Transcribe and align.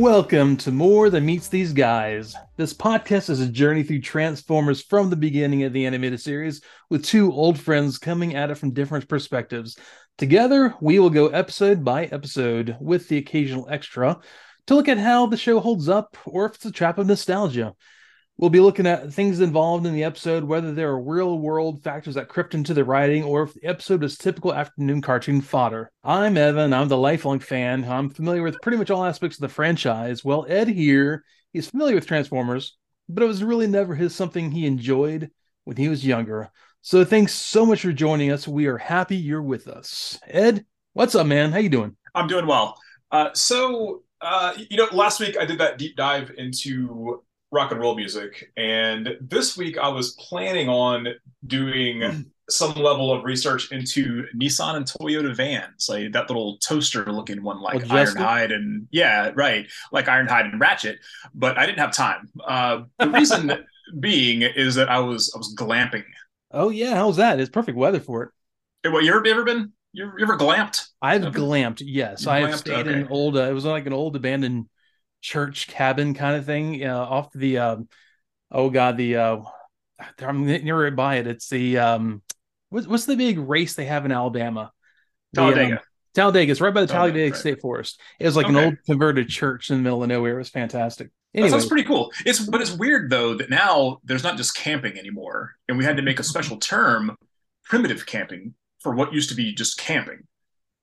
Welcome 0.00 0.56
to 0.56 0.70
More 0.70 1.10
Than 1.10 1.26
Meets 1.26 1.48
These 1.48 1.74
Guys. 1.74 2.34
This 2.56 2.72
podcast 2.72 3.28
is 3.28 3.40
a 3.40 3.46
journey 3.46 3.82
through 3.82 4.00
Transformers 4.00 4.80
from 4.80 5.10
the 5.10 5.14
beginning 5.16 5.64
of 5.64 5.74
the 5.74 5.84
animated 5.84 6.22
series, 6.22 6.62
with 6.88 7.04
two 7.04 7.30
old 7.30 7.60
friends 7.60 7.98
coming 7.98 8.34
at 8.34 8.50
it 8.50 8.54
from 8.54 8.72
different 8.72 9.06
perspectives. 9.10 9.76
Together, 10.16 10.74
we 10.80 10.98
will 10.98 11.10
go 11.10 11.26
episode 11.26 11.84
by 11.84 12.06
episode, 12.06 12.78
with 12.80 13.08
the 13.08 13.18
occasional 13.18 13.68
extra, 13.68 14.18
to 14.68 14.74
look 14.74 14.88
at 14.88 14.96
how 14.96 15.26
the 15.26 15.36
show 15.36 15.60
holds 15.60 15.86
up 15.86 16.16
or 16.24 16.46
if 16.46 16.54
it's 16.54 16.64
a 16.64 16.72
trap 16.72 16.96
of 16.96 17.06
nostalgia. 17.06 17.74
We'll 18.40 18.48
be 18.48 18.60
looking 18.60 18.86
at 18.86 19.12
things 19.12 19.40
involved 19.40 19.84
in 19.84 19.92
the 19.92 20.04
episode, 20.04 20.44
whether 20.44 20.72
there 20.72 20.88
are 20.88 20.98
real 20.98 21.38
world 21.38 21.82
factors 21.82 22.14
that 22.14 22.30
crept 22.30 22.54
into 22.54 22.72
the 22.72 22.84
writing 22.86 23.22
or 23.22 23.42
if 23.42 23.52
the 23.52 23.66
episode 23.66 24.02
is 24.02 24.16
typical 24.16 24.54
afternoon 24.54 25.02
cartoon 25.02 25.42
fodder. 25.42 25.92
I'm 26.02 26.38
Evan. 26.38 26.72
I'm 26.72 26.88
the 26.88 26.96
lifelong 26.96 27.40
fan. 27.40 27.84
I'm 27.84 28.08
familiar 28.08 28.42
with 28.42 28.58
pretty 28.62 28.78
much 28.78 28.90
all 28.90 29.04
aspects 29.04 29.36
of 29.36 29.42
the 29.42 29.50
franchise. 29.50 30.24
Well, 30.24 30.46
Ed 30.48 30.68
here, 30.68 31.22
he's 31.52 31.68
familiar 31.68 31.94
with 31.94 32.06
Transformers, 32.06 32.78
but 33.10 33.22
it 33.22 33.26
was 33.26 33.44
really 33.44 33.66
never 33.66 33.94
his 33.94 34.14
something 34.14 34.50
he 34.50 34.64
enjoyed 34.64 35.30
when 35.64 35.76
he 35.76 35.88
was 35.88 36.06
younger. 36.06 36.50
So 36.80 37.04
thanks 37.04 37.34
so 37.34 37.66
much 37.66 37.82
for 37.82 37.92
joining 37.92 38.32
us. 38.32 38.48
We 38.48 38.68
are 38.68 38.78
happy 38.78 39.16
you're 39.16 39.42
with 39.42 39.68
us. 39.68 40.18
Ed, 40.26 40.64
what's 40.94 41.14
up, 41.14 41.26
man? 41.26 41.52
How 41.52 41.58
you 41.58 41.68
doing? 41.68 41.94
I'm 42.14 42.26
doing 42.26 42.46
well. 42.46 42.80
Uh, 43.12 43.34
so, 43.34 44.02
uh, 44.22 44.54
you 44.56 44.78
know, 44.78 44.88
last 44.92 45.20
week 45.20 45.36
I 45.38 45.44
did 45.44 45.58
that 45.58 45.76
deep 45.76 45.94
dive 45.94 46.32
into 46.38 47.22
rock 47.50 47.72
and 47.72 47.80
roll 47.80 47.96
music. 47.96 48.52
And 48.56 49.16
this 49.20 49.56
week 49.56 49.78
I 49.78 49.88
was 49.88 50.12
planning 50.12 50.68
on 50.68 51.08
doing 51.46 52.26
some 52.48 52.74
level 52.74 53.12
of 53.12 53.24
research 53.24 53.70
into 53.72 54.24
Nissan 54.36 54.76
and 54.76 54.86
Toyota 54.86 55.34
vans, 55.34 55.88
like 55.88 56.12
that 56.12 56.28
little 56.28 56.58
toaster 56.58 57.10
looking 57.10 57.42
one, 57.42 57.60
like 57.60 57.82
Ironhide 57.84 58.52
and 58.52 58.86
yeah, 58.90 59.32
right, 59.34 59.66
like 59.92 60.06
Ironhide 60.06 60.50
and 60.50 60.60
Ratchet. 60.60 60.98
But 61.34 61.58
I 61.58 61.66
didn't 61.66 61.78
have 61.78 61.92
time. 61.92 62.28
Uh, 62.44 62.82
the 62.98 63.08
reason 63.08 63.64
being 64.00 64.42
is 64.42 64.74
that 64.76 64.88
I 64.88 64.98
was 65.00 65.32
I 65.34 65.38
was 65.38 65.54
glamping. 65.56 66.04
Oh 66.52 66.70
yeah, 66.70 66.94
how's 66.94 67.16
that? 67.16 67.40
It's 67.40 67.50
perfect 67.50 67.76
weather 67.76 68.00
for 68.00 68.24
it. 68.24 68.30
Hey, 68.82 68.90
what 68.90 69.04
you 69.04 69.14
ever, 69.14 69.24
you 69.24 69.32
ever 69.32 69.44
been? 69.44 69.72
You 69.92 70.06
ever, 70.06 70.18
you 70.18 70.24
ever 70.24 70.38
glamped? 70.38 70.88
I've 71.02 71.22
glamped. 71.22 71.82
Yes, 71.84 72.26
I 72.26 72.40
have 72.40 72.58
stayed 72.58 72.86
okay. 72.86 73.00
in 73.00 73.08
old. 73.08 73.36
Uh, 73.36 73.42
it 73.42 73.52
was 73.52 73.64
like 73.64 73.86
an 73.86 73.92
old 73.92 74.16
abandoned 74.16 74.66
church 75.20 75.68
cabin 75.68 76.14
kind 76.14 76.36
of 76.36 76.46
thing 76.46 76.84
uh, 76.84 76.98
off 76.98 77.32
the 77.32 77.58
um, 77.58 77.88
oh 78.50 78.70
god 78.70 78.96
the 78.96 79.16
uh, 79.16 79.40
I'm 80.20 80.46
near 80.46 80.90
by 80.90 81.16
it. 81.16 81.26
It's 81.26 81.48
the 81.48 81.78
um, 81.78 82.22
what's, 82.70 82.86
what's 82.86 83.04
the 83.06 83.16
big 83.16 83.38
race 83.38 83.74
they 83.74 83.86
have 83.86 84.04
in 84.04 84.12
Alabama? 84.12 84.72
Talladega. 85.34 85.68
The, 85.68 85.76
um, 85.76 85.82
Talladega. 86.14 86.50
It's 86.52 86.60
right 86.60 86.74
by 86.74 86.82
the 86.82 86.86
Talladega, 86.86 87.18
Talladega 87.18 87.32
right. 87.32 87.40
State 87.40 87.60
Forest. 87.60 88.00
It 88.18 88.26
was 88.26 88.36
like 88.36 88.46
okay. 88.46 88.58
an 88.58 88.64
old 88.64 88.76
converted 88.86 89.28
church 89.28 89.70
in 89.70 89.76
the 89.76 89.82
middle 89.82 90.02
of 90.02 90.08
nowhere. 90.08 90.34
It 90.36 90.38
was 90.38 90.48
fantastic. 90.48 91.10
Anyway. 91.34 91.50
That 91.50 91.60
sounds 91.60 91.68
pretty 91.68 91.84
cool. 91.84 92.10
It's 92.26 92.40
but 92.40 92.60
it's 92.60 92.72
weird 92.72 93.10
though 93.10 93.34
that 93.34 93.50
now 93.50 93.98
there's 94.04 94.24
not 94.24 94.36
just 94.36 94.56
camping 94.56 94.98
anymore, 94.98 95.54
and 95.68 95.78
we 95.78 95.84
had 95.84 95.96
to 95.96 96.02
make 96.02 96.18
a 96.18 96.24
special 96.24 96.56
term, 96.56 97.16
primitive 97.64 98.06
camping, 98.06 98.54
for 98.80 98.94
what 98.94 99.12
used 99.12 99.28
to 99.28 99.36
be 99.36 99.54
just 99.54 99.78
camping 99.78 100.26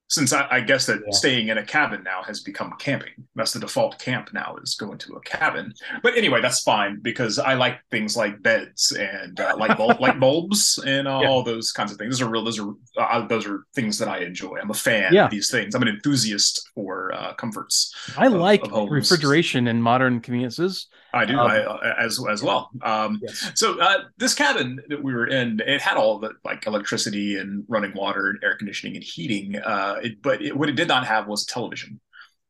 since 0.09 0.31
I, 0.31 0.47
I 0.49 0.61
guess 0.61 0.85
that 0.85 1.01
yeah. 1.05 1.11
staying 1.11 1.49
in 1.49 1.57
a 1.57 1.65
cabin 1.65 2.03
now 2.03 2.23
has 2.23 2.39
become 2.39 2.73
camping. 2.79 3.11
That's 3.35 3.53
the 3.53 3.59
default 3.59 3.99
camp 3.99 4.33
now 4.33 4.55
is 4.61 4.75
going 4.75 4.97
to 4.99 5.15
a 5.15 5.21
cabin. 5.21 5.73
But 6.01 6.15
anyway, 6.15 6.41
that's 6.41 6.61
fine 6.61 6.99
because 7.01 7.39
I 7.39 7.55
like 7.55 7.79
things 7.91 8.15
like 8.15 8.41
beds 8.41 8.91
and 8.93 9.39
uh, 9.39 9.55
light 9.57 9.77
bulb, 9.77 9.99
light 9.99 10.19
bulbs 10.19 10.79
and 10.85 11.07
uh, 11.07 11.19
yeah. 11.21 11.29
all 11.29 11.43
those 11.43 11.71
kinds 11.71 11.91
of 11.91 11.97
things. 11.97 12.19
Those 12.19 12.27
are 12.27 12.31
real. 12.31 12.45
Those 12.45 12.59
are 12.59 12.73
uh, 12.97 13.27
those 13.27 13.45
are 13.45 13.65
things 13.75 13.97
that 13.99 14.07
I 14.07 14.19
enjoy. 14.19 14.57
I'm 14.61 14.71
a 14.71 14.75
fan 14.75 15.13
yeah. 15.13 15.25
of 15.25 15.31
these 15.31 15.51
things. 15.51 15.75
I'm 15.75 15.81
an 15.81 15.89
enthusiast 15.89 16.69
for 16.73 17.13
uh, 17.13 17.33
comforts. 17.33 17.93
I 18.17 18.27
of, 18.27 18.33
like 18.33 18.63
of 18.71 18.89
refrigeration 18.89 19.67
in 19.67 19.81
modern 19.81 20.21
conveniences. 20.21 20.87
I 21.13 21.25
do 21.25 21.37
um, 21.37 21.49
I, 21.49 21.63
uh, 21.63 21.95
as 21.99 22.19
as 22.29 22.43
well. 22.43 22.69
Um, 22.81 23.19
yes. 23.21 23.51
So 23.55 23.79
uh, 23.79 24.03
this 24.17 24.33
cabin 24.33 24.79
that 24.89 25.03
we 25.03 25.13
were 25.13 25.27
in, 25.27 25.61
it 25.65 25.81
had 25.81 25.97
all 25.97 26.19
the 26.19 26.33
like 26.45 26.65
electricity 26.67 27.37
and 27.37 27.65
running 27.67 27.93
water 27.93 28.29
and 28.29 28.39
air 28.43 28.55
conditioning 28.55 28.95
and 28.95 29.03
heating. 29.03 29.57
It, 30.03 30.21
but 30.21 30.41
it, 30.41 30.55
what 30.55 30.69
it 30.69 30.75
did 30.75 30.87
not 30.87 31.05
have 31.05 31.27
was 31.27 31.45
television, 31.45 31.99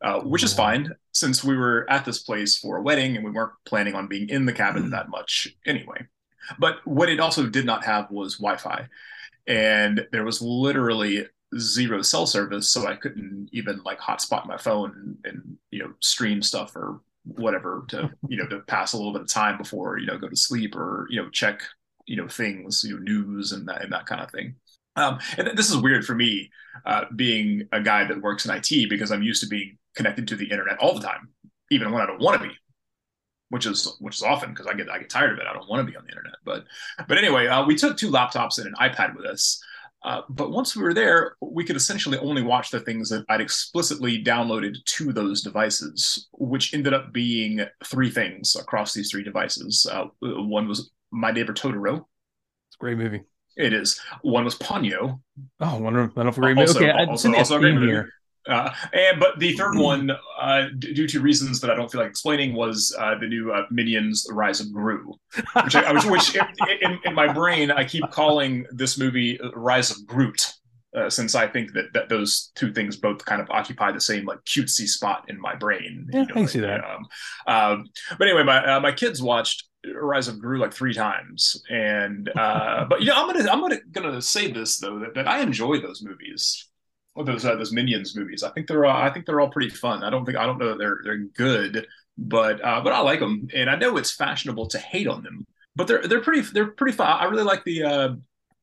uh, 0.02 0.22
which 0.22 0.44
is 0.44 0.54
fine 0.54 0.92
since 1.12 1.44
we 1.44 1.58
were 1.58 1.90
at 1.90 2.06
this 2.06 2.20
place 2.20 2.58
for 2.58 2.78
a 2.78 2.82
wedding 2.82 3.16
and 3.16 3.26
we 3.26 3.32
weren't 3.32 3.54
planning 3.66 3.96
on 3.96 4.08
being 4.08 4.30
in 4.30 4.46
the 4.46 4.54
cabin 4.54 4.86
mm. 4.86 4.92
that 4.92 5.10
much 5.10 5.48
anyway. 5.66 6.06
But 6.60 6.86
what 6.86 7.10
it 7.10 7.20
also 7.20 7.48
did 7.48 7.66
not 7.66 7.84
have 7.84 8.10
was 8.10 8.38
Wi-Fi, 8.38 8.88
and 9.48 10.08
there 10.12 10.24
was 10.24 10.42
literally 10.42 11.26
zero 11.58 12.02
cell 12.02 12.26
service, 12.26 12.70
so 12.70 12.88
I 12.88 12.96
couldn't 12.96 13.50
even 13.52 13.82
like 13.84 14.00
hotspot 14.00 14.48
my 14.48 14.58
phone 14.58 15.18
and, 15.26 15.34
and 15.34 15.58
you 15.72 15.80
know 15.80 15.94
stream 16.00 16.42
stuff 16.42 16.76
or 16.76 17.02
whatever 17.24 17.84
to 17.90 18.10
you 18.28 18.38
know 18.38 18.48
to 18.48 18.60
pass 18.62 18.94
a 18.94 18.98
little 18.98 19.14
bit 19.14 19.22
of 19.22 19.28
time 19.28 19.58
before 19.58 19.98
you 19.98 20.06
know 20.06 20.18
go 20.18 20.30
to 20.30 20.36
sleep 20.36 20.76
or 20.76 21.08
you 21.10 21.22
know 21.22 21.30
check 21.30 21.62
you 22.06 22.16
know 22.16 22.28
things 22.28 22.84
you 22.84 22.94
know 22.94 23.00
news 23.02 23.52
and 23.52 23.68
that 23.68 23.84
and 23.84 23.92
that 23.92 24.06
kind 24.06 24.22
of 24.22 24.32
thing 24.32 24.56
um, 24.98 25.20
and 25.38 25.58
this 25.58 25.70
is 25.70 25.78
weird 25.78 26.06
for 26.06 26.16
me 26.16 26.50
uh, 26.86 27.06
being 27.16 27.68
a 27.72 27.82
guy 27.82 28.04
that 28.04 28.22
works 28.22 28.46
in 28.46 28.52
IT 28.54 28.90
because 28.90 29.12
I'm 29.12 29.24
used 29.24 29.42
to 29.44 29.48
being 29.48 29.78
connected 29.96 30.28
to 30.28 30.36
the 30.36 30.50
internet 30.50 30.78
all 30.80 30.94
the 30.94 31.06
time 31.06 31.30
even 31.72 31.92
when 31.92 32.02
I 32.02 32.06
don't 32.06 32.22
want 32.22 32.42
to 32.42 32.48
be 32.48 32.54
which 33.50 33.66
is 33.66 33.96
which 34.00 34.16
is 34.16 34.24
often 34.24 34.50
because 34.50 34.68
I 34.68 34.74
get 34.74 34.90
I 34.90 35.00
get 35.00 35.10
tired 35.10 35.32
of 35.32 35.40
it 35.40 35.46
I 35.50 35.54
don't 35.54 35.70
want 35.70 35.86
to 35.86 35.92
be 35.92 35.98
on 35.98 36.04
the 36.04 36.12
internet 36.12 36.36
but 36.44 36.66
but 37.08 37.18
anyway 37.18 37.48
uh, 37.48 37.66
we 37.66 37.76
took 37.76 37.98
two 37.98 38.12
laptops 38.12 38.58
and 38.58 38.68
an 38.68 38.74
iPad 38.74 39.16
with 39.16 39.26
us 39.26 39.64
uh, 40.04 40.22
but 40.30 40.52
once 40.52 40.76
we 40.76 40.84
were 40.84 40.94
there, 40.94 41.36
we 41.42 41.64
could 41.64 41.76
essentially 41.76 42.18
only 42.20 42.42
watch 42.42 42.70
the 42.70 42.80
things 42.80 43.10
that 43.10 43.26
I'd 43.30 43.42
explicitly 43.42 44.24
downloaded 44.24 44.84
to 44.86 45.12
those 45.12 45.42
devices, 45.42 46.28
which 46.32 46.74
ended 46.74 46.94
up 46.94 47.12
being 47.12 47.66
three 47.84 48.12
things 48.12 48.56
across 48.56 48.94
these 48.94 49.10
three 49.10 49.24
devices. 49.24 49.86
Uh, 49.92 50.06
one 50.22 50.68
was 50.68 50.92
My 51.12 51.32
Neighbor 51.32 51.54
Totoro. 51.54 52.06
It's 52.68 52.76
a 52.76 52.80
great 52.80 52.98
movie. 52.98 53.24
It 53.58 53.74
is. 53.74 54.00
One 54.22 54.46
was 54.46 54.56
Ponyo. 54.56 55.20
Oh, 55.60 55.78
wonderful! 55.78 56.32
Great 56.32 56.56
movie. 56.56 56.62
Also, 56.62 56.80
okay, 56.80 56.92
also, 56.92 57.34
also 57.34 57.64
a. 57.64 57.80
Here. 57.80 58.10
Uh, 58.48 58.72
and 58.94 59.20
but 59.20 59.38
the 59.40 59.54
third 59.54 59.76
one, 59.76 60.12
uh, 60.40 60.68
d- 60.78 60.94
due 60.94 61.08
to 61.08 61.20
reasons 61.20 61.60
that 61.60 61.70
I 61.70 61.76
don't 61.76 61.92
feel 61.92 62.00
like 62.00 62.10
explaining, 62.10 62.54
was 62.54 62.96
uh, 62.98 63.16
the 63.20 63.28
new 63.28 63.52
uh, 63.52 63.64
Minions: 63.72 64.24
The 64.24 64.34
Rise 64.34 64.62
of 64.62 64.72
Gru, 64.72 65.14
which, 65.64 65.76
I, 65.76 65.92
which, 65.92 66.06
which 66.06 66.36
in, 66.36 66.46
in, 66.82 67.00
in, 67.04 67.14
my 67.14 67.32
brain 67.32 67.72
I 67.72 67.84
keep 67.84 68.10
calling 68.10 68.66
this 68.72 68.98
movie 68.98 69.40
Rise 69.54 69.92
of 69.92 70.06
Groot, 70.06 70.54
uh, 70.96 71.10
since 71.10 71.36
I 71.36 71.48
think 71.48 71.74
that, 71.74 71.92
that 71.94 72.10
those 72.10 72.52
two 72.56 72.72
things 72.72 72.96
both 72.96 73.26
kind 73.26 73.42
of 73.42 73.50
occupy 73.50 73.92
the 73.92 74.00
same 74.00 74.26
like 74.26 74.40
cutesy 74.46 74.88
spot 74.88 75.26
in 75.28 75.40
my 75.42 75.56
brain. 75.56 76.08
Yeah, 76.12 76.22
you 76.22 76.28
know, 76.28 76.32
I 76.32 76.38
can 76.38 76.48
see 76.48 76.60
that. 76.62 76.84
Um, 77.48 77.90
but 78.18 78.28
anyway, 78.28 78.44
my 78.44 78.76
uh, 78.76 78.80
my 78.80 78.94
kids 78.94 79.22
watched 79.22 79.68
Rise 79.94 80.28
of 80.28 80.40
Gru 80.40 80.60
like 80.60 80.74
three 80.74 80.94
times, 80.94 81.62
and 81.70 82.30
uh 82.36 82.86
but 82.86 83.02
you 83.02 83.08
know 83.08 83.16
I'm 83.16 83.28
gonna 83.28 83.50
I'm 83.50 83.62
gonna 83.62 83.80
gonna 83.92 84.22
say 84.22 84.52
this 84.52 84.78
though 84.78 85.00
that, 85.00 85.16
that 85.16 85.28
I 85.28 85.40
enjoy 85.40 85.80
those 85.80 86.02
movies 86.02 86.68
those 87.24 87.46
uh, 87.46 87.56
those 87.56 87.72
Minions 87.72 88.16
movies. 88.16 88.44
I 88.44 88.50
think 88.50 88.68
they're 88.68 88.86
uh, 88.86 88.94
I 88.94 89.10
think 89.12 89.26
they're 89.26 89.40
all 89.40 89.50
pretty 89.50 89.70
fun. 89.70 90.04
I 90.04 90.10
don't 90.10 90.26
think 90.26 90.38
I 90.38 90.46
don't 90.46 90.58
know 90.58 90.78
they're 90.78 91.00
they're 91.04 91.18
good, 91.18 91.88
but 92.18 92.64
uh, 92.64 92.82
but 92.82 92.94
I 92.94 93.00
like 93.00 93.20
them, 93.20 93.48
and 93.54 93.70
I 93.70 93.76
know 93.76 93.98
it's 93.98 94.12
fashionable 94.12 94.68
to 94.68 94.78
hate 94.78 95.08
on 95.08 95.24
them, 95.24 95.46
but 95.76 95.88
they're 95.88 96.08
they're 96.08 96.22
pretty 96.22 96.42
they're 96.42 96.68
pretty 96.72 96.96
fun. 96.96 97.08
I 97.08 97.26
really 97.26 97.44
like 97.44 97.64
the 97.64 97.84
uh, 97.84 98.10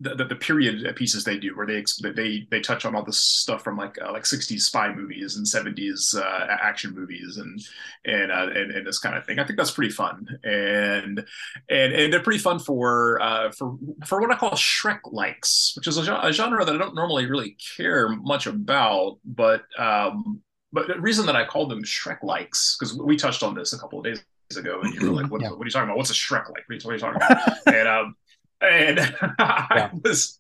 the, 0.01 0.15
the, 0.15 0.25
the, 0.25 0.35
period 0.35 0.95
pieces 0.97 1.23
they 1.23 1.39
do 1.39 1.57
where 1.57 1.67
they 1.67 1.85
they 2.15 2.47
they 2.51 2.61
touch 2.61 2.85
on 2.85 2.97
all 2.97 3.05
this 3.05 3.21
stuff 3.21 3.63
from 3.63 3.77
like 3.77 3.97
uh, 4.03 4.11
like 4.13 4.25
60s 4.25 4.61
spy 4.61 4.93
movies 4.93 5.37
and 5.37 5.47
70s 5.47 6.17
uh, 6.17 6.47
action 6.51 6.95
movies 6.95 7.37
and 7.37 7.61
and, 8.05 8.33
uh, 8.33 8.49
and 8.53 8.73
and 8.73 8.87
this 8.87 8.99
kind 8.99 9.17
of 9.17 9.25
thing. 9.25 9.39
I 9.39 9.45
think 9.45 9.57
that's 9.57 9.71
pretty 9.71 9.93
fun 9.93 10.27
and 10.43 11.25
and 11.71 11.93
and 11.93 12.13
they're 12.13 12.23
pretty 12.23 12.41
fun 12.41 12.59
for 12.59 13.23
uh, 13.23 13.53
for 13.53 13.77
for 14.05 14.21
what 14.21 14.33
I 14.33 14.37
call 14.37 14.51
Shrek 14.53 15.01
likes, 15.13 15.73
which 15.77 15.87
is 15.87 15.97
a, 15.97 16.15
a, 16.17 16.33
genre 16.33 16.65
that 16.65 16.75
I 16.75 16.79
don't 16.79 16.97
normally 16.97 17.27
really 17.27 17.57
care 17.77 18.09
much 18.09 18.47
about, 18.47 19.19
but 19.25 19.63
um, 19.79 20.43
but 20.73 20.89
the 20.89 21.01
reason 21.01 21.25
that 21.27 21.37
I 21.37 21.45
call 21.45 21.67
them 21.67 21.85
Shrek 21.85 22.23
likes 22.25 22.77
because 22.77 22.99
we 22.99 23.17
touched 23.17 23.45
on 23.45 23.55
this 23.55 23.73
a 23.73 23.79
couple 23.79 24.01
of 24.01 24.05
days 24.05 24.25
ago 24.57 24.81
and 24.83 24.93
you 24.93 25.11
were 25.11 25.23
like 25.23 25.31
what, 25.31 25.41
yeah. 25.41 25.51
what 25.51 25.61
are 25.61 25.65
you 25.65 25.71
talking 25.71 25.89
about 25.89 25.97
what's 25.97 26.11
a 26.11 26.15
Shrek 26.15 26.51
like 26.51 26.65
what 26.69 26.87
are 26.87 26.93
you 26.95 26.99
talking 26.99 27.17
about 27.17 27.59
and 27.67 27.89
um 27.89 28.17
and. 28.61 28.99
I 29.39 29.91
was, 30.05 30.39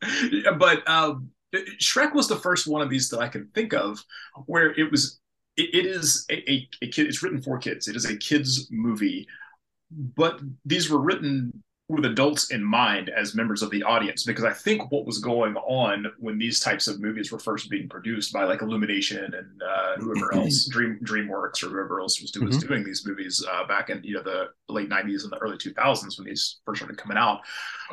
but 0.59 0.89
um, 0.89 1.31
Shrek 1.81 2.15
was 2.15 2.29
the 2.29 2.37
first 2.37 2.67
one 2.67 2.83
of 2.83 2.91
these 2.91 3.09
that 3.11 3.21
I 3.21 3.29
can 3.29 3.49
think 3.55 3.73
of 3.73 4.05
where 4.47 4.73
it 4.79 4.91
was. 4.91 5.21
it, 5.57 5.75
it 5.75 5.87
is 5.87 6.27
a, 6.31 6.51
a, 6.51 6.69
a 6.83 6.89
kid. 6.89 7.07
It's 7.07 7.23
written 7.23 7.43
for 7.43 7.59
kids. 7.59 7.89
It 7.89 7.97
is 7.97 8.05
a 8.05 8.17
kids 8.17 8.69
movie, 8.71 9.27
but 9.91 10.41
these 10.65 10.91
were 10.91 11.01
written 11.01 11.63
with 11.89 12.07
adults 12.07 12.51
in 12.51 12.65
mind 12.65 13.11
as 13.11 13.35
members 13.35 13.63
of 13.63 13.71
the 13.71 13.83
audience 13.83 14.25
because 14.25 14.45
I 14.45 14.55
think 14.55 14.91
what 14.91 15.05
was 15.05 15.19
going 15.19 15.55
on 15.57 16.07
when 16.19 16.39
these 16.39 16.59
types 16.59 16.87
of 16.87 16.99
movies 16.99 17.31
were 17.31 17.39
first 17.39 17.69
being 17.69 17.91
produced 17.91 18.33
by 18.33 18.45
like 18.45 18.63
Illumination 18.63 19.35
and 19.35 19.63
uh, 19.63 19.97
whoever 19.97 20.31
mm-hmm. 20.31 20.41
else, 20.41 20.67
Dream 20.67 20.99
DreamWorks 21.03 21.63
or 21.63 21.69
whoever 21.69 22.01
else 22.01 22.23
was, 22.23 22.31
do, 22.31 22.41
mm-hmm. 22.41 22.59
doing 22.67 22.85
these 22.85 23.07
movies 23.07 23.45
uh, 23.51 23.67
back 23.67 23.91
in 23.91 24.03
you 24.03 24.15
know 24.15 24.23
the 24.23 24.49
late 24.71 24.89
'90s 24.89 25.25
and 25.25 25.33
the 25.33 25.39
early 25.39 25.59
2000s 25.59 26.19
when 26.19 26.27
these 26.27 26.61
first 26.65 26.79
started 26.79 26.97
coming 26.97 27.19
out, 27.19 27.41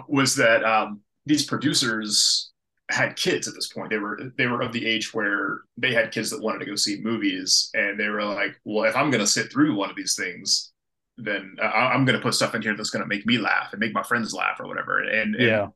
was 0.08 0.36
that 0.38 0.64
um, 0.64 1.02
these 1.26 1.46
producers 1.46 2.52
had 2.90 3.18
kids 3.18 3.48
at 3.48 3.56
this 3.56 3.68
point. 3.68 3.90
They 3.90 3.98
were 3.98 4.32
they 4.38 4.48
were 4.48 4.62
of 4.62 4.72
the 4.72 4.86
age 4.86 5.14
where 5.14 5.62
they 5.76 5.94
had 5.94 6.14
kids 6.14 6.30
that 6.30 6.42
wanted 6.42 6.60
to 6.60 6.66
go 6.66 6.76
see 6.76 7.02
movies, 7.02 7.70
and 7.74 8.00
they 8.00 8.08
were 8.08 8.24
like, 8.24 8.56
"Well, 8.64 8.90
if 8.90 8.96
I'm 8.96 9.12
going 9.12 9.24
to 9.24 9.28
sit 9.28 9.52
through 9.52 9.76
one 9.76 9.90
of 9.90 9.98
these 9.98 10.16
things, 10.16 10.72
then 11.18 11.58
I, 11.62 11.94
am 11.94 12.06
going 12.06 12.18
to 12.18 12.24
put 12.24 12.34
stuff 12.34 12.56
in 12.56 12.62
here 12.62 12.76
that's 12.76 12.90
going 12.90 13.04
to 13.04 13.08
make 13.08 13.26
me 13.26 13.38
laugh 13.38 13.70
and 13.72 13.80
make 13.80 13.94
my 13.94 14.04
friends 14.04 14.34
laugh 14.34 14.60
or 14.60 14.68
whatever." 14.68 15.00
And, 15.00 15.36
and 15.36 15.44
yeah, 15.44 15.68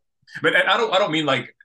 but 0.41 0.55
I 0.55 0.77
don't 0.77 0.93
I 0.93 0.97
don't 0.97 1.11
mean 1.11 1.25
like 1.25 1.55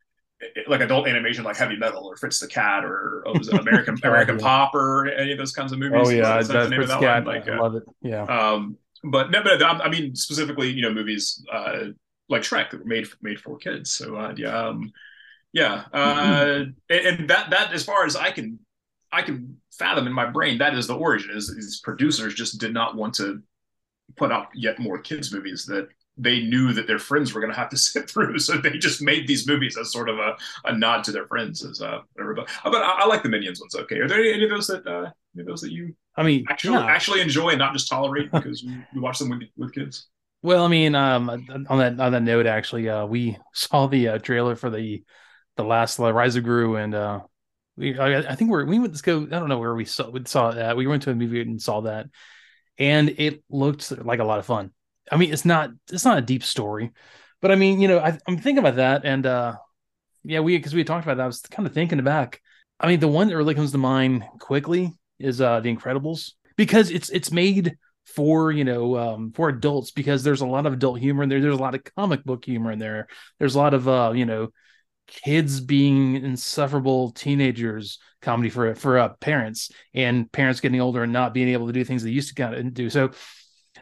like 0.67 0.81
adult 0.81 1.07
animation 1.07 1.45
like 1.45 1.57
Heavy 1.57 1.77
Metal 1.77 2.05
or 2.07 2.17
Fritz 2.17 2.41
the 2.41 2.47
Cat 2.49 2.85
or 2.85 3.23
oh, 3.27 3.33
American 3.59 3.99
American 4.03 4.39
Pop 4.39 4.75
or 4.75 5.09
any 5.09 5.33
of 5.33 5.39
those 5.39 5.53
kinds 5.53 5.73
of 5.73 5.79
movies. 5.79 6.01
Oh 6.03 6.11
yeah, 6.11 6.23
that's, 6.23 6.49
that's 6.49 6.65
the 6.65 6.71
name 6.71 6.79
Fritz 6.79 6.93
of 6.93 7.01
that 7.01 7.07
Cat. 7.07 7.27
One. 7.27 7.35
Like, 7.35 7.49
I 7.49 7.57
uh, 7.57 7.63
love 7.63 7.75
it. 7.77 7.85
Yeah. 8.03 8.23
Um, 8.23 8.77
but 9.03 9.31
no, 9.31 9.43
but 9.43 9.63
I 9.63 9.89
mean 9.89 10.15
specifically, 10.15 10.71
you 10.71 10.83
know, 10.83 10.93
movies 10.93 11.45
uh, 11.53 11.87
like 12.29 12.43
Shrek 12.43 12.71
that 12.71 12.81
were 12.81 12.87
made 12.87 13.09
made 13.23 13.41
for 13.41 13.57
kids. 13.59 13.91
So 13.91 14.17
uh, 14.17 14.35
yeah, 14.37 14.69
um, 14.69 14.93
yeah, 15.53 15.85
uh, 15.93 16.15
mm-hmm. 16.15 16.71
and, 16.89 17.07
and, 17.07 17.31
that 17.31 17.51
that 17.51 17.73
as 17.73 17.85
far 17.85 18.05
as 18.05 18.17
I 18.17 18.31
can 18.31 18.59
I 19.13 19.23
can 19.23 19.61
fathom 19.73 20.07
in 20.07 20.13
my 20.13 20.27
brain, 20.27 20.59
that 20.59 20.75
is 20.75 20.87
the 20.87 20.97
origin. 20.97 21.37
Is 21.37 21.55
these 21.55 21.81
producers 21.81 22.35
just 22.35 22.61
did 22.61 22.73
not 22.73 22.95
want 22.95 23.15
to 23.15 23.43
put 24.17 24.33
out 24.33 24.49
yet 24.55 24.79
more 24.79 24.99
kids 24.99 25.33
movies 25.33 25.65
that 25.67 25.89
they 26.17 26.41
knew 26.41 26.73
that 26.73 26.87
their 26.87 26.99
friends 26.99 27.33
were 27.33 27.41
going 27.41 27.53
to 27.53 27.59
have 27.59 27.71
to 27.71 27.77
sit 27.79 28.11
through, 28.11 28.39
so 28.39 28.57
they 28.57 28.79
just 28.79 29.03
made 29.03 29.27
these 29.27 29.47
movies 29.47 29.77
as 29.77 29.93
sort 29.93 30.09
of 30.09 30.19
a, 30.19 30.37
a 30.65 30.77
nod 30.77 31.05
to 31.05 31.13
their 31.13 31.27
friends. 31.27 31.65
As 31.65 31.81
uh, 31.81 32.01
whatever. 32.15 32.35
But, 32.35 32.49
but 32.65 32.83
I, 32.83 33.01
I, 33.01 33.07
like 33.07 33.23
the 33.23 33.29
Minions 33.29 33.61
ones. 33.61 33.75
Okay, 33.75 33.97
are 33.97 34.09
there 34.09 34.21
any, 34.21 34.33
any 34.33 34.45
of 34.45 34.51
those 34.51 34.67
that 34.69 34.87
uh, 34.87 35.11
any 35.35 35.43
of 35.43 35.47
those 35.47 35.61
that 35.63 35.73
you? 35.73 35.95
I 36.17 36.23
mean, 36.23 36.45
actually 36.49 36.75
yeah. 36.75 36.87
actually 36.87 37.21
enjoy 37.21 37.51
and 37.51 37.59
not 37.59 37.73
just 37.73 37.89
tolerate 37.89 38.31
because 38.31 38.63
you, 38.63 38.83
you 38.93 39.01
watch 39.01 39.19
them 39.19 39.31
with 39.31 39.43
with 39.57 39.75
kids. 39.75 40.09
Well, 40.43 40.65
I 40.65 40.69
mean, 40.69 40.95
um, 40.95 41.29
on 41.69 41.79
that 41.79 42.01
on 42.01 42.13
that 42.13 42.23
note, 42.23 42.47
actually, 42.47 42.89
uh, 42.89 43.07
we 43.07 43.37
saw 43.55 43.87
the 43.87 44.09
uh, 44.09 44.19
trailer 44.19 44.57
for 44.57 44.71
the 44.71 45.03
the 45.57 45.65
last 45.65 45.99
Rise 45.99 46.37
of 46.37 46.45
Gru, 46.45 46.77
and 46.77 46.95
uh, 46.95 47.21
we 47.77 47.99
I, 47.99 48.19
I 48.19 48.35
think 48.35 48.51
we're 48.51 48.65
we 48.65 48.79
went 48.79 48.97
to 48.97 49.03
go. 49.03 49.23
I 49.23 49.39
don't 49.39 49.49
know 49.49 49.59
where 49.59 49.75
we 49.75 49.85
saw 49.85 50.11
we 50.11 50.23
saw 50.25 50.53
that. 50.53 50.77
We 50.77 50.87
went 50.87 51.03
to 51.05 51.11
a 51.11 51.15
movie 51.15 51.41
and 51.41 51.61
saw 51.61 51.83
that, 51.83 52.07
and 52.81 53.15
it 53.19 53.45
looked 53.51 53.93
like 54.05 54.19
a 54.19 54.25
lot 54.25 54.39
of 54.41 54.47
fun. 54.47 54.73
I 55.13 55.17
mean, 55.17 55.33
it's 55.33 55.45
not 55.45 55.71
it's 55.93 56.05
not 56.05 56.19
a 56.19 56.23
deep 56.23 56.43
story, 56.43 56.91
but 57.41 57.53
I 57.53 57.55
mean, 57.55 57.81
you 57.81 57.87
know, 57.87 57.99
I, 57.99 58.19
am 58.27 58.39
thinking 58.39 58.59
about 58.59 58.77
that, 58.77 59.05
and 59.05 59.27
uh, 59.27 59.55
yeah, 60.25 60.41
we 60.41 60.57
because 60.57 60.75
we 60.75 60.83
talked 60.83 61.05
about 61.05 61.19
that. 61.19 61.25
I 61.25 61.27
was 61.27 61.41
kind 61.43 61.67
of 61.67 61.75
thinking 61.75 62.03
back. 62.03 62.41
I 62.81 62.89
mean, 62.89 62.99
the 62.99 63.09
one 63.09 63.29
that 63.29 63.37
really 63.37 63.55
comes 63.55 63.73
to 63.73 63.79
mind 63.79 64.25
quickly 64.41 64.93
is 65.19 65.41
uh, 65.41 65.61
The 65.61 65.75
Incredibles 65.75 66.33
because 66.57 66.91
it's 66.91 67.11
it's 67.11 67.31
made 67.31 67.77
for 68.07 68.51
you 68.51 68.65
know 68.65 68.97
um, 68.97 69.33
for 69.33 69.49
adults 69.51 69.91
because 69.91 70.25
there's 70.25 70.41
a 70.41 70.47
lot 70.47 70.67
of 70.67 70.73
adult 70.73 70.99
humor 70.99 71.23
in 71.23 71.29
there. 71.29 71.41
There's 71.41 71.55
a 71.59 71.63
lot 71.63 71.75
of 71.75 71.85
comic 71.97 72.25
book 72.25 72.45
humor 72.45 72.73
in 72.73 72.79
there. 72.79 73.09
There's 73.39 73.55
a 73.55 73.59
lot 73.59 73.75
of 73.75 73.89
uh, 73.89 74.13
you 74.15 74.25
know 74.25 74.49
kids 75.11 75.61
being 75.61 76.17
insufferable 76.17 77.11
teenagers 77.11 77.99
comedy 78.23 78.49
for 78.49 78.75
for 78.75 78.99
uh, 78.99 79.09
parents 79.21 79.71
and 79.93 80.31
parents 80.31 80.61
getting 80.61 80.81
older 80.81 81.03
and 81.03 81.13
not 81.13 81.35
being 81.35 81.49
able 81.49 81.67
to 81.67 81.73
do 81.73 81.85
things 81.85 82.03
they 82.03 82.11
used 82.11 82.29
to 82.29 82.35
kind 82.35 82.55
of 82.55 82.75
do. 82.75 82.89
So 82.89 83.11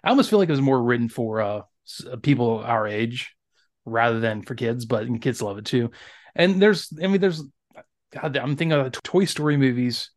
I 0.02 0.10
almost 0.10 0.30
feel 0.30 0.38
like 0.38 0.48
it 0.48 0.52
was 0.52 0.60
more 0.60 0.82
written 0.82 1.08
for 1.08 1.40
uh, 1.40 1.60
uh, 2.10 2.16
people 2.22 2.58
our 2.58 2.86
age 2.86 3.34
rather 3.84 4.20
than 4.20 4.42
for 4.42 4.54
kids, 4.54 4.84
but 4.86 5.06
kids 5.20 5.42
love 5.42 5.58
it 5.58 5.64
too. 5.64 5.90
And 6.34 6.62
there's, 6.62 6.92
I 7.02 7.06
mean, 7.08 7.20
there's, 7.20 7.42
God, 8.12 8.36
I'm 8.36 8.56
thinking 8.56 8.72
of 8.72 8.92
the 8.92 9.00
Toy 9.02 9.24
Story 9.24 9.56
movies. 9.56 10.10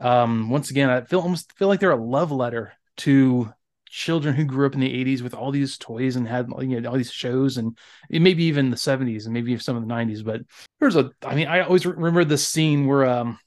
Um, 0.00 0.50
once 0.50 0.70
again, 0.70 0.90
I 0.90 1.02
feel 1.02 1.20
almost 1.20 1.52
feel 1.52 1.68
like 1.68 1.80
they're 1.80 1.92
a 1.92 1.96
love 1.96 2.30
letter 2.32 2.72
to 2.98 3.52
children 3.94 4.34
who 4.34 4.44
grew 4.44 4.66
up 4.66 4.72
in 4.72 4.80
the 4.80 5.04
80s 5.04 5.20
with 5.20 5.34
all 5.34 5.50
these 5.50 5.76
toys 5.76 6.16
and 6.16 6.26
had 6.26 6.48
you 6.60 6.80
know 6.80 6.88
all 6.90 6.96
these 6.96 7.12
shows 7.12 7.58
and 7.58 7.76
maybe 8.08 8.44
even 8.44 8.70
the 8.70 8.76
70s 8.76 9.24
and 9.24 9.34
maybe 9.34 9.56
some 9.58 9.76
of 9.76 9.86
the 9.86 9.94
90s 9.94 10.24
but 10.24 10.40
there's 10.80 10.96
a 10.96 11.10
i 11.26 11.34
mean 11.34 11.46
i 11.46 11.60
always 11.60 11.84
remember 11.84 12.24
this 12.24 12.48
scene 12.48 12.86
where 12.86 13.04
um 13.04 13.38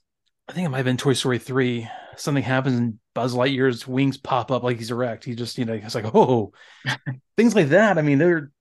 i 0.47 0.53
think 0.53 0.68
it 0.68 0.69
might 0.69 0.77
have 0.77 0.86
been 0.86 0.97
toy 0.97 1.13
story 1.13 1.39
3 1.39 1.89
something 2.15 2.44
happens 2.44 2.77
and 2.77 3.00
buzz 3.13 3.33
lightyear's 3.33 3.88
wings 3.88 4.18
pop 4.18 4.51
up 4.51 4.62
like 4.62 4.77
he's 4.77 4.92
erect. 4.92 5.24
He 5.24 5.33
just 5.33 5.57
you 5.57 5.65
know 5.65 5.74
it's 5.74 5.95
like 5.95 6.13
oh. 6.13 6.53
Things 7.38 7.56
like 7.56 7.69
that. 7.69 7.98
I 7.98 8.01
mean 8.01 8.19
they're 8.19 8.51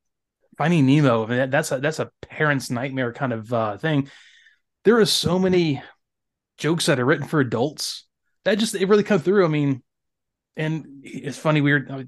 finding 0.56 0.87
nemo 0.87 1.25
I 1.25 1.28
mean, 1.28 1.50
that's 1.50 1.72
a 1.72 1.78
that's 1.78 1.98
a 1.98 2.10
parent's 2.22 2.70
nightmare 2.70 3.12
kind 3.12 3.32
of 3.32 3.52
uh 3.52 3.76
thing. 3.76 4.08
There 4.84 4.98
are 4.98 5.06
so 5.06 5.38
many 5.38 5.82
jokes 6.58 6.87
that 6.87 7.00
are 7.00 7.04
written 7.04 7.26
for 7.26 7.40
adults 7.40 8.06
that 8.44 8.58
just 8.58 8.75
it 8.75 8.88
really 8.88 9.02
come 9.02 9.20
through. 9.20 9.44
I 9.44 9.48
mean 9.48 9.82
and 10.56 10.86
it's 11.02 11.38
funny 11.38 11.60
weird 11.60 11.90
uh, 11.90 12.04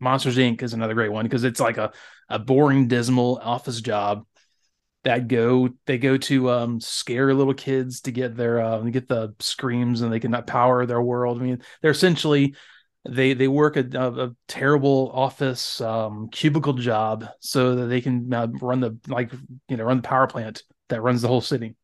monsters 0.00 0.36
inc. 0.36 0.62
is 0.62 0.74
another 0.74 0.94
great 0.94 1.12
one 1.12 1.24
because 1.24 1.44
it's 1.44 1.60
like 1.60 1.78
a, 1.78 1.92
a 2.28 2.38
boring 2.38 2.88
dismal 2.88 3.40
office 3.42 3.80
job 3.80 4.24
that 5.04 5.28
go 5.28 5.70
they 5.86 5.98
go 5.98 6.16
to 6.16 6.50
um 6.50 6.80
scare 6.80 7.32
little 7.32 7.54
kids 7.54 8.02
to 8.02 8.12
get 8.12 8.36
their 8.36 8.60
uh 8.60 8.80
get 8.82 9.08
the 9.08 9.34
screams 9.38 10.02
and 10.02 10.12
they 10.12 10.20
can 10.20 10.32
power 10.44 10.86
their 10.86 11.00
world. 11.00 11.40
I 11.40 11.44
mean 11.44 11.62
they're 11.80 11.90
essentially 11.92 12.54
they 13.08 13.32
they 13.32 13.48
work 13.48 13.76
a, 13.76 13.86
a, 13.94 14.26
a 14.26 14.36
terrible 14.48 15.10
office 15.14 15.80
um 15.80 16.28
cubicle 16.30 16.74
job 16.74 17.26
so 17.40 17.76
that 17.76 17.86
they 17.86 18.00
can 18.00 18.32
uh, 18.34 18.48
run 18.60 18.80
the 18.80 18.98
like 19.08 19.32
you 19.68 19.76
know 19.76 19.84
run 19.84 19.98
the 19.98 20.08
power 20.08 20.26
plant 20.26 20.62
that 20.88 21.02
runs 21.02 21.22
the 21.22 21.28
whole 21.28 21.40
city. 21.40 21.76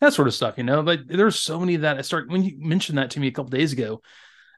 That 0.00 0.12
sort 0.12 0.28
of 0.28 0.34
stuff 0.34 0.56
you 0.56 0.64
know 0.64 0.82
but 0.82 1.00
there's 1.06 1.38
so 1.38 1.60
many 1.60 1.76
that 1.76 1.98
i 1.98 2.00
start 2.00 2.30
when 2.30 2.42
you 2.42 2.56
mentioned 2.58 2.96
that 2.96 3.10
to 3.10 3.20
me 3.20 3.26
a 3.26 3.30
couple 3.30 3.50
days 3.50 3.74
ago 3.74 4.00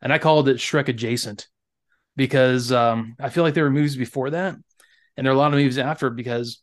and 0.03 0.13
I 0.13 0.19
called 0.19 0.49
it 0.49 0.59
Shrek 0.59 0.89
adjacent 0.89 1.49
because 2.17 2.73
um, 2.73 3.15
I 3.19 3.31
feel 3.31 3.45
like 3.45 3.55
there 3.55 3.65
were 3.65 3.71
movies 3.71 3.97
before 3.97 4.31
that, 4.31 4.57
and 5.17 5.27
there 5.27 5.33
are 5.33 5.37
a 5.37 5.39
lot 5.39 5.53
of 5.53 5.59
movies 5.59 5.79
after 5.79 6.11
because 6.11 6.61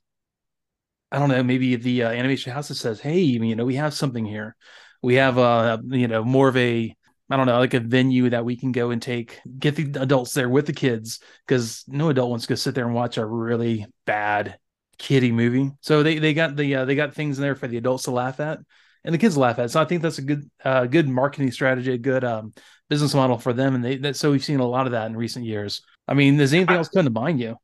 I 1.11 1.17
don't 1.17 1.29
know, 1.29 1.41
maybe 1.41 1.75
the 1.75 2.03
uh, 2.03 2.09
animation 2.09 2.53
house 2.53 2.67
that 2.67 2.75
says, 2.75 2.99
"Hey, 2.99 3.19
you 3.19 3.55
know, 3.55 3.65
we 3.65 3.75
have 3.75 3.93
something 3.93 4.25
here. 4.25 4.55
We 5.01 5.15
have 5.15 5.37
a 5.37 5.41
uh, 5.41 5.77
you 5.87 6.07
know 6.07 6.23
more 6.23 6.49
of 6.49 6.57
a 6.57 6.95
I 7.31 7.37
don't 7.37 7.45
know, 7.45 7.59
like 7.59 7.73
a 7.75 7.79
venue 7.79 8.29
that 8.31 8.45
we 8.45 8.55
can 8.55 8.71
go 8.71 8.89
and 8.91 9.01
take 9.01 9.39
get 9.57 9.75
the 9.75 10.01
adults 10.01 10.33
there 10.33 10.49
with 10.49 10.65
the 10.65 10.73
kids 10.73 11.19
because 11.47 11.83
no 11.87 12.09
adult 12.09 12.29
wants 12.29 12.45
to 12.45 12.49
go 12.49 12.55
sit 12.55 12.75
there 12.75 12.85
and 12.85 12.95
watch 12.95 13.17
a 13.17 13.25
really 13.25 13.85
bad 14.05 14.57
kiddie 14.97 15.31
movie. 15.31 15.71
So 15.81 16.03
they 16.03 16.19
they 16.19 16.33
got 16.33 16.55
the 16.55 16.75
uh, 16.75 16.85
they 16.85 16.95
got 16.95 17.13
things 17.13 17.37
in 17.37 17.43
there 17.43 17.55
for 17.55 17.67
the 17.67 17.77
adults 17.77 18.03
to 18.05 18.11
laugh 18.11 18.39
at 18.39 18.59
and 19.03 19.13
the 19.13 19.17
kids 19.17 19.37
laugh 19.37 19.59
at. 19.59 19.65
it. 19.65 19.69
So 19.69 19.81
I 19.81 19.85
think 19.85 20.01
that's 20.01 20.17
a 20.17 20.23
good 20.23 20.49
uh, 20.63 20.85
good 20.85 21.07
marketing 21.07 21.51
strategy, 21.51 21.93
a 21.93 21.97
good 21.97 22.23
um, 22.23 22.53
business 22.89 23.13
model 23.13 23.37
for 23.37 23.53
them. 23.53 23.75
And 23.75 23.83
they 23.83 23.97
that, 23.97 24.15
so 24.15 24.31
we've 24.31 24.43
seen 24.43 24.59
a 24.59 24.67
lot 24.67 24.85
of 24.85 24.91
that 24.93 25.07
in 25.07 25.15
recent 25.15 25.45
years. 25.45 25.81
I 26.07 26.13
mean, 26.13 26.37
does 26.37 26.53
anything 26.53 26.75
else 26.75 26.89
come 26.89 27.05
to 27.05 27.11
mind 27.11 27.39
you? 27.39 27.55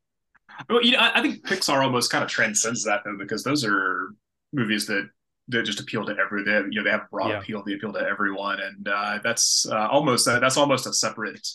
Well, 0.70 0.82
you 0.82 0.92
know, 0.92 0.98
I, 0.98 1.18
I 1.18 1.22
think 1.22 1.46
Pixar 1.46 1.82
almost 1.82 2.10
kind 2.10 2.24
of 2.24 2.30
transcends 2.30 2.84
that 2.84 3.02
though, 3.04 3.16
because 3.18 3.42
those 3.42 3.64
are 3.64 4.10
movies 4.52 4.86
that 4.86 5.08
that 5.48 5.62
just 5.62 5.80
appeal 5.80 6.04
to 6.04 6.16
every 6.16 6.42
they 6.42 6.52
have, 6.52 6.66
you 6.70 6.80
know 6.80 6.84
they 6.84 6.90
have 6.90 7.08
broad 7.10 7.28
yeah. 7.28 7.38
appeal 7.38 7.62
they 7.64 7.74
appeal 7.74 7.92
to 7.92 8.00
everyone 8.00 8.58
and 8.60 8.88
uh, 8.88 9.18
that's 9.22 9.66
uh, 9.70 9.88
almost 9.88 10.26
uh, 10.26 10.38
that's 10.40 10.56
almost 10.56 10.86
a 10.86 10.92
separate 10.92 11.46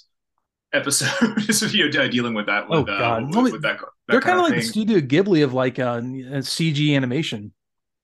episode 0.74 1.10
you 1.74 1.90
know, 1.90 2.08
dealing 2.08 2.34
with 2.34 2.46
that 2.46 2.70
with, 2.70 2.80
oh, 2.80 2.84
God. 2.84 3.36
With, 3.36 3.54
with 3.54 3.62
that, 3.64 3.80
that, 3.80 3.88
they're 4.08 4.22
kind 4.22 4.38
of 4.38 4.44
like 4.44 4.52
thing. 4.52 4.60
the 4.60 4.66
studio 4.66 5.00
ghibli 5.00 5.44
of 5.44 5.54
like 5.54 5.80
uh, 5.80 6.00
cg 6.00 6.96
animation 6.96 7.52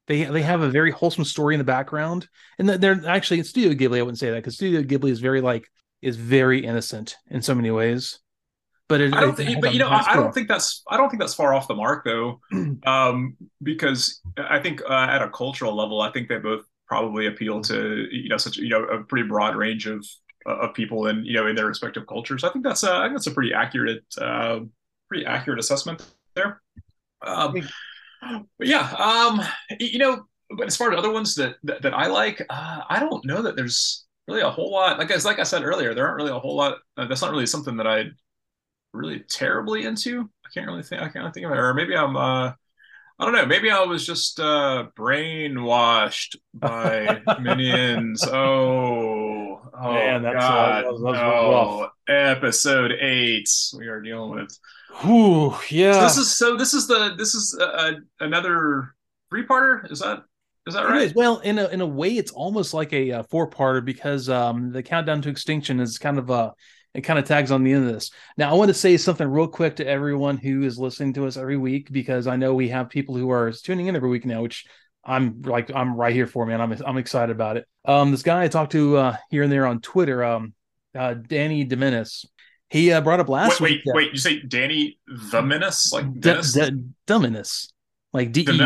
they 0.07 0.23
they 0.23 0.41
have 0.41 0.61
a 0.61 0.69
very 0.69 0.91
wholesome 0.91 1.25
story 1.25 1.53
in 1.53 1.59
the 1.59 1.65
background, 1.65 2.27
and 2.57 2.67
they're 2.67 3.01
actually 3.07 3.39
in 3.39 3.45
Studio 3.45 3.73
Ghibli. 3.73 3.99
I 3.99 4.01
wouldn't 4.01 4.19
say 4.19 4.29
that 4.29 4.37
because 4.37 4.55
Studio 4.55 4.81
Ghibli 4.81 5.11
is 5.11 5.19
very 5.19 5.41
like 5.41 5.69
is 6.01 6.15
very 6.15 6.65
innocent 6.65 7.17
in 7.29 7.41
so 7.41 7.53
many 7.53 7.71
ways. 7.71 8.19
But 8.87 9.01
it, 9.01 9.13
I 9.13 9.19
don't 9.19 9.35
think, 9.35 9.61
but 9.61 9.73
you 9.73 9.79
know, 9.79 9.89
I, 9.89 10.13
I, 10.13 10.15
don't 10.15 10.33
think 10.33 10.47
that's 10.47 10.81
I 10.89 10.95
don't 10.95 11.09
think 11.09 11.19
that's 11.19 11.33
far 11.33 11.53
off 11.53 11.67
the 11.67 11.75
mark 11.75 12.05
though, 12.05 12.39
um, 12.85 13.35
because 13.61 14.21
I 14.37 14.59
think 14.59 14.81
uh, 14.89 14.93
at 15.09 15.21
a 15.21 15.29
cultural 15.29 15.75
level, 15.75 15.99
I 15.99 16.11
think 16.11 16.29
they 16.29 16.37
both 16.37 16.63
probably 16.87 17.27
appeal 17.27 17.61
to 17.63 18.07
you 18.09 18.29
know 18.29 18.37
such 18.37 18.55
you 18.55 18.69
know 18.69 18.85
a 18.85 19.03
pretty 19.03 19.27
broad 19.27 19.57
range 19.57 19.87
of 19.87 20.05
of 20.45 20.73
people 20.73 21.07
and 21.07 21.25
you 21.25 21.33
know 21.33 21.47
in 21.47 21.55
their 21.55 21.65
respective 21.65 22.07
cultures. 22.07 22.45
I 22.45 22.49
think 22.49 22.63
that's 22.63 22.83
a, 22.83 22.93
I 22.93 23.03
think 23.03 23.15
that's 23.15 23.27
a 23.27 23.31
pretty 23.31 23.53
accurate 23.53 24.05
uh, 24.21 24.59
pretty 25.09 25.25
accurate 25.25 25.59
assessment 25.59 26.05
there. 26.33 26.61
Um, 27.21 27.67
but 28.57 28.67
yeah, 28.67 28.93
um, 28.98 29.41
you 29.79 30.00
know, 30.00 30.24
but 30.57 30.67
as 30.67 30.77
far 30.77 30.91
as 30.91 30.98
other 30.98 31.12
ones 31.12 31.36
that 31.36 31.55
that, 31.63 31.81
that 31.81 31.93
I 31.93 32.07
like, 32.07 32.41
uh, 32.50 32.81
I 32.89 33.00
don't 33.00 33.25
know 33.25 33.41
that 33.41 33.55
there's 33.55 34.05
really 34.27 34.41
a 34.41 34.50
whole 34.50 34.72
lot. 34.72 34.98
Like 35.00 35.12
as 35.12 35.25
like 35.25 35.39
I 35.39 35.43
said 35.43 35.63
earlier, 35.63 35.93
there 35.93 36.05
aren't 36.05 36.17
really 36.17 36.31
a 36.31 36.39
whole 36.39 36.55
lot. 36.55 36.77
Uh, 36.98 37.07
that's 37.07 37.22
not 37.22 37.31
really 37.31 37.46
something 37.46 37.77
that 37.77 37.88
I 37.88 38.05
really 38.93 39.19
terribly 39.19 39.86
into. 39.86 40.29
I 40.46 40.50
can't 40.53 40.67
really 40.67 40.84
think. 40.84 41.01
I 41.01 41.10
can't 41.10 41.34
think 41.34 41.46
of 41.46 41.51
it. 41.51 41.57
Or 41.57 41.74
maybe 41.74 41.96
I'm. 41.96 42.15
Uh, 42.15 42.53
I 43.19 43.25
don't 43.25 43.34
know. 43.34 43.48
Maybe 43.48 43.72
I 43.72 43.81
was 43.81 44.05
just 44.05 44.39
uh, 44.39 44.89
brainwashed 44.96 46.36
by 46.53 47.22
minions. 47.41 48.24
Oh, 48.27 49.16
oh 49.79 49.93
Man, 49.93 50.24
that's, 50.24 50.36
uh, 50.36 50.39
God, 50.39 50.69
uh, 50.69 50.81
that 50.81 50.91
was, 50.91 51.01
that 51.01 51.12
no. 51.12 51.89
Episode 52.07 52.91
eight. 53.00 53.50
We 53.77 53.88
are 53.88 54.01
dealing 54.01 54.31
with. 54.31 54.57
Ooh, 55.05 55.55
yeah. 55.69 55.93
So 55.93 56.01
this 56.01 56.17
is 56.17 56.38
so. 56.38 56.57
This 56.57 56.74
is 56.74 56.88
the. 56.88 57.15
This 57.17 57.36
is 57.36 57.57
uh, 57.60 57.93
another 58.19 58.96
three-parter. 59.29 59.91
Is 59.91 60.00
that 60.00 60.24
is 60.65 60.74
that 60.74 60.86
right? 60.86 61.13
Well, 61.15 61.39
in 61.39 61.60
a 61.60 61.67
in 61.67 61.81
a 61.81 61.86
way, 61.86 62.17
it's 62.17 62.31
almost 62.31 62.74
like 62.74 62.93
a, 62.93 63.10
a 63.12 63.24
four-parter 63.24 63.84
because 63.84 64.29
um, 64.29 64.72
the 64.72 64.84
countdown 64.84 65.22
to 65.24 65.29
extinction 65.29 65.79
is 65.79 65.98
kind 65.98 66.17
of 66.17 66.29
a 66.29 66.53
it 66.93 67.01
kind 67.01 67.19
of 67.19 67.25
tags 67.25 67.51
on 67.51 67.63
the 67.63 67.74
end 67.74 67.88
of 67.88 67.93
this. 67.93 68.12
Now, 68.38 68.50
I 68.50 68.53
want 68.53 68.69
to 68.69 68.74
say 68.74 68.98
something 68.98 69.27
real 69.27 69.48
quick 69.48 69.75
to 69.75 69.88
everyone 69.88 70.38
who 70.38 70.63
is 70.63 70.79
listening 70.79 71.13
to 71.13 71.27
us 71.27 71.38
every 71.38 71.57
week 71.57 71.91
because 71.91 72.25
I 72.25 72.38
know 72.38 72.55
we 72.55 72.69
have 72.69 72.89
people 72.89 73.15
who 73.15 73.29
are 73.29 73.51
tuning 73.51 73.86
in 73.86 73.96
every 73.96 74.10
week 74.10 74.25
now, 74.25 74.41
which 74.41 74.65
I'm 75.07 75.41
like 75.41 75.73
I'm 75.73 75.95
right 75.95 76.13
here 76.13 76.27
for 76.27 76.45
man. 76.45 76.59
I'm 76.59 76.71
I'm 76.85 76.97
excited 76.97 77.33
about 77.33 77.57
it. 77.57 77.65
Um, 77.85 78.11
this 78.11 78.23
guy 78.23 78.43
I 78.43 78.47
talked 78.49 78.73
to 78.73 78.97
uh, 78.97 79.17
here 79.29 79.43
and 79.43 79.51
there 79.51 79.65
on 79.65 79.79
Twitter, 79.79 80.23
um, 80.23 80.53
uh, 80.93 81.13
Danny 81.13 81.65
Dominis, 81.65 82.25
he 82.69 82.91
uh, 82.91 82.99
brought 83.01 83.21
up 83.21 83.29
last 83.29 83.61
wait, 83.61 83.71
week. 83.71 83.81
Wait, 83.85 83.95
wait, 83.95 84.11
you 84.11 84.19
say 84.19 84.41
Danny 84.41 84.99
the 85.31 85.41
Menace, 85.41 85.93
like 85.93 86.19
Dennis? 86.19 86.53
D- 86.53 86.83
Dominus, 87.05 87.69
like 88.11 88.33
D 88.33 88.41
E. 88.41 88.61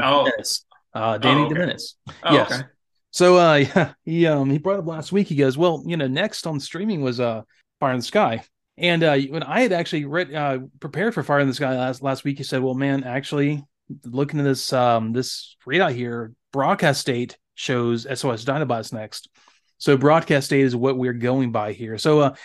Uh, 0.93 1.17
Danny 1.19 1.41
Oh, 1.41 1.45
okay. 1.45 1.55
Dominis. 1.55 1.93
Oh, 2.23 2.33
yes. 2.33 2.51
okay. 2.51 2.63
So 3.11 3.37
uh, 3.37 3.55
yeah, 3.55 3.93
he 4.03 4.25
um 4.25 4.49
he 4.49 4.57
brought 4.57 4.79
up 4.79 4.87
last 4.87 5.11
week. 5.11 5.27
He 5.27 5.35
goes, 5.35 5.57
well, 5.57 5.83
you 5.85 5.97
know, 5.97 6.07
next 6.07 6.47
on 6.47 6.59
streaming 6.59 7.01
was 7.01 7.19
uh 7.19 7.43
Fire 7.79 7.91
in 7.91 7.97
the 7.97 8.03
Sky, 8.03 8.43
and 8.77 9.03
uh 9.03 9.17
when 9.17 9.43
I 9.43 9.61
had 9.61 9.73
actually 9.73 10.05
read 10.05 10.33
uh 10.33 10.59
prepared 10.79 11.13
for 11.13 11.21
Fire 11.21 11.39
in 11.39 11.47
the 11.47 11.53
Sky 11.53 11.77
last 11.77 12.01
last 12.01 12.23
week, 12.23 12.39
he 12.39 12.43
said, 12.43 12.63
well, 12.63 12.73
man, 12.73 13.03
actually 13.03 13.63
looking 14.05 14.39
at 14.39 14.43
this 14.43 14.73
um 14.73 15.13
this 15.13 15.55
readout 15.67 15.95
here, 15.95 16.33
broadcast 16.51 17.05
date 17.05 17.37
shows 17.55 18.03
SOS 18.03 18.45
Dinobots 18.45 18.93
next. 18.93 19.29
So 19.77 19.97
broadcast 19.97 20.49
date 20.49 20.61
is 20.61 20.75
what 20.75 20.97
we're 20.97 21.13
going 21.13 21.51
by 21.51 21.73
here. 21.73 21.97
So 21.97 22.19
uh 22.21 22.35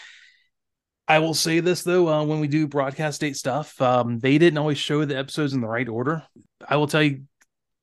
I 1.09 1.21
will 1.21 1.35
say 1.35 1.61
this 1.61 1.83
though, 1.83 2.09
uh, 2.09 2.25
when 2.25 2.41
we 2.41 2.49
do 2.49 2.67
broadcast 2.67 3.21
date 3.21 3.37
stuff, 3.37 3.81
um, 3.81 4.19
they 4.19 4.39
didn't 4.39 4.59
always 4.59 4.79
show 4.79 5.05
the 5.05 5.17
episodes 5.17 5.53
in 5.53 5.61
the 5.61 5.69
right 5.69 5.89
order. 5.89 6.25
I 6.69 6.77
will 6.77 6.89
tell 6.89 7.03
you, 7.03 7.23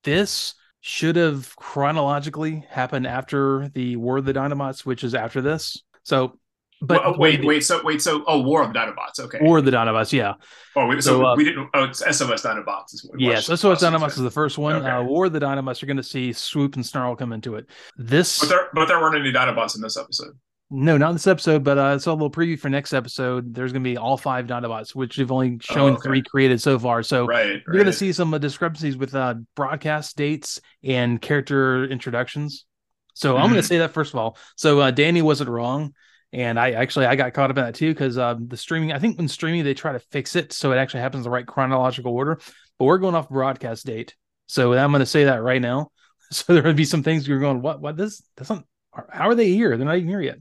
this 0.03 0.55
should 0.81 1.15
have 1.15 1.55
chronologically 1.55 2.65
happened 2.69 3.07
after 3.07 3.69
the 3.69 3.95
War 3.95 4.17
of 4.17 4.25
the 4.25 4.33
Dinobots, 4.33 4.85
which 4.85 5.05
is 5.05 5.15
after 5.15 5.41
this. 5.41 5.81
So, 6.03 6.37
but 6.85 7.01
Well, 7.03 7.13
oh, 7.15 7.17
wait, 7.19 7.43
wait, 7.43 7.63
so 7.63 7.81
wait, 7.83 8.01
so 8.01 8.23
oh, 8.27 8.41
War 8.41 8.61
of 8.63 8.71
Dinobots. 8.71 9.19
Okay. 9.19 9.39
War 9.41 9.59
of 9.59 9.65
the 9.65 9.71
Dinobots, 9.71 10.11
yeah, 10.11 10.33
oh, 10.75 10.87
wait, 10.87 11.01
so, 11.03 11.19
so, 11.19 11.25
uh, 11.25 11.35
we 11.35 11.45
didn't. 11.45 11.69
Oh, 11.73 11.85
it's 11.85 11.99
SOS 11.99 12.41
Dinobots. 12.43 12.93
Is 12.93 13.09
yes. 13.17 13.45
SOS 13.45 13.81
Dinobots 13.81 14.09
is 14.11 14.17
the 14.17 14.31
first 14.31 14.57
one. 14.57 14.75
Okay. 14.75 14.87
Uh, 14.89 15.03
War 15.03 15.25
of 15.25 15.33
the 15.33 15.39
Dinobots, 15.39 15.81
you're 15.81 15.87
going 15.87 15.97
to 15.97 16.03
see 16.03 16.33
Swoop 16.33 16.75
and 16.75 16.85
Snarl 16.85 17.15
come 17.15 17.33
into 17.33 17.55
it. 17.55 17.67
This, 17.97 18.39
But 18.39 18.49
there, 18.49 18.67
but 18.73 18.87
there 18.87 18.99
weren't 18.99 19.15
any 19.15 19.31
Dinobots 19.31 19.75
in 19.75 19.81
this 19.81 19.97
episode. 19.97 20.33
no, 20.69 20.97
not 20.97 21.09
in 21.09 21.15
this 21.15 21.27
episode, 21.27 21.63
but 21.63 21.77
uh, 21.77 21.83
I 21.83 21.97
saw 21.97 22.11
a 22.11 22.13
little 22.13 22.31
preview 22.31 22.59
for 22.59 22.67
next 22.69 22.93
episode. 22.93 23.53
There's 23.53 23.71
going 23.71 23.83
to 23.83 23.89
be 23.89 23.97
all 23.97 24.17
five 24.17 24.47
Dinobots, 24.47 24.95
which 24.95 25.17
they've 25.17 25.31
only 25.31 25.57
shown 25.61 25.91
Oh, 25.91 25.95
okay. 25.95 26.01
three 26.03 26.21
created 26.23 26.61
so 26.61 26.79
far. 26.79 27.03
So 27.03 27.25
Right. 27.27 27.61
you're 27.65 27.73
going 27.75 27.85
to 27.85 27.93
see 27.93 28.11
some 28.11 28.33
uh, 28.33 28.39
discrepancies 28.39 28.97
with 28.97 29.13
uh, 29.13 29.35
broadcast 29.55 30.17
dates 30.17 30.59
and 30.83 31.21
character 31.21 31.85
introductions. 31.85 32.65
So 33.13 33.37
I'm 33.37 33.43
going 33.51 33.61
to 33.61 33.67
say 33.67 33.77
that 33.77 33.91
first 33.93 34.11
of 34.13 34.19
all. 34.19 34.37
So 34.55 34.79
uh, 34.79 34.89
Danny 34.89 35.21
wasn't 35.21 35.51
wrong, 35.51 35.93
and 36.33 36.59
I 36.59 36.71
actually 36.71 37.05
I 37.05 37.15
got 37.15 37.33
caught 37.33 37.51
up 37.51 37.57
in 37.57 37.63
that 37.63 37.75
too 37.75 37.93
because 37.93 38.17
uh, 38.17 38.35
the 38.47 38.57
streaming. 38.57 38.91
I 38.91 38.99
think 38.99 39.17
when 39.17 39.27
streaming 39.27 39.63
they 39.63 39.73
try 39.75 39.93
to 39.93 39.99
fix 39.99 40.35
it 40.35 40.51
so 40.51 40.71
it 40.71 40.77
actually 40.77 41.01
happens 41.01 41.21
in 41.21 41.23
the 41.23 41.29
right 41.29 41.45
chronological 41.45 42.11
order. 42.11 42.39
But 42.79 42.85
we're 42.85 42.97
going 42.97 43.15
off 43.15 43.29
broadcast 43.29 43.85
date, 43.85 44.15
so 44.47 44.73
I'm 44.73 44.91
going 44.91 44.99
to 44.99 45.05
say 45.05 45.25
that 45.25 45.41
right 45.41 45.61
now. 45.61 45.91
So 46.31 46.51
there 46.55 46.63
would 46.63 46.75
be 46.75 46.85
some 46.85 47.03
things 47.03 47.27
you're 47.27 47.39
going, 47.39 47.61
what? 47.61 47.79
What 47.79 47.95
this? 47.95 48.23
That's 48.35 48.49
not. 48.49 48.63
How 49.11 49.29
are 49.29 49.35
they 49.35 49.49
here? 49.49 49.77
They're 49.77 49.85
not 49.85 49.97
even 49.97 50.07
here 50.09 50.21
yet. 50.21 50.39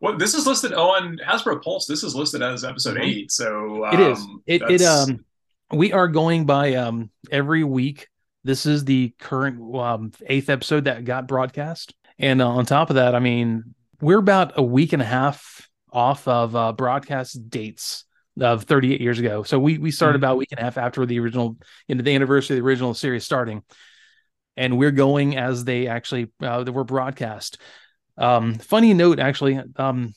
Well, 0.00 0.16
this 0.16 0.34
is 0.34 0.48
listed 0.48 0.72
on 0.72 1.18
Hasbro 1.24 1.62
Pulse. 1.62 1.86
This 1.86 2.02
is 2.02 2.16
listed 2.16 2.42
as 2.42 2.64
episode 2.64 2.96
Mhm. 2.96 3.04
eight. 3.04 3.30
So 3.30 3.84
um, 3.84 3.94
It 3.94 4.00
is. 4.00 4.26
It 4.46 4.80
it 4.80 4.82
um 4.82 5.24
we 5.70 5.92
are 5.92 6.08
going 6.08 6.44
by 6.44 6.74
um 6.74 7.10
every 7.30 7.62
week. 7.62 8.08
This 8.42 8.66
is 8.66 8.84
the 8.84 9.14
current 9.20 9.60
um 9.76 10.10
eighth 10.26 10.50
episode 10.50 10.86
that 10.86 11.04
got 11.04 11.28
broadcast. 11.28 11.94
And 12.18 12.42
uh, 12.42 12.48
on 12.48 12.66
top 12.66 12.90
of 12.90 12.96
that, 12.96 13.14
I 13.14 13.20
mean, 13.20 13.74
we're 14.02 14.18
about 14.18 14.52
a 14.58 14.62
week 14.62 14.92
and 14.92 15.00
a 15.00 15.06
half 15.06 15.68
off 15.90 16.26
of 16.28 16.54
uh 16.54 16.72
broadcast 16.72 17.48
dates 17.48 18.04
of 18.40 18.64
38 18.64 19.00
years 19.00 19.18
ago. 19.18 19.42
So 19.42 19.58
we 19.58 19.78
we 19.78 19.90
started 19.90 20.14
Mhm. 20.14 20.20
about 20.20 20.32
a 20.34 20.36
week 20.36 20.48
and 20.52 20.60
a 20.60 20.62
half 20.64 20.76
after 20.78 21.06
the 21.06 21.18
original 21.20 21.56
you 21.88 21.94
know 21.94 22.02
the 22.02 22.14
anniversary 22.14 22.56
of 22.58 22.62
the 22.62 22.66
original 22.68 22.94
series 22.94 23.24
starting. 23.24 23.62
And 24.56 24.78
we're 24.78 24.90
going 24.90 25.36
as 25.38 25.64
they 25.64 25.86
actually 25.86 26.30
uh, 26.42 26.64
they 26.64 26.70
were 26.70 26.84
broadcast. 26.84 27.58
Um 28.18 28.54
funny 28.54 28.92
note 28.92 29.18
actually 29.18 29.60
um 29.76 30.14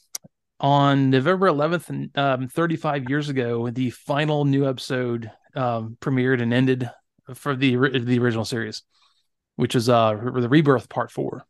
on 0.59 1.09
November 1.09 1.47
11th, 1.47 2.17
um, 2.17 2.47
35 2.47 3.09
years 3.09 3.27
ago, 3.27 3.69
the 3.69 3.89
final 3.89 4.45
new 4.45 4.67
episode 4.67 5.29
um, 5.53 5.97
premiered 5.99 6.41
and 6.41 6.53
ended 6.53 6.89
for 7.33 7.55
the 7.57 7.75
the 7.99 8.19
original 8.19 8.45
series, 8.45 8.81
which 9.57 9.75
is 9.75 9.89
uh 9.89 10.11
the 10.15 10.49
Rebirth 10.49 10.87
Part 10.87 11.11
Four. 11.11 11.45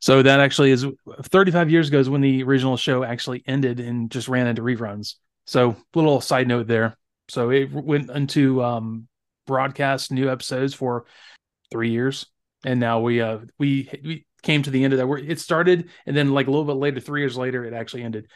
So 0.00 0.22
that 0.22 0.40
actually 0.40 0.70
is 0.70 0.86
35 1.22 1.70
years 1.70 1.88
ago 1.88 1.98
is 1.98 2.10
when 2.10 2.20
the 2.20 2.42
original 2.42 2.76
show 2.76 3.02
actually 3.02 3.42
ended 3.46 3.80
and 3.80 4.10
just 4.10 4.28
ran 4.28 4.46
into 4.46 4.62
reruns. 4.62 5.14
So 5.46 5.76
little 5.94 6.20
side 6.20 6.48
note 6.48 6.66
there. 6.66 6.96
So 7.28 7.50
it 7.50 7.70
went 7.72 8.10
into 8.10 8.62
um, 8.62 9.08
broadcast 9.46 10.12
new 10.12 10.30
episodes 10.30 10.74
for 10.74 11.06
three 11.70 11.90
years, 11.90 12.26
and 12.64 12.80
now 12.80 13.00
we 13.00 13.20
uh 13.20 13.38
we 13.58 13.90
we 14.04 14.26
came 14.42 14.62
to 14.62 14.70
the 14.70 14.84
end 14.84 14.92
of 14.92 14.98
that. 14.98 15.06
Where 15.06 15.18
it 15.18 15.40
started, 15.40 15.90
and 16.06 16.16
then 16.16 16.32
like 16.32 16.46
a 16.46 16.50
little 16.50 16.64
bit 16.64 16.76
later, 16.76 17.00
three 17.00 17.20
years 17.20 17.36
later, 17.36 17.64
it 17.64 17.74
actually 17.74 18.02
ended. 18.02 18.28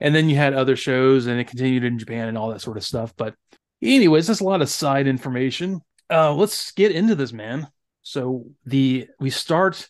And 0.00 0.14
then 0.14 0.28
you 0.28 0.36
had 0.36 0.54
other 0.54 0.76
shows, 0.76 1.26
and 1.26 1.38
it 1.38 1.48
continued 1.48 1.84
in 1.84 1.98
Japan 1.98 2.28
and 2.28 2.36
all 2.36 2.50
that 2.50 2.60
sort 2.60 2.76
of 2.76 2.84
stuff. 2.84 3.14
But 3.16 3.34
anyways, 3.82 4.26
that's 4.26 4.40
a 4.40 4.44
lot 4.44 4.62
of 4.62 4.68
side 4.68 5.06
information. 5.06 5.80
Uh, 6.10 6.34
let's 6.34 6.72
get 6.72 6.92
into 6.92 7.14
this, 7.14 7.32
man. 7.32 7.68
So 8.02 8.46
the 8.64 9.08
we 9.18 9.30
start 9.30 9.88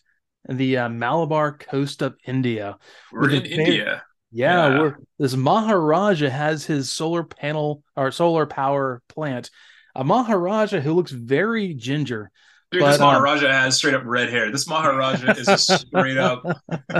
the 0.49 0.77
uh, 0.77 0.89
Malabar 0.89 1.57
coast 1.57 2.01
of 2.01 2.15
India. 2.25 2.77
we're 3.11 3.29
in 3.31 3.45
India. 3.45 4.03
Yeah, 4.31 4.67
Yeah. 4.69 4.79
we're, 4.79 4.95
this 5.19 5.35
Maharaja 5.35 6.29
has 6.29 6.65
his 6.65 6.91
solar 6.91 7.23
panel 7.23 7.83
or 7.95 8.11
solar 8.11 8.45
power 8.45 9.01
plant. 9.09 9.49
A 9.95 10.03
Maharaja 10.03 10.79
who 10.79 10.93
looks 10.93 11.11
very 11.11 11.73
ginger. 11.73 12.29
Dude, 12.69 12.81
But, 12.81 12.91
this 12.91 12.99
um, 12.99 13.07
Maharaja 13.13 13.47
has 13.51 13.77
straight 13.77 13.93
up 13.95 14.03
red 14.05 14.29
hair. 14.29 14.51
This 14.51 14.67
Maharaja 14.67 15.31
is 15.31 15.47
a 15.47 15.57
straight 15.57 16.17
up. 16.17 16.43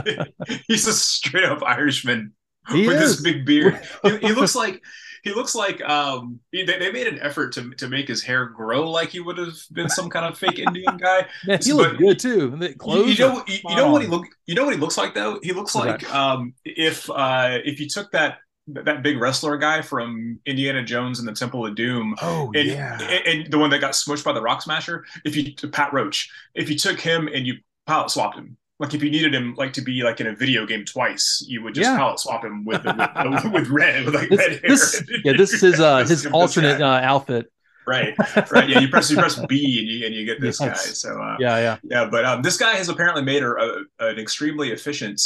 he's 0.68 0.88
a 0.88 0.94
straight 0.94 1.44
up 1.44 1.62
Irishman 1.64 2.34
He 2.68 2.88
with 2.88 3.02
is. 3.02 3.18
this 3.18 3.22
big 3.22 3.46
beard. 3.46 3.80
He, 4.04 4.18
he 4.18 4.32
looks 4.34 4.56
like 4.56 4.82
he 5.24 5.34
looks 5.34 5.56
like 5.56 5.82
um 5.82 6.40
they, 6.54 6.64
they 6.66 6.92
made 6.92 7.08
an 7.08 7.20
effort 7.20 7.54
to 7.54 7.72
to 7.76 7.88
make 7.88 8.08
his 8.08 8.24
hair 8.24 8.46
grow 8.48 8.90
like 8.90 9.10
he 9.10 9.20
would 9.20 9.38
have 9.38 9.56
been 9.72 9.90
some 9.90 10.10
kind 10.10 10.26
of 10.26 10.38
fake 10.38 10.60
Indian 10.60 10.98
guy. 11.02 11.28
Man, 11.44 11.60
he 11.64 11.74
looks 11.74 11.94
good 11.98 12.20
too. 12.20 12.56
The 12.58 12.76
You, 12.76 12.76
clothes 12.76 13.18
you 13.18 13.26
know, 13.26 13.44
you, 13.48 13.60
you 13.68 13.76
know 13.76 13.88
what 13.88 14.02
he 14.02 14.08
look. 14.08 14.26
You 14.46 14.56
know 14.56 14.66
what 14.66 14.74
he 14.74 14.80
looks 14.80 14.98
like 14.98 15.14
though. 15.14 15.40
He 15.44 15.52
looks 15.54 15.76
like 15.76 16.10
um, 16.14 16.54
if 16.66 17.10
uh, 17.10 17.60
if 17.66 17.80
you 17.80 17.88
took 17.90 18.12
that 18.12 18.38
that 18.68 19.02
big 19.04 19.18
wrestler 19.20 19.58
guy 19.58 19.82
from 19.82 20.40
Indiana 20.46 20.84
Jones 20.84 21.20
and 21.20 21.28
the 21.28 21.34
Temple 21.34 21.66
of 21.66 21.76
Doom, 21.76 22.16
Oh 22.22 22.52
and, 22.56 22.68
yeah. 22.68 22.98
and, 23.02 23.42
and 23.44 23.52
the 23.52 23.58
one 23.58 23.70
that 23.72 23.80
got 23.80 23.94
smushed 23.94 24.24
by 24.26 24.34
the 24.34 24.42
Rock 24.42 24.62
Smasher. 24.62 25.06
If 25.26 25.36
you 25.36 25.54
Pat 25.72 25.94
Roach, 25.94 26.30
if 26.54 26.70
you 26.70 26.78
took 26.78 27.00
him 27.00 27.28
and 27.34 27.48
you 27.48 27.56
pilot 27.86 28.10
swapped 28.12 28.38
him, 28.38 28.58
like 28.80 28.94
if 28.94 29.02
you 29.04 29.10
needed 29.10 29.34
him 29.34 29.56
like 29.58 29.74
to 29.74 29.82
be 29.82 30.04
like 30.04 30.20
in 30.22 30.28
a 30.28 30.36
video 30.36 30.66
game 30.66 30.86
twice, 30.86 31.44
you 31.48 31.64
would 31.64 31.74
just 31.74 31.90
Yeah. 31.90 31.98
palette 31.98 32.20
swap 32.20 32.44
him 32.44 32.64
with 32.70 32.84
with, 32.86 33.52
with 33.52 33.68
red 33.70 34.06
with 34.06 34.16
like 34.16 34.30
This- 34.30 34.40
red 34.40 34.52
hair. 34.52 34.70
this- 34.70 35.04
yeah, 35.24 35.34
this 35.36 35.54
is 35.54 35.62
his 35.74 35.80
uh 35.80 36.00
his 36.06 36.26
alternate 36.28 36.82
uh, 36.82 37.00
outfit. 37.04 37.52
right, 37.88 38.14
right. 38.52 38.68
Yeah, 38.70 38.80
you 38.80 38.90
press 38.90 39.10
you 39.10 39.18
press 39.18 39.40
B 39.48 39.80
and 39.80 39.88
you 39.88 40.06
and 40.06 40.14
you 40.16 40.26
get 40.26 40.42
this 40.42 40.60
Yes. 40.62 40.86
guy. 40.86 40.92
So 40.94 41.22
uh, 41.22 41.38
Yeah, 41.40 41.58
yeah. 41.60 41.78
yeah, 41.84 42.08
but 42.10 42.26
um, 42.26 42.42
this 42.42 42.58
guy 42.58 42.76
has 42.76 42.90
apparently 42.90 43.24
made 43.24 43.44
a, 43.44 43.50
a, 43.50 43.84
an 44.00 44.20
extremely 44.20 44.72
efficient 44.72 45.22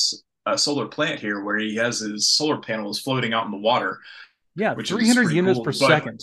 uh, 0.45 0.55
solar 0.57 0.87
plant 0.87 1.19
here, 1.19 1.43
where 1.43 1.57
he 1.57 1.75
has 1.75 1.99
his 1.99 2.29
solar 2.29 2.57
panels 2.57 2.99
floating 2.99 3.33
out 3.33 3.45
in 3.45 3.51
the 3.51 3.57
water, 3.57 3.99
Yeah, 4.55 4.73
Which 4.73 4.89
300 4.89 5.23
pretty 5.23 5.35
units 5.35 5.57
cool, 5.57 5.65
per 5.65 5.71
second. 5.71 6.21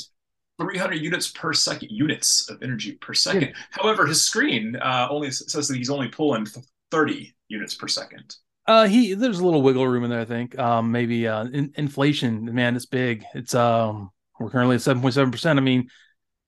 300 0.61 0.95
units 0.97 1.29
per 1.29 1.53
second, 1.53 1.89
units 1.93 2.49
of 2.51 2.61
energy 2.63 2.93
per 2.93 3.15
second. 3.15 3.53
However, 3.71 4.07
his 4.07 4.23
screen 4.23 4.75
uh, 4.77 5.07
only 5.11 5.31
says 5.31 5.69
that 5.69 5.77
he's 5.77 5.89
only 5.91 6.09
pulling 6.09 6.47
30 6.91 7.35
units 7.49 7.75
per 7.75 7.89
second. 7.89 8.37
Uh, 8.67 8.87
he 8.87 9.15
there's 9.15 9.39
a 9.39 9.45
little 9.45 9.63
wiggle 9.63 9.89
room 9.89 10.05
in 10.05 10.11
there. 10.11 10.21
I 10.21 10.27
think. 10.27 10.59
Um, 10.59 10.93
maybe 10.93 11.27
uh, 11.27 11.45
in, 11.45 11.73
inflation. 11.77 12.55
Man, 12.55 12.77
it's 12.77 12.85
big. 12.85 13.25
It's 13.35 13.55
um, 13.55 14.11
we're 14.39 14.51
currently 14.51 14.77
at 14.77 14.83
seven 14.83 15.01
point 15.01 15.15
seven 15.15 15.31
percent. 15.31 15.59
I 15.59 15.63
mean, 15.63 15.89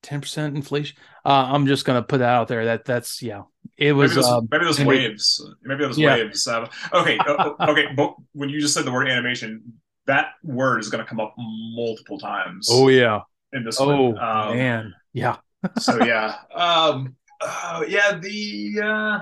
ten 0.02 0.20
percent 0.20 0.54
inflation. 0.54 0.98
Uh, 1.24 1.48
I'm 1.50 1.66
just 1.66 1.86
gonna 1.86 2.02
put 2.02 2.18
that 2.18 2.28
out 2.28 2.48
there. 2.48 2.66
That 2.66 2.84
that's 2.84 3.22
yeah. 3.22 3.42
It 3.78 3.92
was 3.92 4.10
maybe 4.10 4.20
those, 4.20 4.30
um, 4.30 4.48
maybe 4.50 4.64
those 4.66 4.80
waves. 4.84 5.50
Maybe 5.62 5.84
those 5.84 5.98
Yeah. 5.98 6.16
waves. 6.16 6.46
Uh, 6.46 6.66
okay, 6.92 7.16
uh, 7.16 7.52
okay. 7.70 7.86
But 7.96 8.14
when 8.32 8.50
you 8.50 8.60
just 8.60 8.74
said 8.74 8.84
the 8.84 8.92
word 8.92 9.08
animation, 9.08 9.80
that 10.06 10.32
word 10.42 10.80
is 10.80 10.90
going 10.90 11.02
to 11.02 11.08
come 11.08 11.20
up 11.20 11.34
multiple 11.38 12.18
times 12.18 12.68
oh 12.70 12.88
yeah. 12.88 13.20
in 13.52 13.64
this 13.64 13.80
Oh 13.80 14.10
one. 14.10 14.18
Um, 14.18 14.56
man. 14.56 14.94
Yeah. 15.12 15.36
so 15.78 16.02
yeah 16.04 16.36
um 16.54 17.14
uh, 17.42 17.84
yeah 17.86 18.18
the 18.18 18.80
uh 18.82 19.18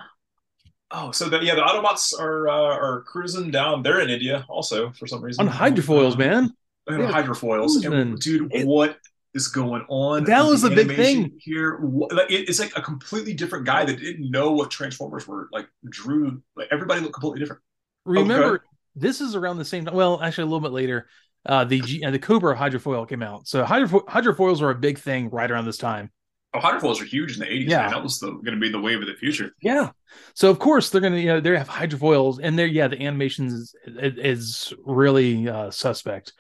oh 0.91 1.11
so 1.11 1.29
the 1.29 1.39
yeah 1.45 1.55
the 1.55 1.61
autobots 1.63 2.19
are 2.19 2.49
uh, 2.49 2.53
are 2.53 3.03
cruising 3.03 3.51
down 3.51 3.83
they're 3.83 4.01
in 4.01 4.09
india 4.11 4.45
also 4.49 4.91
for 4.93 5.07
some 5.07 5.23
reason 5.23 5.47
On 5.47 5.53
hydrofoils, 5.53 6.15
Uh, 6.15 6.19
man. 6.19 6.51
on 6.89 7.01
Yeah, 7.01 7.11
hydrofoils. 7.13 7.85
And, 7.85 8.19
dude 8.19 8.53
It- 8.55 8.67
what 8.67 8.97
is 9.35 9.49
going 9.49 9.85
on 9.91 10.25
That 10.25 10.47
was 10.47 10.63
the 10.63 10.69
a 10.69 10.75
big 10.75 10.97
thing. 10.97 11.33
here 11.39 11.77
What- 11.77 12.13
like, 12.15 12.31
it- 12.31 12.49
it's 12.49 12.59
like 12.59 12.73
a 12.77 12.81
completely 12.83 13.35
different 13.35 13.67
guy 13.67 13.85
that 13.85 14.01
didn't 14.01 14.31
know 14.31 14.53
what 14.53 14.71
transformers 14.71 15.29
were 15.29 15.49
like 15.53 15.69
drew 15.89 16.43
like 16.57 16.69
everybody 16.71 17.01
looked 17.03 17.15
completely 17.15 17.41
different 17.41 17.63
Remember, 18.07 18.65
this 18.97 19.21
is 19.21 19.35
around 19.35 19.59
the 19.59 19.67
same 19.67 19.85
time. 19.85 19.95
Well, 19.95 20.23
actually, 20.23 20.45
a 20.45 20.47
little 20.47 20.61
bit 20.61 20.73
later. 20.73 21.09
Uh, 21.45 21.65
the 21.65 21.81
G, 21.81 22.03
uh, 22.03 22.11
the 22.11 22.19
Cobra 22.19 22.57
hydrofoil 22.57 23.07
came 23.07 23.23
out. 23.23 23.47
So 23.47 23.63
hydrofo- 23.65 24.07
hydrofoils 24.07 24.63
were 24.63 24.71
a 24.71 24.75
big 24.75 24.99
thing 24.99 25.29
right 25.29 25.51
around 25.51 25.67
this 25.67 25.77
time. 25.77 26.11
Oh, 26.55 26.61
hydrofoils 26.61 27.01
are 27.01 27.05
huge 27.05 27.35
in 27.35 27.41
the 27.41 27.47
80s. 27.47 27.69
Yeah. 27.69 27.83
Man. 27.83 27.91
That 27.91 28.03
was 28.03 28.19
going 28.21 28.43
to 28.45 28.57
be 28.57 28.71
the 28.71 28.81
wave 28.81 29.01
of 29.01 29.07
the 29.07 29.15
future. 29.15 29.53
Yeah. 29.61 29.91
So 30.35 30.49
of 30.51 30.59
course 30.59 30.89
they're 30.89 31.03
gonna, 31.03 31.19
you 31.19 31.27
know, 31.27 31.41
they 31.41 31.57
have 31.57 31.69
hydrofoils, 31.69 32.41
and 32.43 32.59
they're 32.59 32.67
yeah, 32.67 32.89
the 32.89 33.01
animation 33.05 33.47
is 33.47 33.75
is 33.87 34.73
really 34.87 35.47
uh, 35.49 35.71
suspect. 35.71 36.33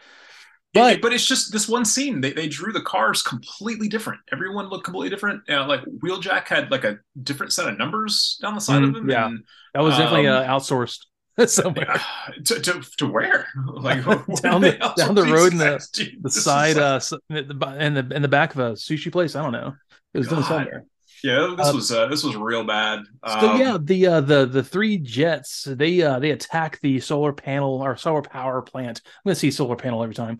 But 0.72 0.94
But 0.94 1.02
but 1.02 1.12
it's 1.12 1.26
just 1.26 1.52
this 1.52 1.68
one 1.68 1.84
scene. 1.84 2.20
They, 2.22 2.32
they 2.32 2.48
drew 2.48 2.72
the 2.72 2.80
cars 2.80 3.20
completely 3.22 3.88
different. 3.88 4.20
Everyone 4.32 4.68
looked 4.70 4.84
completely 4.84 5.10
different. 5.10 5.42
Uh, 5.50 5.66
like 5.66 5.82
Wheeljack 5.84 6.48
had 6.48 6.70
like 6.70 6.84
a 6.84 6.98
different 7.22 7.52
set 7.52 7.68
of 7.68 7.76
numbers 7.78 8.38
down 8.40 8.54
the 8.54 8.60
side 8.60 8.82
Mhm, 8.82 8.88
of 8.90 8.96
him. 8.96 9.10
yeah. 9.10 9.26
And, 9.26 9.44
that 9.74 9.80
was 9.82 9.96
definitely 9.98 10.28
uh, 10.28 10.40
um, 10.42 10.46
outsourced 10.60 11.00
somewhere. 11.46 12.00
to, 12.46 12.60
to, 12.60 12.80
to 12.96 13.06
where? 13.06 13.46
Like 13.66 14.04
Down 14.42 14.60
the- 14.62 14.92
down 14.96 15.14
the 15.14 15.24
road 15.24 15.52
in 15.52 15.58
the- 15.58 16.16
The 16.22 16.30
side, 16.30 16.76
like- 16.76 17.12
uh, 17.12 17.18
in 17.78 17.94
the 17.94 18.08
in 18.14 18.22
the 18.22 18.28
back 18.28 18.54
of 18.54 18.60
a 18.60 18.72
sushi 18.72 19.12
place. 19.12 19.36
I 19.36 19.42
don't 19.42 19.52
know. 19.52 19.74
It 20.14 20.18
was 20.18 20.28
done 20.28 20.40
God. 20.40 20.48
somewhere. 20.48 20.84
yeah, 21.22 21.54
this 21.56 21.68
uh, 21.68 21.72
was 21.74 21.92
uh, 21.92 22.06
this 22.06 22.24
was 22.24 22.36
real 22.36 22.64
bad. 22.64 23.00
So 23.26 23.50
Um, 23.50 23.60
yeah, 23.60 23.78
the 23.80 24.06
uh, 24.06 24.20
the 24.20 24.46
the 24.46 24.62
three 24.62 24.98
jets 24.98 25.64
they 25.64 26.02
uh, 26.02 26.18
they 26.18 26.30
attack 26.30 26.80
the 26.80 27.00
solar 27.00 27.32
panel 27.32 27.82
or 27.82 27.96
solar 27.96 28.22
power 28.22 28.62
plant. 28.62 29.02
I'm 29.04 29.30
gonna 29.30 29.34
see 29.34 29.50
solar 29.50 29.76
panel 29.76 30.02
every 30.02 30.14
time. 30.14 30.38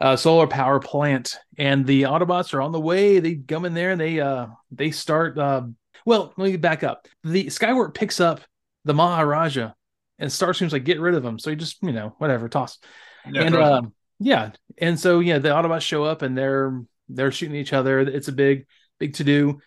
Uh, 0.00 0.16
solar 0.16 0.48
power 0.48 0.80
plant, 0.80 1.36
and 1.56 1.86
the 1.86 2.02
Autobots 2.02 2.52
are 2.52 2.60
on 2.60 2.72
the 2.72 2.80
way. 2.80 3.20
They 3.20 3.36
come 3.36 3.64
in 3.64 3.74
there 3.74 3.92
and 3.92 4.00
they 4.00 4.20
uh 4.20 4.46
they 4.70 4.90
start. 4.90 5.38
Uh, 5.38 5.62
well, 6.04 6.34
let 6.36 6.50
me 6.50 6.56
back 6.56 6.82
up. 6.82 7.06
The 7.22 7.46
Skywarp 7.46 7.94
picks 7.94 8.20
up 8.20 8.40
the 8.84 8.94
Maharaja, 8.94 9.72
and 10.18 10.30
Starscream's 10.30 10.72
like 10.72 10.84
get 10.84 11.00
rid 11.00 11.14
of 11.14 11.24
him. 11.24 11.38
So 11.38 11.50
he 11.50 11.56
just 11.56 11.82
you 11.82 11.92
know 11.92 12.14
whatever 12.18 12.48
toss 12.48 12.78
yeah, 13.30 13.42
and 13.42 13.54
um, 13.54 13.94
yeah, 14.18 14.50
and 14.78 14.98
so 14.98 15.20
yeah, 15.20 15.38
the 15.38 15.50
Autobots 15.50 15.82
show 15.82 16.04
up 16.04 16.22
and 16.22 16.36
they're 16.36 16.82
they're 17.08 17.32
shooting 17.32 17.56
each 17.56 17.72
other. 17.72 18.00
It's 18.00 18.28
a 18.28 18.32
big 18.32 18.66
big 18.98 19.14
to 19.14 19.24
do. 19.24 19.60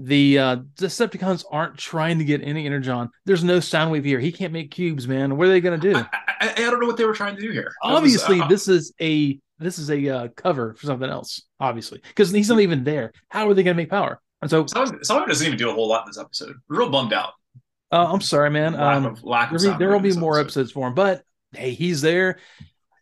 The 0.00 0.38
uh, 0.38 0.56
Decepticons 0.76 1.44
aren't 1.50 1.76
trying 1.76 2.18
to 2.18 2.24
get 2.24 2.40
any 2.42 2.66
energon. 2.66 3.10
There's 3.24 3.42
no 3.42 3.58
Soundwave 3.58 4.04
here. 4.04 4.20
He 4.20 4.30
can't 4.30 4.52
make 4.52 4.70
cubes, 4.70 5.08
man. 5.08 5.36
What 5.36 5.48
are 5.48 5.50
they 5.50 5.60
gonna 5.60 5.76
do? 5.76 5.96
I, 5.96 6.06
I, 6.40 6.52
I 6.52 6.54
don't 6.54 6.80
know 6.80 6.86
what 6.86 6.96
they 6.96 7.04
were 7.04 7.14
trying 7.14 7.34
to 7.34 7.42
do 7.42 7.50
here. 7.50 7.72
That 7.82 7.90
was, 7.90 7.96
obviously, 7.96 8.40
uh, 8.40 8.46
this 8.46 8.68
is 8.68 8.92
a 9.00 9.40
this 9.58 9.78
is 9.80 9.90
a 9.90 10.08
uh, 10.08 10.28
cover 10.36 10.74
for 10.74 10.86
something 10.86 11.10
else. 11.10 11.42
Obviously, 11.58 12.00
because 12.06 12.30
he's 12.30 12.48
not 12.48 12.60
even 12.60 12.84
there. 12.84 13.12
How 13.28 13.48
are 13.48 13.54
they 13.54 13.64
gonna 13.64 13.74
make 13.74 13.90
power? 13.90 14.20
And 14.40 14.48
so, 14.48 14.66
Someone, 14.66 15.28
doesn't 15.28 15.44
even 15.44 15.58
do 15.58 15.68
a 15.68 15.74
whole 15.74 15.88
lot 15.88 16.02
in 16.04 16.10
this 16.10 16.18
episode. 16.18 16.54
Real 16.68 16.90
bummed 16.90 17.12
out. 17.12 17.32
uh, 17.90 18.12
I'm 18.12 18.20
sorry, 18.20 18.50
man. 18.50 18.74
lack 18.74 18.98
Um, 18.98 19.06
of 19.06 19.24
lack 19.24 19.50
of 19.50 19.60
there, 19.60 19.70
sound 19.70 19.80
there 19.80 19.90
will 19.90 19.98
be 19.98 20.12
more 20.12 20.38
episode. 20.38 20.60
episodes 20.60 20.70
for 20.70 20.86
him, 20.86 20.94
but 20.94 21.24
hey, 21.52 21.72
he's 21.72 22.02
there. 22.02 22.38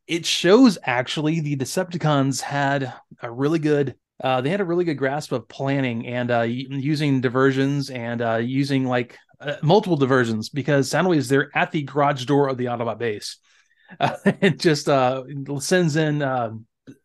It 0.07 0.25
shows 0.25 0.79
actually 0.83 1.41
the 1.41 1.57
Decepticons 1.57 2.41
had 2.41 2.91
a 3.21 3.31
really 3.31 3.59
good. 3.59 3.97
Uh, 4.23 4.41
they 4.41 4.49
had 4.51 4.61
a 4.61 4.65
really 4.65 4.85
good 4.85 4.97
grasp 4.97 5.33
of 5.33 5.49
planning 5.49 6.07
and 6.07 6.31
uh, 6.31 6.43
using 6.43 7.21
diversions 7.21 7.91
and 7.91 8.23
uh, 8.23 8.37
using 8.37 8.85
like 8.87 9.17
uh, 9.41 9.57
multiple 9.63 9.97
diversions 9.97 10.49
because 10.49 10.89
Soundwave 10.91 11.19
is 11.19 11.29
there 11.29 11.51
at 11.55 11.71
the 11.71 11.83
garage 11.83 12.25
door 12.25 12.49
of 12.49 12.57
the 12.57 12.67
Autobot 12.67 12.99
base. 12.99 13.39
Uh, 14.01 14.17
it 14.43 14.59
just 14.59 14.89
uh, 14.89 15.23
sends 15.61 15.95
in 15.95 16.21
uh, 16.21 16.51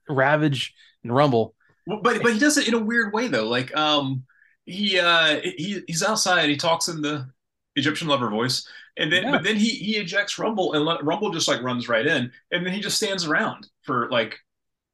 Ravage 0.10 0.74
and 1.04 1.14
Rumble. 1.14 1.54
But 1.86 2.24
but 2.24 2.34
he 2.34 2.40
does 2.40 2.58
it 2.58 2.68
in 2.68 2.74
a 2.74 2.80
weird 2.80 3.14
way 3.14 3.28
though. 3.28 3.48
Like 3.48 3.76
um 3.76 4.24
he 4.66 5.00
uh 5.00 5.42
he 5.44 5.82
he's 5.88 6.04
outside. 6.04 6.50
He 6.50 6.58
talks 6.58 6.88
in 6.88 7.02
the 7.02 7.30
Egyptian 7.76 8.08
lover 8.08 8.30
voice, 8.30 8.68
and 8.98 9.12
then 9.12 9.24
Yeah. 9.24 9.32
but 9.32 9.44
then 9.44 9.56
he 9.56 9.70
he 9.70 9.98
ejects 9.98 10.38
Rumble, 10.40 10.74
and 10.74 10.86
let, 10.86 11.04
Rumble 11.04 11.32
just 11.32 11.48
like 11.48 11.62
runs 11.62 11.90
right 11.90 12.06
in, 12.06 12.32
and 12.52 12.66
then 12.66 12.74
he 12.74 12.82
just 12.82 12.98
stands 12.98 13.26
around 13.26 13.68
for 13.84 14.10
like 14.10 14.38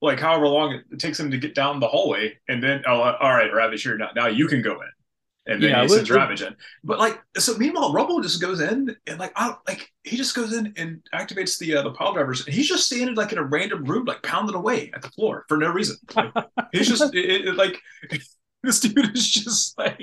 like 0.01 0.19
however 0.19 0.47
long 0.47 0.73
it, 0.91 0.99
takes 0.99 1.19
him 1.19 1.31
to 1.31 1.37
get 1.37 1.55
down 1.55 1.79
the 1.79 1.87
hallway, 1.87 2.37
and 2.47 2.61
then 2.61 2.83
oh 2.87 3.01
all 3.01 3.33
right, 3.33 3.53
Ravage 3.53 3.83
here 3.83 3.97
now 3.97 4.09
now 4.15 4.27
you 4.27 4.47
can 4.47 4.61
go 4.61 4.73
in. 4.81 4.87
And 5.49 5.63
then 5.63 5.69
Yeah, 5.69 5.83
he 5.83 5.87
sends 5.87 6.09
but- 6.09 6.15
Ravage 6.17 6.41
in, 6.41 6.55
but 6.83 6.99
like 6.99 7.21
so. 7.37 7.57
Meanwhile, 7.57 7.93
Rumble 7.93 8.19
just 8.21 8.41
goes 8.41 8.59
in 8.59 8.93
and 9.07 9.17
like 9.17 9.31
I 9.37 9.55
like 9.65 9.89
he 10.03 10.17
just 10.17 10.35
goes 10.35 10.51
in 10.51 10.73
and 10.75 11.01
activates 11.15 11.57
the 11.57 11.75
uh, 11.77 11.83
the 11.83 11.91
pile 11.91 12.11
drivers, 12.13 12.45
and 12.45 12.53
he's 12.53 12.67
just 12.67 12.85
standing 12.85 13.15
like 13.15 13.31
in 13.31 13.37
a 13.37 13.43
random 13.43 13.85
room, 13.85 14.03
like 14.03 14.21
pounding 14.23 14.55
away 14.55 14.91
at 14.93 15.01
the 15.01 15.09
floor 15.09 15.45
for 15.47 15.55
no 15.57 15.69
reason. 15.69 15.95
Like, 16.15 16.33
He's 16.73 16.89
just 16.89 17.01
it, 17.15 17.47
it, 17.47 17.55
like 17.55 17.79
this 18.63 18.79
dude 18.79 19.15
is 19.15 19.29
just 19.29 19.77
like 19.77 19.99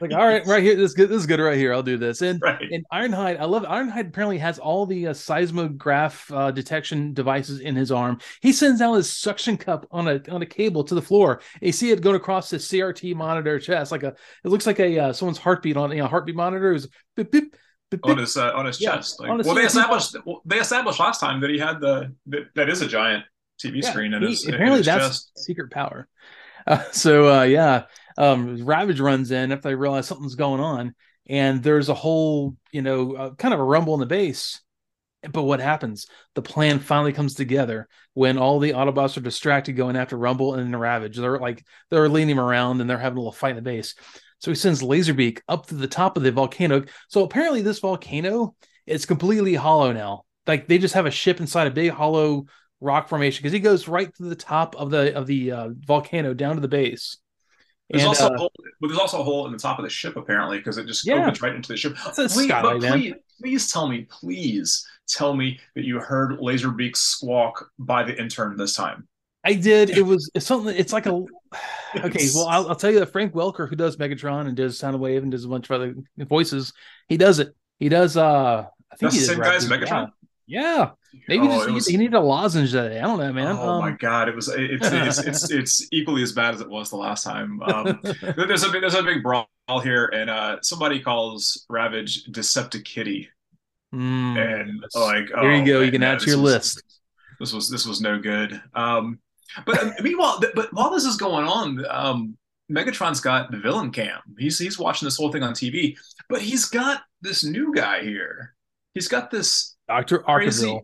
Like, 0.00 0.12
all 0.12 0.26
right, 0.26 0.46
right 0.46 0.62
here, 0.62 0.76
this 0.76 0.90
is 0.90 0.94
good. 0.94 1.08
This 1.08 1.20
is 1.20 1.26
good 1.26 1.40
right 1.40 1.56
here. 1.56 1.72
I'll 1.72 1.82
do 1.82 1.96
this. 1.96 2.20
And 2.20 2.40
right. 2.42 2.60
And 2.70 2.84
Ironhide, 2.92 3.40
I 3.40 3.44
love 3.46 3.62
Ironhide. 3.62 4.08
Apparently, 4.08 4.38
has 4.38 4.58
all 4.58 4.84
the 4.86 5.08
uh, 5.08 5.12
seismograph 5.14 6.30
uh, 6.30 6.50
detection 6.50 7.14
devices 7.14 7.60
in 7.60 7.74
his 7.74 7.90
arm. 7.90 8.18
He 8.42 8.52
sends 8.52 8.80
out 8.80 8.94
his 8.94 9.10
suction 9.12 9.56
cup 9.56 9.86
on 9.90 10.06
a 10.08 10.20
on 10.30 10.42
a 10.42 10.46
cable 10.46 10.84
to 10.84 10.94
the 10.94 11.02
floor. 11.02 11.40
You 11.62 11.72
see 11.72 11.90
it 11.90 12.02
going 12.02 12.16
across 12.16 12.50
his 12.50 12.66
CRT 12.68 13.14
monitor 13.14 13.58
chest, 13.58 13.90
like 13.90 14.02
a. 14.02 14.14
It 14.44 14.48
looks 14.48 14.66
like 14.66 14.80
a 14.80 14.98
uh, 14.98 15.12
someone's 15.12 15.38
heartbeat 15.38 15.76
on 15.76 15.90
you 15.92 15.98
know 15.98 16.06
heartbeat 16.06 16.36
monitor. 16.36 16.70
It 16.70 16.74
was 16.74 16.88
beep, 17.16 17.32
beep, 17.32 17.56
beep, 17.90 18.00
on 18.06 18.18
his 18.18 18.36
uh, 18.36 18.52
on 18.54 18.66
his 18.66 18.80
Yeah, 18.80 18.96
chest. 18.96 19.20
Like, 19.20 19.30
on 19.30 19.38
his 19.38 19.46
well, 19.46 19.56
they 19.56 19.64
established 19.64 20.14
well, 20.26 20.42
they 20.44 20.58
established 20.58 21.00
last 21.00 21.20
time 21.20 21.40
that 21.40 21.50
he 21.50 21.58
had 21.58 21.80
the 21.80 22.14
that, 22.26 22.42
that 22.54 22.68
is 22.68 22.82
a 22.82 22.86
giant 22.86 23.24
TV 23.62 23.82
Yeah, 23.82 23.90
screen 23.90 24.12
he- 24.12 24.26
his, 24.26 24.46
in 24.46 24.54
his 24.60 24.84
that's 24.84 25.06
chest. 25.06 25.38
secret 25.38 25.70
power. 25.70 26.06
Uh, 26.66 26.82
so 26.92 27.40
uh, 27.40 27.42
yeah, 27.42 27.84
um, 28.16 28.64
Ravage 28.64 29.00
runs 29.00 29.30
in 29.30 29.52
if 29.52 29.62
they 29.62 29.74
realize 29.74 30.06
something's 30.06 30.34
going 30.34 30.60
on, 30.60 30.94
and 31.28 31.62
there's 31.62 31.88
a 31.88 31.94
whole 31.94 32.56
you 32.72 32.82
know 32.82 33.14
uh, 33.14 33.34
kind 33.34 33.54
of 33.54 33.60
a 33.60 33.64
rumble 33.64 33.94
in 33.94 34.00
the 34.00 34.06
base. 34.06 34.60
But 35.32 35.44
what 35.44 35.60
happens? 35.60 36.06
The 36.34 36.42
plan 36.42 36.80
finally 36.80 37.14
comes 37.14 37.32
together 37.32 37.88
when 38.12 38.36
all 38.36 38.58
the 38.58 38.72
Autobots 38.72 39.16
are 39.16 39.22
distracted 39.22 39.72
going 39.72 39.96
after 39.96 40.18
Rumble 40.18 40.54
and 40.54 40.78
Ravage. 40.78 41.16
They're 41.16 41.38
like 41.38 41.64
they're 41.90 42.10
leading 42.10 42.30
him 42.30 42.40
around 42.40 42.80
and 42.80 42.90
they're 42.90 42.98
having 42.98 43.16
a 43.16 43.20
little 43.20 43.32
fight 43.32 43.50
in 43.50 43.56
the 43.56 43.62
base. 43.62 43.94
So 44.38 44.50
he 44.50 44.54
sends 44.54 44.82
Laserbeak 44.82 45.40
up 45.48 45.66
to 45.66 45.74
the 45.74 45.88
top 45.88 46.18
of 46.18 46.22
the 46.22 46.30
volcano. 46.30 46.84
So 47.08 47.24
apparently 47.24 47.62
this 47.62 47.78
volcano 47.78 48.54
is 48.86 49.06
completely 49.06 49.54
hollow 49.54 49.92
now. 49.92 50.24
Like 50.46 50.68
they 50.68 50.76
just 50.76 50.92
have 50.92 51.06
a 51.06 51.10
ship 51.10 51.40
inside 51.40 51.66
a 51.66 51.70
big 51.70 51.90
hollow 51.90 52.44
rock 52.84 53.08
formation 53.08 53.40
because 53.42 53.52
he 53.52 53.60
goes 53.60 53.88
right 53.88 54.14
to 54.16 54.22
the 54.24 54.36
top 54.36 54.76
of 54.76 54.90
the 54.90 55.14
of 55.16 55.26
the 55.26 55.50
uh, 55.50 55.68
volcano 55.86 56.34
down 56.34 56.54
to 56.56 56.60
the 56.60 56.68
base. 56.68 57.16
There's 57.90 58.02
And, 58.02 58.08
also 58.08 58.26
uh, 58.26 58.34
a 58.34 58.38
hole, 58.38 58.52
but 58.80 58.86
there's 58.88 58.98
also 58.98 59.20
a 59.20 59.24
hole 59.24 59.46
in 59.46 59.52
the 59.52 59.58
top 59.58 59.78
of 59.78 59.84
the 59.84 59.90
ship 59.90 60.16
apparently 60.16 60.58
because 60.58 60.78
it 60.78 60.86
just 60.86 61.06
Yeah. 61.06 61.16
opens 61.22 61.42
right 61.42 61.54
into 61.54 61.68
the 61.68 61.76
ship. 61.76 61.96
Please, 61.96 62.32
skylight, 62.32 62.80
please, 62.80 63.14
please 63.40 63.72
tell 63.72 63.88
me, 63.88 64.06
please 64.10 64.86
tell 65.08 65.34
me 65.34 65.60
that 65.74 65.84
you 65.84 65.98
heard 66.00 66.38
Laserbeak 66.38 66.96
squawk 66.96 67.70
by 67.78 68.02
the 68.02 68.18
intern 68.18 68.56
this 68.56 68.74
time. 68.74 69.06
I 69.44 69.52
did. 69.54 69.90
It 69.90 70.02
was 70.02 70.30
it's 70.34 70.46
something. 70.46 70.74
It's 70.74 70.92
like 70.92 71.06
a 71.06 71.10
okay. 71.96 72.28
Well, 72.34 72.46
I'll, 72.46 72.68
I'll 72.68 72.76
tell 72.76 72.90
you 72.90 73.00
that 73.00 73.12
Frank 73.12 73.34
Welker, 73.34 73.68
who 73.68 73.76
does 73.76 73.98
Megatron 73.98 74.46
and 74.46 74.56
does 74.56 74.78
Soundwave 74.78 75.18
and 75.18 75.30
does 75.30 75.44
a 75.44 75.48
bunch 75.48 75.68
of 75.68 75.80
other 75.80 75.94
voices, 76.18 76.72
he 77.08 77.16
does 77.18 77.38
it. 77.38 77.54
He 77.78 77.88
does. 77.90 78.16
uh 78.16 78.66
I 78.90 78.96
think 78.96 79.12
That's 79.12 79.14
he 79.14 79.20
the 79.20 79.26
same 79.26 79.40
guy 79.40 79.54
as 79.56 79.68
Megatron. 79.68 79.88
Yeah, 79.88 80.06
maybe 80.48 81.46
Oh, 81.46 81.58
just 81.58 81.70
was- 81.70 81.86
he 81.86 81.96
needed 81.96 82.14
a 82.14 82.20
lozenge 82.20 82.72
that 82.72 82.88
day. 82.88 82.98
I 82.98 83.02
don't 83.02 83.18
know, 83.18 83.32
man. 83.32 83.56
Oh 83.58 83.80
my 83.80 83.90
Um, 83.90 83.96
god, 84.00 84.28
it 84.28 84.34
was 84.34 84.48
it's 84.48 84.86
it's, 84.90 85.18
it's 85.18 85.50
it's 85.60 85.88
equally 85.92 86.22
as 86.22 86.32
bad 86.32 86.54
as 86.54 86.60
it 86.60 86.68
was 86.68 86.90
the 86.90 86.96
last 86.96 87.24
time. 87.24 87.60
Um, 87.62 88.00
there's 88.02 88.62
a 88.64 88.70
big, 88.70 88.82
there's 88.82 88.94
a 88.94 89.02
big 89.02 89.22
brawl 89.22 89.46
here, 89.82 90.06
and 90.06 90.28
uh, 90.30 90.58
somebody 90.62 91.00
calls 91.00 91.64
Ravage 91.68 92.26
Decepticitty, 92.30 93.28
mm, 93.94 94.36
and 94.38 94.84
like 94.94 95.28
there 95.34 95.54
you 95.56 95.62
oh, 95.62 95.66
go. 95.66 95.80
You 95.80 95.90
can 95.90 96.02
yeah, 96.02 96.12
add 96.12 96.20
to 96.20 96.26
your 96.30 96.40
was- 96.40 96.52
list. 96.52 96.82
This 97.40 97.52
was 97.52 97.68
this 97.68 97.84
was 97.86 98.00
no 98.00 98.18
good. 98.18 98.60
Um, 98.74 99.18
but 99.66 99.82
uh, 99.82 99.90
meanwhile, 100.02 100.40
but 100.54 100.72
while 100.72 100.90
this 100.90 101.04
is 101.04 101.16
going 101.16 101.46
on, 101.46 101.84
um, 101.90 102.36
Megatron's 102.70 103.20
got 103.20 103.50
the 103.50 103.58
villain 103.58 103.90
cam. 103.90 104.20
He's 104.38 104.58
he's 104.58 104.78
watching 104.78 105.06
this 105.06 105.16
whole 105.16 105.32
thing 105.32 105.42
on 105.42 105.52
TV, 105.52 105.96
but 106.28 106.40
he's 106.40 106.66
got 106.66 107.02
this 107.22 107.44
new 107.44 107.74
guy 107.74 108.02
here. 108.02 108.54
He's 108.94 109.08
got 109.08 109.30
this. 109.30 109.73
Crazy. 109.88 110.66
Arkaville. 110.66 110.80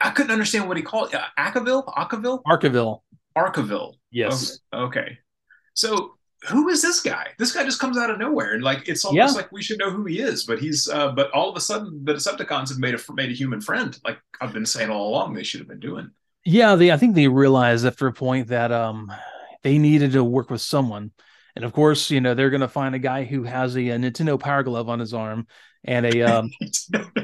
I 0.00 0.10
couldn't 0.10 0.32
understand 0.32 0.68
what 0.68 0.76
he 0.76 0.82
called 0.82 1.14
it. 1.14 1.14
Uh, 1.14 1.24
Acaville, 1.38 1.86
Acaville, 1.94 2.42
Arkaville. 2.46 3.00
Arcaville. 3.36 3.94
Yes. 4.10 4.60
Okay. 4.72 5.00
okay. 5.00 5.18
So 5.74 6.14
who 6.48 6.68
is 6.68 6.80
this 6.82 7.00
guy? 7.00 7.28
This 7.38 7.52
guy 7.52 7.64
just 7.64 7.80
comes 7.80 7.98
out 7.98 8.10
of 8.10 8.18
nowhere, 8.18 8.54
and 8.54 8.62
like 8.62 8.88
it's 8.88 9.04
almost 9.04 9.36
like 9.36 9.52
we 9.52 9.62
should 9.62 9.78
know 9.78 9.90
who 9.90 10.04
he 10.04 10.20
is. 10.20 10.44
But 10.44 10.58
he's 10.58 10.88
uh, 10.88 11.12
but 11.12 11.30
all 11.32 11.50
of 11.50 11.56
a 11.56 11.60
sudden 11.60 12.04
the 12.04 12.14
Decepticons 12.14 12.70
have 12.70 12.78
made 12.78 12.94
a 12.94 13.12
made 13.12 13.30
a 13.30 13.34
human 13.34 13.60
friend. 13.60 13.98
Like 14.04 14.18
I've 14.40 14.52
been 14.52 14.66
saying 14.66 14.90
all 14.90 15.08
along, 15.08 15.34
they 15.34 15.42
should 15.42 15.60
have 15.60 15.68
been 15.68 15.80
doing. 15.80 16.10
Yeah, 16.44 16.76
they 16.76 16.90
I 16.92 16.96
think 16.96 17.14
they 17.14 17.28
realized 17.28 17.84
after 17.86 18.06
a 18.06 18.12
point 18.12 18.48
that 18.48 18.72
um 18.72 19.12
they 19.62 19.78
needed 19.78 20.12
to 20.12 20.24
work 20.24 20.50
with 20.50 20.62
someone. 20.62 21.12
And 21.56 21.64
of 21.64 21.72
course, 21.72 22.10
you 22.10 22.20
know, 22.20 22.34
they're 22.34 22.50
gonna 22.50 22.68
find 22.68 22.94
a 22.94 23.00
guy 23.00 23.24
who 23.24 23.42
has 23.42 23.76
a, 23.76 23.88
a 23.88 23.98
Nintendo 23.98 24.40
Power 24.40 24.62
Glove 24.62 24.88
on 24.88 24.98
his 24.98 25.12
arm 25.12 25.46
and 25.84 26.04
a 26.06 26.22
um 26.22 26.50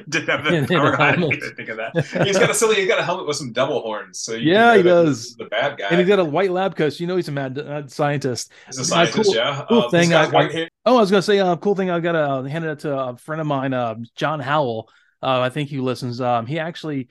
Didn't 0.09 0.29
have 0.29 0.47
and 0.53 0.67
power. 0.69 0.93
a 0.95 1.03
I 1.03 1.17
didn't 1.17 1.57
think 1.57 1.69
of 1.69 1.77
that. 1.77 2.27
He's 2.27 2.39
got 2.39 2.51
a 2.51 2.55
silly. 2.55 2.77
He's 2.77 2.89
got 2.89 2.99
a 2.99 3.03
helmet 3.05 3.27
with 3.27 3.37
some 3.37 3.53
devil 3.53 3.81
horns. 3.83 4.21
So 4.21 4.35
you 4.35 4.53
Yeah, 4.53 4.77
he 4.77 4.83
does. 4.83 5.35
The 5.37 5.45
bad 5.47 5.77
guy. 5.79 5.89
and 5.91 5.99
he's 5.99 6.09
got 6.09 6.19
a 6.19 6.25
white 6.25 6.51
lab 6.51 6.75
coat. 6.77 6.91
So 6.95 7.01
you 7.01 7.07
know 7.07 7.17
he's 7.17 7.29
a 7.29 7.33
mad 7.33 7.59
uh, 7.59 7.87
scientist. 7.87 8.53
He's 8.67 8.79
a 8.79 8.83
uh, 8.83 8.85
scientist. 8.85 9.25
cool- 9.27 9.35
yeah. 9.35 9.65
cool 9.69 9.83
Um, 9.83 9.91
thing, 9.91 10.15
I- 10.15 10.51
hair. 10.53 10.69
Oh, 10.87 10.97
I 10.97 11.01
was 11.01 11.11
gonna 11.11 11.23
say, 11.23 11.39
uh, 11.39 11.57
cool 11.57 11.75
thing. 11.75 11.91
I've 11.91 12.03
got 12.03 12.13
to 12.13 12.21
uh, 12.21 12.43
hand 12.45 12.65
it 12.65 12.79
to 12.81 12.97
a 12.97 13.17
friend 13.17 13.41
of 13.41 13.47
mine, 13.47 13.75
uh, 13.75 13.97
John 14.15 14.41
Howell. 14.41 14.89
Uh, 15.23 15.41
I 15.41 15.49
think 15.49 15.69
he 15.69 15.79
listens. 15.81 16.21
Um, 16.21 16.47
he 16.47 16.59
actually, 16.59 17.09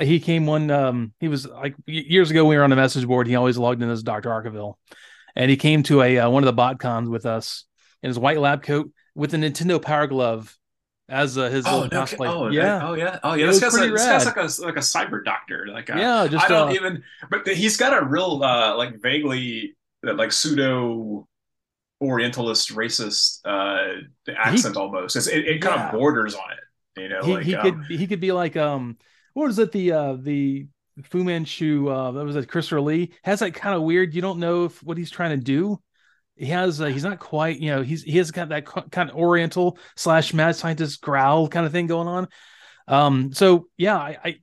he 0.00 0.18
came 0.20 0.46
one. 0.46 0.70
Um, 0.70 1.12
he 1.20 1.28
was 1.28 1.46
like 1.46 1.74
years 1.86 2.30
ago. 2.30 2.44
We 2.46 2.56
were 2.56 2.62
on 2.64 2.72
a 2.72 2.76
message 2.76 3.06
board. 3.06 3.26
He 3.26 3.34
always 3.36 3.58
logged 3.58 3.82
in 3.82 3.90
as 3.90 4.02
Doctor 4.02 4.30
Arkeville, 4.30 4.74
and 5.36 5.50
he 5.50 5.56
came 5.56 5.82
to 5.84 6.00
a 6.02 6.18
uh, 6.18 6.30
one 6.30 6.42
of 6.42 6.46
the 6.46 6.52
bot 6.52 6.78
cons 6.80 7.08
with 7.08 7.26
us 7.26 7.64
in 8.02 8.08
his 8.08 8.18
white 8.18 8.38
lab 8.40 8.62
coat 8.62 8.90
with 9.14 9.34
a 9.34 9.36
Nintendo 9.36 9.80
Power 9.82 10.06
Glove 10.06 10.56
as 11.10 11.36
uh, 11.36 11.50
his 11.50 11.66
Oh, 11.66 11.82
no, 11.92 12.02
cosplay. 12.02 12.28
oh 12.28 12.48
yeah, 12.48 12.88
oh 12.88 12.94
yeah, 12.94 13.18
oh 13.22 13.34
yeah. 13.34 13.46
This 13.46 13.60
guy's, 13.60 13.72
pretty 13.72 13.90
this 13.90 14.06
guy's 14.06 14.26
like 14.26 14.36
a 14.36 14.48
like 14.64 14.76
a 14.76 14.80
cyber 14.80 15.24
doctor. 15.24 15.66
Like 15.68 15.88
a, 15.90 15.98
yeah, 15.98 16.26
just 16.26 16.44
I 16.44 16.48
don't 16.48 16.68
uh, 16.68 16.74
even. 16.74 17.02
But 17.30 17.46
he's 17.46 17.76
got 17.76 18.00
a 18.00 18.06
real 18.06 18.42
uh 18.42 18.76
like 18.76 19.02
vaguely 19.02 19.76
uh, 20.06 20.14
like 20.14 20.32
pseudo 20.32 21.26
Orientalist 22.02 22.70
racist 22.74 23.40
uh 23.44 24.00
accent 24.34 24.76
almost. 24.76 25.16
It's, 25.16 25.26
it 25.26 25.46
it 25.46 25.62
kind 25.62 25.76
Yeah. 25.76 25.86
of 25.88 25.92
borders 25.92 26.34
on 26.34 26.50
it. 26.52 27.00
You 27.02 27.08
know, 27.08 27.20
he, 27.20 27.32
like 27.32 27.44
he 27.44 27.54
um, 27.54 27.62
could 27.62 27.98
he 27.98 28.06
could 28.06 28.20
be 28.20 28.32
like 28.32 28.56
um 28.56 28.96
what 29.34 29.46
was 29.46 29.58
it 29.58 29.72
the 29.72 29.92
uh 29.92 30.12
the 30.14 30.66
Fu 31.04 31.24
Manchu 31.24 31.88
uh 31.88 32.10
that 32.12 32.24
was 32.24 32.36
it 32.36 32.48
Christopher 32.48 32.80
Lee 32.80 33.12
has 33.22 33.40
that 33.40 33.54
kind 33.54 33.74
of 33.74 33.82
weird 33.82 34.14
you 34.14 34.22
don't 34.22 34.38
know 34.38 34.64
if 34.64 34.82
what 34.82 34.98
he's 34.98 35.10
trying 35.10 35.30
to 35.38 35.44
do 35.44 35.80
he 36.40 36.46
has 36.46 36.80
uh, 36.80 36.86
he's 36.86 37.04
not 37.04 37.18
quite 37.18 37.60
you 37.60 37.70
know 37.70 37.82
he's 37.82 38.02
he 38.02 38.18
has 38.18 38.30
got 38.30 38.48
that 38.48 38.64
kind 38.64 39.10
of 39.10 39.14
oriental 39.16 39.78
slash 39.94 40.32
mad 40.32 40.56
scientist 40.56 41.00
growl 41.02 41.48
kind 41.48 41.66
of 41.66 41.72
thing 41.72 41.86
going 41.86 42.08
on 42.08 42.26
um 42.88 43.32
so 43.32 43.66
yeah 43.76 43.96
I, 43.96 44.16
I 44.24 44.36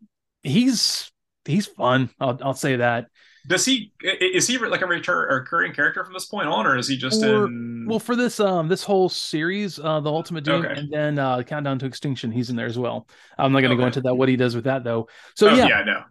he's 0.44 1.12
he's 1.46 1.66
fun 1.66 2.10
I'll, 2.20 2.38
I'll 2.42 2.54
say 2.54 2.78
that 2.78 3.08
Does 3.48 3.66
he 3.66 3.92
is 4.02 4.48
he 4.48 4.58
like 4.60 4.82
a 4.82 4.86
return 4.86 5.32
or 5.32 5.38
recurring 5.40 5.74
character 5.74 6.04
from 6.06 6.14
this 6.14 6.26
point 6.26 6.48
on, 6.48 6.68
or 6.68 6.78
is 6.78 6.88
he 6.88 6.98
just 6.98 7.24
Or- 7.24 7.48
in? 7.48 7.86
well 7.90 8.00
for 8.00 8.16
this 8.16 8.40
um 8.40 8.68
this 8.68 8.84
whole 8.84 9.10
series 9.10 9.80
uh 9.80 10.00
the 10.00 10.12
ultimate 10.12 10.44
doom 10.44 10.66
Okay. 10.66 10.80
and 10.80 10.92
then 10.92 11.18
uh 11.20 11.42
countdown 11.44 11.80
to 11.80 11.86
extinction 11.88 12.32
he's 12.32 12.50
in 12.50 12.56
there 12.56 12.68
as 12.68 12.78
well 12.78 13.08
i'm 13.38 13.52
not 13.54 13.62
going 13.62 13.72
to 13.72 13.78
go 13.78 13.86
into 13.88 14.02
that 14.02 14.14
what 14.16 14.30
he 14.30 14.36
does 14.36 14.56
with 14.56 14.66
that 14.66 14.84
though 14.84 15.08
so 15.36 15.50
oh, 15.50 15.56
yeah, 15.56 15.68
yeah, 15.68 15.84
no. 15.84 16.02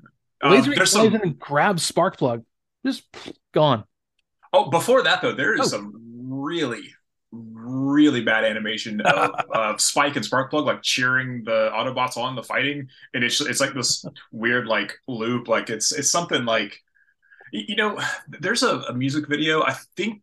Um, 0.43 0.53
Laser 0.53 0.75
there's 0.75 0.91
some. 0.91 1.33
grabs 1.39 1.91
Sparkplug. 1.91 2.45
Just 2.85 3.05
gone. 3.55 3.85
Oh, 4.53 4.71
before 4.71 5.03
that 5.03 5.23
though, 5.23 5.33
there 5.33 5.55
is 5.55 5.61
Oh. 5.61 5.65
some 5.79 5.93
really, 6.29 6.95
really 7.33 8.23
bad 8.23 8.45
animation 8.45 9.01
of, 9.03 9.31
of 9.55 9.81
Spike 9.81 10.17
and 10.17 10.25
Sparkplug 10.25 10.65
like 10.65 10.83
cheering 10.83 11.43
the 11.45 11.71
Autobots 11.75 12.17
on 12.17 12.35
the 12.37 12.43
fighting, 12.43 12.89
and 13.15 13.25
it's 13.25 13.41
it's 13.41 13.61
like 13.61 13.75
this 13.75 14.05
weird 14.33 14.67
like 14.67 14.95
loop. 15.09 15.49
Like 15.49 15.71
it's 15.71 15.93
it's 15.93 16.11
something 16.11 16.45
like, 16.45 16.81
you 17.53 17.77
know, 17.77 18.01
there's 18.29 18.63
a, 18.63 18.79
a 18.81 18.95
music 18.95 19.29
video. 19.29 19.63
I 19.63 19.75
think 19.97 20.23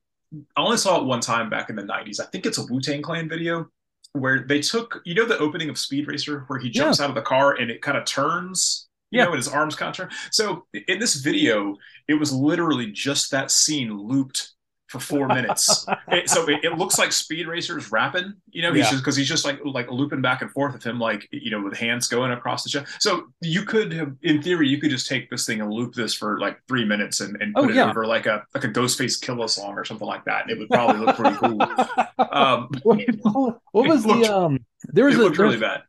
I 0.56 0.62
only 0.62 0.78
saw 0.78 1.00
it 1.00 1.06
one 1.06 1.20
time 1.22 1.50
back 1.50 1.70
in 1.70 1.76
the 1.76 1.84
'90s. 1.84 2.20
I 2.20 2.26
think 2.26 2.46
it's 2.46 2.58
a 2.58 2.66
Wu 2.66 2.80
Tang 2.82 3.02
Clan 3.02 3.30
video 3.30 3.68
where 4.14 4.46
they 4.48 4.60
took 4.62 5.02
you 5.06 5.16
know 5.16 5.26
the 5.26 5.38
opening 5.40 5.70
of 5.70 5.78
Speed 5.78 6.08
Racer 6.08 6.44
where 6.48 6.60
he 6.60 6.70
jumps 6.70 7.00
out 7.00 7.10
of 7.10 7.16
the 7.16 7.22
car 7.22 7.54
and 7.56 7.70
it 7.72 7.82
kind 7.82 7.98
of 7.98 8.06
turns. 8.06 8.88
You 9.14 9.20
Yeah. 9.20 9.26
know, 9.26 9.32
and 9.32 9.38
his 9.38 9.48
arms 9.48 9.76
turn. 9.76 10.10
So 10.32 10.66
in 10.88 11.00
this 11.00 11.16
video, 11.16 11.78
it 12.08 12.16
was 12.16 12.32
literally 12.34 12.92
just 12.92 13.30
that 13.32 13.52
scene 13.52 13.96
looped 13.96 14.50
for 14.90 15.00
four 15.00 15.28
minutes. 15.28 15.86
It- 16.12 16.30
so 16.30 16.48
it, 16.48 16.64
it 16.64 16.78
looks 16.78 17.00
like 17.00 17.12
Speed 17.12 17.48
Racer's 17.48 17.92
rapping, 17.92 18.34
you 18.52 18.62
know, 18.62 18.72
he's 18.74 18.86
Yeah. 18.86 18.92
just 18.92 19.04
because 19.04 19.16
he's 19.16 19.28
just 19.28 19.46
like 19.46 19.60
like 19.66 19.90
looping 19.90 20.22
back 20.22 20.42
and 20.44 20.52
forth 20.52 20.74
with 20.74 20.84
him, 20.84 21.00
like 21.00 21.28
you 21.32 21.50
know, 21.50 21.62
with 21.64 21.76
hands 21.76 22.08
going 22.08 22.32
across 22.32 22.64
the 22.64 22.70
chest. 22.70 23.02
So 23.02 23.28
you 23.42 23.64
could 23.64 23.92
have, 23.94 24.14
in 24.22 24.42
theory, 24.44 24.68
you 24.68 24.78
could 24.80 24.92
just 24.92 25.08
take 25.08 25.30
this 25.32 25.46
thing 25.48 25.62
and 25.62 25.72
loop 25.74 25.94
this 25.96 26.14
for 26.14 26.40
like 26.40 26.60
three 26.68 26.86
minutes 26.86 27.22
and, 27.22 27.36
and 27.42 27.54
Oh, 27.56 27.64
put 27.66 27.74
yeah. 27.74 27.88
it 27.88 27.90
over 27.90 28.06
like 28.06 28.28
a 28.28 28.44
like 28.54 28.64
a 28.66 28.70
Ghostface 28.70 29.20
Killah 29.24 29.50
song 29.50 29.74
or 29.74 29.86
something 29.86 30.08
like 30.08 30.26
that. 30.26 30.44
And 30.44 30.52
It 30.52 30.60
would 30.60 30.70
probably 30.70 31.00
look 31.04 31.16
pretty 31.16 31.38
cool. 31.38 31.58
Um, 32.34 32.70
what 32.84 33.88
was 33.88 34.06
looked- 34.06 34.26
the 34.26 34.36
um? 34.36 34.60
There 34.86 35.06
was 35.06 35.16
it 35.16 35.20
a, 35.22 35.24
looked 35.24 35.38
really 35.40 35.58
bad. 35.58 35.82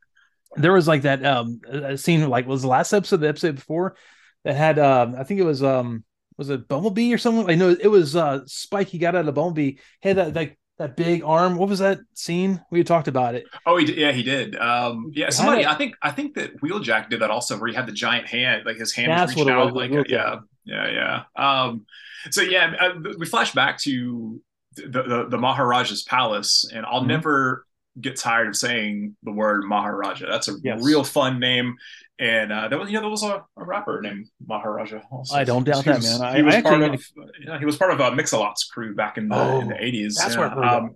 There 0.56 0.72
was 0.72 0.86
like 0.88 1.02
that 1.02 1.24
um 1.24 1.60
scene 1.96 2.28
like 2.28 2.46
was 2.46 2.62
the 2.62 2.68
last 2.68 2.92
episode 2.92 3.18
the 3.18 3.28
episode 3.28 3.56
before 3.56 3.96
that 4.44 4.56
had 4.56 4.78
um 4.78 5.14
I 5.16 5.24
think 5.24 5.40
it 5.40 5.44
was 5.44 5.62
um 5.62 6.04
was 6.36 6.50
it 6.50 6.66
Bumblebee 6.68 7.12
or 7.14 7.18
something? 7.18 7.48
I 7.48 7.54
know 7.54 7.70
it 7.70 7.88
was 7.88 8.16
uh 8.16 8.40
Spike. 8.46 8.88
He 8.88 8.98
got 8.98 9.14
out 9.14 9.28
of 9.28 9.34
Bumblebee. 9.34 9.78
He 10.00 10.08
had 10.08 10.16
that 10.18 10.34
like 10.34 10.58
that 10.78 10.96
big 10.96 11.22
arm. 11.22 11.56
What 11.56 11.68
was 11.68 11.78
that 11.78 12.00
scene? 12.14 12.60
We 12.72 12.78
had 12.80 12.86
talked 12.88 13.06
about 13.06 13.36
it. 13.36 13.44
Oh, 13.64 13.76
he 13.76 13.84
did, 13.84 13.96
yeah, 13.96 14.10
he 14.10 14.24
did. 14.24 14.56
Um, 14.56 15.12
yeah, 15.14 15.30
somebody. 15.30 15.64
I 15.64 15.74
think 15.74 15.94
I 16.02 16.10
think 16.10 16.34
that 16.34 16.60
Wheeljack 16.60 17.10
did 17.10 17.20
that 17.20 17.30
also, 17.30 17.56
where 17.58 17.68
he 17.68 17.74
had 17.74 17.86
the 17.86 17.92
giant 17.92 18.26
hand, 18.26 18.64
like 18.66 18.76
his 18.78 18.92
hand 18.92 19.12
That's 19.12 19.36
was 19.36 19.44
reached 19.44 19.50
out, 19.56 19.66
was, 19.66 19.74
like 19.74 19.92
Wheeljack. 19.92 20.08
yeah, 20.08 20.36
yeah, 20.64 21.22
yeah. 21.36 21.60
Um, 21.62 21.86
so 22.30 22.42
yeah, 22.42 22.74
uh, 22.80 22.90
we 23.18 23.24
flash 23.26 23.52
back 23.52 23.78
to 23.82 24.40
the 24.74 25.02
the, 25.02 25.26
the 25.30 25.38
Maharaja's 25.38 26.02
palace, 26.02 26.68
and 26.74 26.84
I'll 26.84 27.02
Mhm. 27.02 27.06
never 27.06 27.66
get 28.00 28.16
tired 28.16 28.48
of 28.48 28.56
saying 28.56 29.16
the 29.22 29.32
word 29.32 29.64
Maharaja. 29.64 30.26
That's 30.30 30.48
a 30.48 30.54
Yes. 30.62 30.82
real 30.82 31.04
fun 31.04 31.38
name. 31.40 31.76
And 32.18 32.52
uh, 32.52 32.68
there 32.68 32.78
was, 32.78 32.88
you 32.88 32.94
know, 32.94 33.00
there 33.02 33.10
was 33.10 33.22
a, 33.24 33.44
a 33.56 33.64
rapper 33.64 34.00
named 34.00 34.28
Maharaja. 34.46 35.00
Also. 35.10 35.34
I 35.34 35.44
don't 35.44 35.64
doubt 35.64 35.84
He 35.84 35.90
that, 35.90 35.96
was- 35.96 36.18
man. 36.20 36.28
I- 36.28 36.36
he 36.36 36.42
was 36.42 36.54
I 36.54 36.62
part 36.62 36.82
of, 36.82 37.04
yeah, 37.44 37.58
he 37.58 37.64
was 37.64 37.76
part 37.76 37.92
of 37.92 38.00
uh, 38.00 38.10
Mix-a-Lot's 38.12 38.64
crew 38.64 38.94
back 38.94 39.18
in 39.18 39.28
the 39.28 39.36
Oh, 39.36 39.60
in 39.60 39.68
the 39.68 39.82
eighties. 39.84 40.14
that's 40.16 40.34
yeah. 40.36 40.48
heard 40.48 40.64
um, 40.64 40.94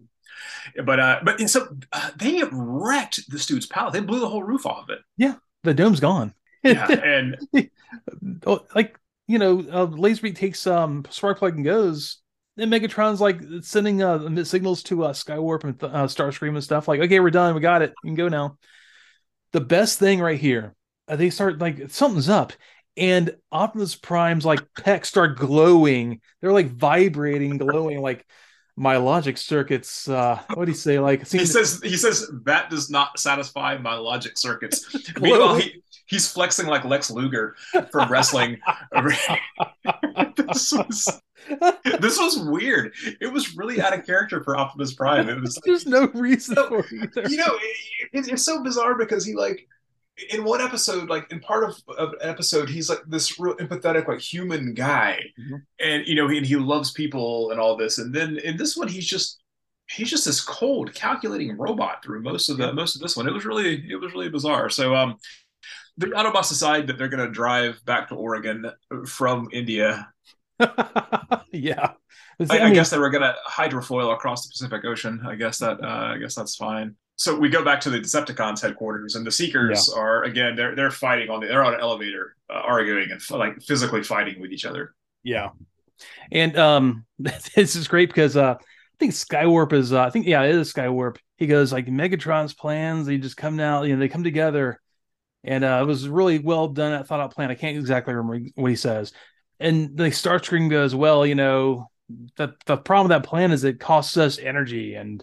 but 0.85 1.01
uh, 1.01 1.21
but 1.25 1.41
and 1.41 1.49
so 1.51 1.67
uh, 1.93 2.11
they 2.17 2.43
wrecked 2.53 3.29
this 3.31 3.47
dude's 3.47 3.67
palace. 3.67 3.93
They 3.95 4.01
blew 4.01 4.21
the 4.21 4.29
whole 4.29 4.43
roof 4.45 4.65
off 4.67 4.85
of 4.85 4.91
it. 4.91 4.99
Yeah. 5.17 5.35
The 5.65 5.75
dome's 5.75 5.99
gone. 6.01 6.35
Yeah, 6.63 6.87
and 6.91 7.37
Oh, 8.47 8.61
like 8.75 8.99
you 9.27 9.39
know, 9.39 9.61
uh, 9.61 9.87
Laserbeak 9.87 10.37
takes 10.37 10.67
um 10.67 11.03
Sparkplug 11.05 11.55
and 11.57 11.65
goes. 11.65 12.19
And 12.59 12.73
Megatron's 12.73 13.21
like 13.21 13.41
sending 13.63 14.03
uh 14.03 14.45
signals 14.45 14.83
to 14.85 15.05
uh 15.05 15.13
Skywarp 15.13 15.65
and 15.65 15.83
uh, 15.83 16.07
Starscream 16.07 16.55
and 16.55 16.65
stuff. 16.65 16.89
Like, 16.89 17.01
okay, 17.01 17.21
we're 17.21 17.31
done. 17.31 17.55
We 17.55 17.61
got 17.61 17.83
it. 17.83 17.95
You 18.03 18.09
can 18.09 18.17
go 18.17 18.29
now. 18.29 18.59
The 19.53 19.61
best 19.61 19.99
thing 19.99 20.21
right 20.21 20.39
here, 20.39 20.75
uh, 21.07 21.17
they 21.17 21.31
start 21.31 21.59
like 21.59 21.91
something's 21.91 22.29
up, 22.29 22.53
and 22.97 23.35
Optimus 23.51 23.95
Prime's 23.95 24.45
like 24.45 24.61
pecs 24.75 25.07
start 25.07 25.39
glowing. 25.39 26.21
They're 26.41 26.53
like 26.53 26.71
vibrating, 26.71 27.57
glowing. 27.57 28.03
Like 28.03 28.27
my 28.79 28.97
logic 28.97 29.37
circuits. 29.37 30.09
Uh, 30.09 30.41
what 30.55 30.65
do 30.65 30.71
you 30.71 30.77
say? 30.77 30.99
Like, 30.99 31.29
he 31.29 31.45
says 31.45 31.81
he 31.83 31.97
says 31.97 32.31
that 32.45 32.71
does 32.71 32.89
not 32.89 33.19
satisfy 33.19 33.77
my 33.79 33.95
logic 33.95 34.39
circuits. 34.39 34.95
Meanwhile, 35.21 35.57
he 35.57 35.83
he's 36.09 36.31
flexing 36.31 36.67
like 36.67 36.85
Lex 36.85 37.11
Luger 37.11 37.55
from 37.93 38.11
wrestling. 38.11 38.59
this 40.37 40.73
was 40.73 41.21
this 42.01 42.19
was 42.19 42.39
weird. 42.39 42.93
It 43.21 43.33
was 43.33 43.57
really 43.57 43.81
out 43.81 43.97
of 43.97 44.05
character 44.05 44.43
for 44.43 44.57
Optimus 44.57 44.95
Prime. 44.95 45.29
It 45.29 45.41
was 45.41 45.59
there's 45.65 45.87
no 45.87 46.07
reason 46.15 46.55
No, 46.57 46.69
for 46.69 46.87
either. 46.95 47.29
you 47.29 47.37
know 47.37 47.55
it, 47.61 47.77
it- 48.13 48.29
it's 48.29 48.45
so 48.45 48.63
bizarre 48.63 48.97
because 48.97 49.25
he 49.25 49.35
like 49.35 49.67
in 50.33 50.43
one 50.43 50.61
episode 50.61 51.09
like 51.09 51.31
in 51.31 51.39
part 51.39 51.63
of, 51.63 51.77
of 51.97 52.09
an 52.15 52.19
episode 52.29 52.69
he's 52.69 52.89
like 52.91 52.99
this 53.07 53.39
real 53.39 53.55
empathetic 53.59 54.09
like 54.09 54.21
human 54.21 54.75
guy 54.75 55.21
Mhm. 55.39 55.63
and 55.79 56.07
you 56.09 56.17
know 56.17 56.27
he, 56.27 56.39
and 56.39 56.47
he 56.47 56.57
loves 56.57 56.91
people 56.91 57.53
and 57.53 57.61
all 57.61 57.77
this 57.77 57.99
and 57.99 58.13
then 58.13 58.37
in 58.39 58.57
this 58.57 58.77
one 58.77 58.89
he's 58.89 59.07
just 59.07 59.39
he's 59.89 60.11
just 60.11 60.25
this 60.25 60.41
cold 60.41 60.93
calculating 60.93 61.57
robot 61.57 62.03
through 62.03 62.21
most 62.23 62.49
of 62.49 62.57
the 62.57 62.73
most 62.73 62.97
of 62.97 63.01
this 63.01 63.17
one 63.17 63.29
it 63.29 63.33
was 63.33 63.45
really 63.45 63.85
it 63.89 63.95
was 63.95 64.13
really 64.13 64.29
bizarre 64.29 64.69
so 64.69 64.93
um 64.97 65.17
the 65.99 66.07
autobots 66.07 66.49
decide 66.49 66.87
that 66.87 66.97
they're 66.97 67.09
going 67.09 67.25
to 67.25 67.31
drive 67.31 67.85
back 67.85 68.09
to 68.09 68.15
oregon 68.15 68.71
from 69.07 69.49
india 69.53 70.09
yeah. 71.53 71.93
I, 72.51 72.59
I, 72.59 72.65
mean, 72.65 72.75
guess 72.75 72.91
they 72.91 72.99
were 72.99 73.11
gonna 73.11 73.35
hydrofoil 73.49 74.13
across 74.13 74.47
the 74.47 74.51
Pacific 74.51 74.85
Ocean. 74.85 75.21
I 75.27 75.35
guess 75.35 75.59
that 75.59 75.83
uh, 75.83 76.15
I 76.15 76.19
guess 76.19 76.35
that's 76.35 76.57
fine. 76.57 76.97
So 77.17 77.37
we 77.37 77.49
go 77.49 77.65
back 77.65 77.81
to 77.81 77.91
the 77.91 77.99
Decepticons 77.99 78.61
headquarters, 78.63 79.17
and 79.17 79.27
the 79.27 79.31
Seekers 79.31 79.89
are 79.89 80.25
again 80.25 80.55
they're 80.55 80.77
they're 80.77 80.91
fighting 80.91 81.31
on 81.31 81.41
the 81.41 81.47
they're 81.49 81.65
on 81.65 81.75
an 81.75 81.81
elevator, 81.81 82.37
uh, 82.49 82.55
arguing 82.55 83.11
and 83.11 83.21
like 83.31 83.61
physically 83.63 84.03
fighting 84.03 84.41
with 84.41 84.53
each 84.53 84.65
other. 84.65 84.95
Yeah. 85.25 85.51
And 86.31 86.57
um 86.57 87.05
this 87.19 87.77
is 87.77 87.89
great 87.89 88.09
because 88.09 88.37
uh 88.37 88.55
I 88.59 88.97
think 88.99 89.13
Skywarp 89.13 89.73
is 89.73 89.93
uh, 89.93 90.03
I 90.03 90.11
think 90.11 90.27
yeah, 90.27 90.43
it 90.43 90.55
is 90.55 90.73
Skywarp. 90.73 91.19
He 91.37 91.47
goes 91.47 91.73
like 91.73 91.87
Megatron's 91.87 92.55
plans, 92.55 93.07
they 93.07 93.19
just 93.19 93.37
come 93.37 93.57
now. 93.57 93.83
you 93.83 93.95
know, 93.95 94.01
they 94.01 94.09
come 94.09 94.25
together. 94.25 94.81
And 95.45 95.65
uh 95.65 95.79
it 95.83 95.87
was 95.87 96.09
really 96.09 96.39
well 96.39 96.69
done, 96.69 96.93
that 96.93 97.07
thought 97.07 97.21
out 97.21 97.35
plan. 97.35 97.51
I 97.51 97.55
can't 97.55 97.77
exactly 97.79 98.15
remember 98.15 98.49
what 98.57 98.69
he 98.71 98.77
says. 98.77 99.13
And 99.61 99.97
the 99.97 100.05
Starscream 100.05 100.69
goes, 100.71 100.95
Well, 100.95 101.25
you 101.27 101.35
know, 101.35 101.91
the 102.37 102.55
the 102.67 102.77
problem 102.77 103.09
with 103.09 103.23
that 103.23 103.29
plan 103.29 103.53
is 103.53 103.65
it 103.65 103.81
costs 103.81 104.17
us 104.17 104.39
energy, 104.39 104.95
and 104.95 105.23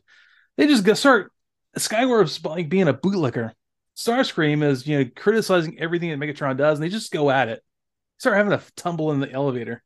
they 0.58 0.68
just 0.68 0.84
go 0.84 0.94
start 0.94 1.32
Skywarp's 1.78 2.44
like 2.46 2.70
being 2.70 2.88
a 2.88 2.94
bootlicker. 2.94 3.52
Starscream 3.98 4.64
is, 4.64 4.86
you 4.88 5.00
know, 5.04 5.10
criticizing 5.16 5.80
everything 5.80 6.10
that 6.10 6.20
Megatron 6.20 6.58
does, 6.58 6.78
and 6.78 6.84
they 6.84 6.90
just 6.90 7.12
go 7.12 7.30
at 7.30 7.48
it. 7.50 7.64
Start 8.18 8.38
having 8.38 8.54
a 8.54 8.62
tumble 8.76 9.12
in 9.12 9.20
the 9.20 9.32
elevator. 9.32 9.84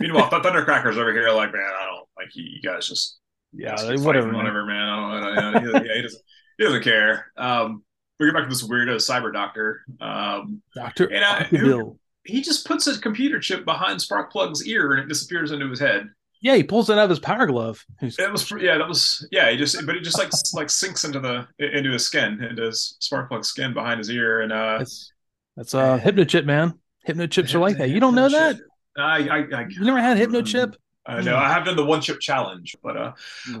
Meanwhile, 0.00 0.30
Th- 0.30 0.42
Thundercracker's 0.42 0.98
over 0.98 1.12
here 1.12 1.30
like, 1.30 1.52
man, 1.52 1.62
I 1.62 1.86
don't 1.86 2.08
like 2.16 2.34
you, 2.34 2.44
you 2.44 2.62
guys 2.62 2.88
just 2.88 3.18
Yeah, 3.52 3.76
just 3.76 4.04
whatever. 4.04 4.26
man. 4.28 4.36
whatever, 4.36 4.64
man. 4.66 4.88
I 4.88 4.96
don't, 4.96 5.10
I 5.10 5.20
don't, 5.40 5.56
I 5.56 5.60
don't- 5.72 5.86
yeah, 5.86 5.94
he 5.96 6.02
doesn't 6.02 6.22
he 6.58 6.64
doesn't 6.64 6.82
care. 6.82 7.30
Um, 7.36 7.82
we 8.18 8.26
get 8.26 8.34
back 8.34 8.44
to 8.44 8.48
this 8.48 8.66
weirdo 8.66 8.96
cyber 8.96 9.32
doctor. 9.32 9.82
Um, 10.00 10.62
Doctor 10.74 11.06
And 11.12 11.24
I- 11.24 11.48
Bill. 11.50 11.98
he 12.24 12.40
just 12.42 12.66
puts 12.66 12.86
a 12.86 12.98
computer 13.00 13.38
chip 13.40 13.64
behind 13.64 14.00
Sparkplug's 14.00 14.66
ear 14.66 14.92
and 14.92 15.02
it 15.02 15.08
disappears 15.08 15.50
into 15.52 15.68
his 15.68 15.80
head. 15.80 16.08
Yeah, 16.40 16.54
he 16.54 16.62
pulls 16.62 16.88
it 16.88 16.94
out 16.98 17.04
of 17.04 17.10
his 17.10 17.18
power 17.18 17.46
glove. 17.46 17.84
He's- 18.00 18.18
It 18.18 18.30
was 18.30 18.48
yeah, 18.60 18.78
that 18.78 18.88
was 18.88 19.26
yeah. 19.32 19.50
He 19.50 19.56
just 19.56 19.84
but 19.86 19.96
it 19.96 20.02
just 20.04 20.18
like 20.18 20.30
like 20.54 20.70
sinks 20.70 21.04
into 21.04 21.18
the 21.20 21.46
into 21.58 21.90
his 21.90 22.04
skin, 22.04 22.42
into 22.42 22.62
his 22.62 22.96
Sparkplug 23.00 23.44
skin 23.44 23.74
behind 23.74 23.98
his 23.98 24.10
ear, 24.10 24.42
and 24.42 24.52
uh, 24.52 24.78
That's 24.78 25.12
that's 25.56 25.74
uh 25.74 25.98
hypnochip, 25.98 26.44
man. 26.44 26.74
Hypnochips 27.08 27.54
are 27.54 27.58
like 27.58 27.78
that. 27.78 27.90
You 27.90 27.98
don't 28.00 28.14
know 28.14 28.28
that? 28.28 28.60
I 28.96 29.28
I, 29.28 29.38
I 29.52 29.66
You 29.68 29.84
never 29.84 30.00
had 30.00 30.16
a 30.16 30.20
hypnochip? 30.26 30.74
I 31.06 31.22
know. 31.22 31.36
I 31.36 31.48
have 31.48 31.64
done 31.64 31.74
the 31.74 31.84
one 31.86 32.02
chip 32.02 32.20
challenge, 32.20 32.76
but 32.82 32.96
uh, 32.96 33.12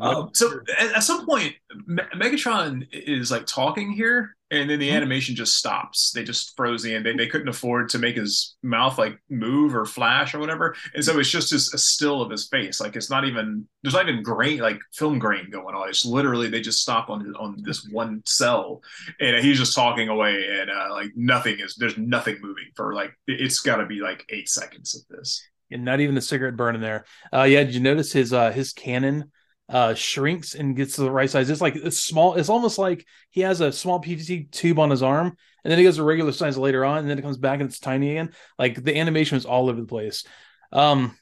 um, 0.02 0.30
so 0.34 0.60
at, 0.78 0.92
at, 0.96 1.02
some 1.02 1.24
point, 1.24 1.54
Me- 1.86 2.02
Megatron 2.14 2.86
is 2.92 3.30
like 3.30 3.46
talking 3.46 3.90
here, 3.90 4.36
and 4.50 4.70
then 4.70 4.78
the 4.78 4.88
mm-hmm. 4.88 4.96
animation 4.96 5.34
just 5.34 5.56
stops. 5.56 6.12
They 6.12 6.24
just 6.24 6.56
froze 6.56 6.84
in. 6.84 7.02
They, 7.02 7.14
they 7.14 7.26
couldn't 7.26 7.48
afford 7.48 7.90
to 7.90 7.98
make 7.98 8.16
his 8.16 8.56
mouth 8.62 8.98
like 8.98 9.18
move 9.28 9.74
or 9.74 9.84
flash 9.84 10.34
or 10.34 10.38
whatever, 10.38 10.74
and 10.94 11.04
so 11.04 11.18
it's 11.18 11.30
just 11.30 11.50
this, 11.50 11.72
a 11.74 11.78
still 11.78 12.22
of 12.22 12.30
his 12.30 12.48
face. 12.48 12.80
Like 12.80 12.96
it's 12.96 13.10
not 13.10 13.24
even 13.24 13.66
there's 13.82 13.94
not 13.94 14.08
even 14.08 14.22
grain 14.22 14.58
like 14.58 14.80
film 14.92 15.18
grain 15.18 15.50
going 15.50 15.74
on. 15.74 15.88
It's 15.88 16.04
literally 16.04 16.48
they 16.48 16.60
just 16.60 16.80
stop 16.80 17.10
on 17.10 17.34
on 17.36 17.56
this 17.62 17.86
one 17.90 18.22
cell, 18.24 18.80
and 19.20 19.44
he's 19.44 19.58
just 19.58 19.74
talking 19.74 20.08
away, 20.08 20.46
and 20.60 20.70
uh, 20.70 20.88
like 20.92 21.10
nothing 21.14 21.60
is 21.60 21.76
there's 21.76 21.98
nothing 21.98 22.38
moving 22.40 22.66
for 22.74 22.94
like 22.94 23.12
it's 23.26 23.60
got 23.60 23.76
to 23.76 23.86
be 23.86 24.00
like 24.00 24.24
eight 24.30 24.48
seconds 24.48 24.94
of 24.94 25.02
this 25.16 25.42
and 25.70 25.84
not 25.84 26.00
even 26.00 26.16
a 26.16 26.20
cigarette 26.20 26.56
burn 26.56 26.74
in 26.74 26.80
there. 26.80 27.04
Uh, 27.30 27.42
yeah, 27.42 27.62
did 27.62 27.74
you 27.74 27.80
notice 27.80 28.12
his 28.12 28.32
uh 28.32 28.50
his 28.52 28.72
cannon 28.72 29.30
uh 29.68 29.94
shrinks 29.94 30.54
and 30.54 30.76
gets 30.76 30.96
to 30.96 31.02
the 31.02 31.10
right 31.10 31.30
size? 31.30 31.50
It's 31.50 31.60
like 31.60 31.76
it's 31.76 31.98
small. 31.98 32.34
It's 32.34 32.48
almost 32.48 32.78
like 32.78 33.06
he 33.30 33.42
has 33.42 33.60
a 33.60 33.72
small 33.72 34.00
PVC 34.00 34.50
tube 34.50 34.78
on 34.78 34.90
his 34.90 35.02
arm, 35.02 35.36
and 35.64 35.70
then 35.70 35.78
he 35.78 35.84
goes 35.84 35.96
to 35.96 36.02
regular 36.02 36.32
size 36.32 36.56
later 36.56 36.84
on, 36.84 36.98
and 36.98 37.10
then 37.10 37.18
it 37.18 37.22
comes 37.22 37.38
back 37.38 37.60
and 37.60 37.68
it's 37.68 37.80
tiny 37.80 38.12
again. 38.12 38.32
Like 38.58 38.82
the 38.82 38.98
animation 38.98 39.36
is 39.36 39.44
all 39.44 39.68
over 39.68 39.80
the 39.80 39.86
place. 39.86 40.24
Um, 40.72 41.16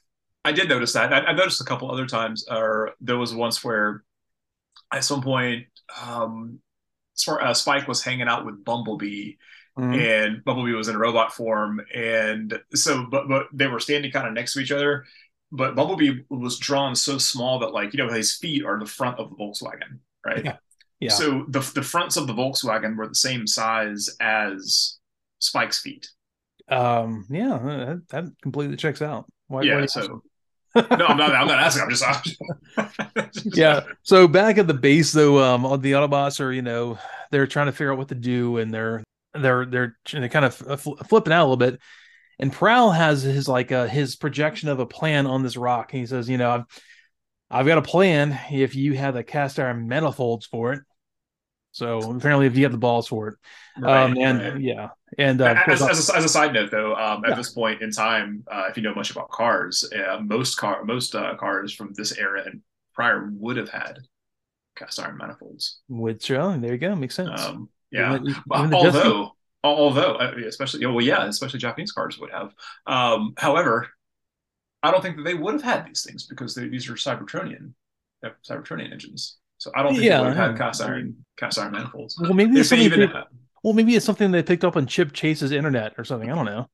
I 0.45 0.51
did 0.51 0.69
notice 0.69 0.93
that. 0.93 1.13
I, 1.13 1.19
I 1.19 1.33
noticed 1.33 1.61
a 1.61 1.65
couple 1.65 1.91
other 1.91 2.05
times. 2.05 2.45
Or 2.49 2.91
there 3.01 3.17
was 3.17 3.33
once 3.33 3.63
where, 3.63 4.03
at 4.93 5.03
some 5.03 5.21
point, 5.21 5.65
um, 6.01 6.59
uh, 7.27 7.53
Spike 7.53 7.87
was 7.87 8.03
hanging 8.03 8.27
out 8.27 8.45
with 8.45 8.63
Bumblebee 8.63 9.33
Mm-hmm. 9.77 9.93
and 9.93 10.43
Bumblebee 10.43 10.73
was 10.73 10.87
in 10.87 10.97
robot 10.97 11.33
form, 11.35 11.79
and 11.93 12.59
so 12.73 13.05
but 13.11 13.27
but 13.27 13.45
they 13.53 13.67
were 13.67 13.79
standing 13.79 14.11
kind 14.11 14.27
of 14.27 14.33
next 14.33 14.53
to 14.53 14.59
each 14.59 14.71
other. 14.71 15.05
But 15.51 15.75
Bumblebee 15.75 16.23
was 16.29 16.57
drawn 16.57 16.95
so 16.95 17.17
small 17.17 17.59
that 17.59 17.73
like 17.73 17.93
you 17.93 17.97
know 17.97 18.11
his 18.11 18.35
feet 18.35 18.65
are 18.65 18.79
the 18.79 18.85
front 18.85 19.19
of 19.19 19.29
the 19.29 19.35
Volkswagen, 19.35 19.99
right? 20.25 20.43
Yeah. 20.43 20.57
yeah. 20.99 21.09
So 21.09 21.45
the 21.47 21.59
the 21.73 21.81
fronts 21.81 22.17
of 22.17 22.27
the 22.27 22.33
Volkswagen 22.33 22.97
were 22.97 23.07
the 23.07 23.15
same 23.15 23.47
size 23.47 24.09
as 24.19 24.97
Spike's 25.39 25.79
feet. 25.79 26.09
Um. 26.69 27.25
Yeah, 27.29 27.59
that, 27.63 28.01
that 28.09 28.23
completely 28.41 28.75
checks 28.75 29.01
out. 29.01 29.25
Why, 29.47 29.61
yeah. 29.61 29.79
Why 29.79 29.85
so. 29.85 30.21
no, 30.75 31.05
I'm 31.05 31.17
not. 31.17 31.33
I'm 31.33 31.47
not 31.47 31.59
asking. 31.59 31.83
I'm 31.83 31.89
just. 31.89 33.45
yeah. 33.57 33.81
So 34.03 34.27
back 34.27 34.57
at 34.57 34.67
the 34.67 34.73
base, 34.73 35.13
though, 35.13 35.39
um, 35.39 35.65
all 35.65 35.77
the 35.77 35.93
Autobots 35.93 36.39
are, 36.41 36.51
you 36.51 36.61
know, 36.61 36.99
they're 37.31 37.47
trying 37.47 37.67
to 37.67 37.71
figure 37.71 37.91
out 37.91 37.97
what 37.97 38.09
to 38.09 38.15
do, 38.15 38.57
and 38.57 38.73
they're 38.73 39.01
they're 39.33 39.65
they're 39.65 39.97
they're 40.11 40.29
kind 40.29 40.45
of 40.45 40.55
flipping 41.07 41.33
out 41.33 41.43
a 41.43 41.47
little 41.49 41.57
bit. 41.57 41.79
And 42.39 42.53
Prowl 42.53 42.91
has 42.91 43.23
his 43.23 43.47
like 43.47 43.71
uh, 43.71 43.87
his 43.87 44.15
projection 44.15 44.69
of 44.69 44.79
a 44.79 44.85
plan 44.85 45.25
on 45.25 45.43
this 45.43 45.57
rock. 45.57 45.93
And 45.93 46.01
he 46.01 46.05
says, 46.05 46.29
you 46.29 46.37
know, 46.37 46.51
I've 46.51 46.65
I've 47.49 47.65
got 47.65 47.77
a 47.77 47.83
plan 47.83 48.37
if 48.51 48.75
you 48.75 48.93
have 48.93 49.13
the 49.13 49.23
cast 49.23 49.59
iron 49.59 49.87
manifolds 49.87 50.45
for 50.45 50.73
it. 50.73 50.81
So 51.71 51.99
apparently, 51.99 52.47
if 52.47 52.57
you 52.57 52.63
have 52.63 52.71
the 52.71 52.77
balls 52.79 53.07
for 53.07 53.27
it, 53.27 53.35
right, 53.79 54.03
um, 54.03 54.17
and 54.17 54.39
right. 54.39 54.59
yeah, 54.59 54.89
and 55.19 55.39
uh, 55.39 55.55
as, 55.67 55.81
as, 55.81 56.09
a, 56.09 56.15
as, 56.15 56.25
a, 56.25 56.29
side 56.29 56.51
note, 56.51 56.71
though, 56.71 56.95
um, 56.95 57.23
at 57.23 57.29
yeah. 57.29 57.35
this 57.35 57.51
point 57.51 57.83
in 57.83 57.91
time, 57.91 58.43
uh, 58.51 58.63
if 58.67 58.77
you 58.77 58.83
know 58.83 58.95
much 58.95 59.11
about 59.11 59.29
cars, 59.29 59.87
uh, 59.93 60.19
most 60.19 60.55
car 60.55 60.83
most 60.85 61.13
uh, 61.13 61.35
cars 61.35 61.71
from 61.71 61.93
this 61.93 62.17
era 62.17 62.43
and 62.45 62.61
prior 62.95 63.29
would 63.33 63.57
have 63.57 63.69
had 63.69 63.99
cast 64.75 64.99
iron 64.99 65.17
manifolds. 65.17 65.79
Which, 65.87 66.31
oh, 66.31 66.57
there 66.57 66.71
you 66.71 66.79
go, 66.79 66.95
makes 66.95 67.15
sense. 67.15 67.41
Um, 67.41 67.69
yeah. 67.91 68.15
Even, 68.15 68.27
even 68.27 68.73
although, 68.73 69.35
although, 69.67 70.15
uh, 70.15 70.33
especially, 70.47 70.85
well, 70.85 71.01
yeah, 71.01 71.25
especially 71.25 71.59
Japanese 71.59 71.91
cars 71.91 72.19
would 72.19 72.31
have. 72.31 72.53
Um, 72.85 73.33
however, 73.37 73.87
I 74.83 74.91
don't 74.91 75.01
think 75.01 75.17
that 75.17 75.23
they 75.23 75.33
would 75.33 75.53
have 75.53 75.63
had 75.63 75.85
these 75.87 76.03
things 76.03 76.25
because 76.25 76.55
they, 76.55 76.67
these 76.67 76.89
are 76.89 76.93
Cybertronian, 76.93 77.73
Cybertronian 78.47 78.91
engines. 78.91 79.37
So 79.57 79.71
I 79.75 79.83
don't 79.83 79.93
think 79.93 80.03
yeah, 80.03 80.17
they 80.17 80.27
would 80.27 80.37
have 80.37 80.51
had 80.51 80.57
cast 80.57 80.81
iron, 80.81 81.25
cast 81.37 81.57
iron 81.57 81.71
manifolds. 81.71 82.17
Well, 82.19 82.33
maybe 82.33 82.59
it's 82.59 82.71
even. 82.71 83.11
Well, 83.63 83.73
maybe 83.73 83.95
it's 83.95 84.05
something 84.05 84.31
they 84.31 84.43
picked 84.43 84.63
up 84.63 84.77
on 84.77 84.85
Chip 84.85 85.13
Chase's 85.13 85.51
internet 85.51 85.93
or 85.97 86.03
something. 86.03 86.31
I 86.31 86.35
don't 86.35 86.45
know. 86.45 86.69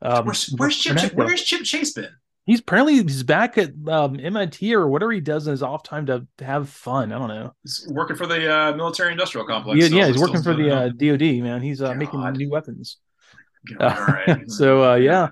Um, 0.00 0.24
where's, 0.24 0.46
where's 0.56 0.76
Chip? 0.76 1.12
Where's 1.14 1.42
Chip 1.42 1.64
Chase 1.64 1.92
been? 1.92 2.10
He's 2.44 2.60
apparently 2.60 2.94
he's 2.94 3.22
back 3.22 3.56
at 3.56 3.70
um, 3.86 4.18
MIT 4.18 4.74
or 4.74 4.88
whatever 4.88 5.12
he 5.12 5.20
does 5.20 5.46
in 5.46 5.52
his 5.52 5.62
off 5.62 5.84
time 5.84 6.06
to, 6.06 6.26
to 6.38 6.44
have 6.44 6.68
fun. 6.68 7.12
I 7.12 7.18
don't 7.18 7.28
know. 7.28 7.54
He's 7.62 7.86
working 7.88 8.16
for 8.16 8.26
the 8.26 8.52
uh, 8.52 8.74
military 8.74 9.12
industrial 9.12 9.46
complex. 9.46 9.80
Yeah, 9.80 9.96
yeah, 9.96 10.08
he's 10.08 10.18
working 10.18 10.42
for 10.42 10.54
the 10.54 10.70
uh, 10.70 10.88
DoD. 10.88 11.40
Man, 11.42 11.62
he's 11.62 11.80
uh, 11.80 11.94
making 11.94 12.20
new 12.32 12.50
weapons. 12.50 12.96
God, 13.78 13.98
all 13.98 14.06
right. 14.06 14.50
so 14.50 14.92
uh, 14.92 14.94
yeah, 14.96 15.28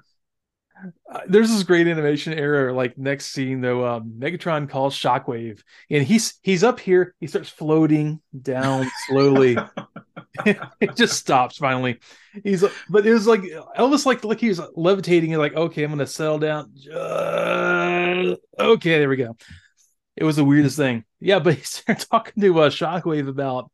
uh, 1.13 1.21
there's 1.27 1.51
this 1.51 1.63
great 1.65 1.89
animation 1.89 2.33
error. 2.33 2.73
Like 2.73 2.97
next 2.97 3.27
scene 3.27 3.61
though, 3.61 3.85
um, 3.87 4.15
Megatron 4.19 4.69
calls 4.69 4.95
Shockwave, 4.97 5.63
and 5.91 6.05
he's 6.05 6.39
he's 6.43 6.63
up 6.63 6.79
here. 6.79 7.15
He 7.21 7.27
starts 7.27 7.49
floating 7.49 8.21
down 8.41 8.89
slowly. 9.09 9.57
it 10.81 10.97
just 10.97 11.19
stops 11.19 11.57
finally. 11.57 11.99
He's 12.45 12.65
but 12.89 13.07
it 13.07 13.13
was 13.13 13.27
like 13.27 13.43
almost 13.77 14.07
like 14.07 14.25
like 14.25 14.41
he 14.41 14.49
was 14.49 14.61
levitating 14.75 15.33
like 15.35 15.55
okay, 15.55 15.85
I'm 15.85 15.91
gonna 15.91 16.07
settle 16.07 16.39
down. 16.39 16.73
Okay, 18.59 18.99
there 18.99 19.09
we 19.09 19.17
go. 19.17 19.37
It 20.17 20.25
was 20.25 20.37
the 20.37 20.45
weirdest 20.45 20.77
thing. 20.77 21.05
Yeah, 21.19 21.39
but 21.39 21.55
he 21.55 21.63
started 21.65 22.07
talking 22.11 22.41
to 22.43 22.61
uh, 22.61 22.71
Shockwave 22.71 23.29
about 23.29 23.71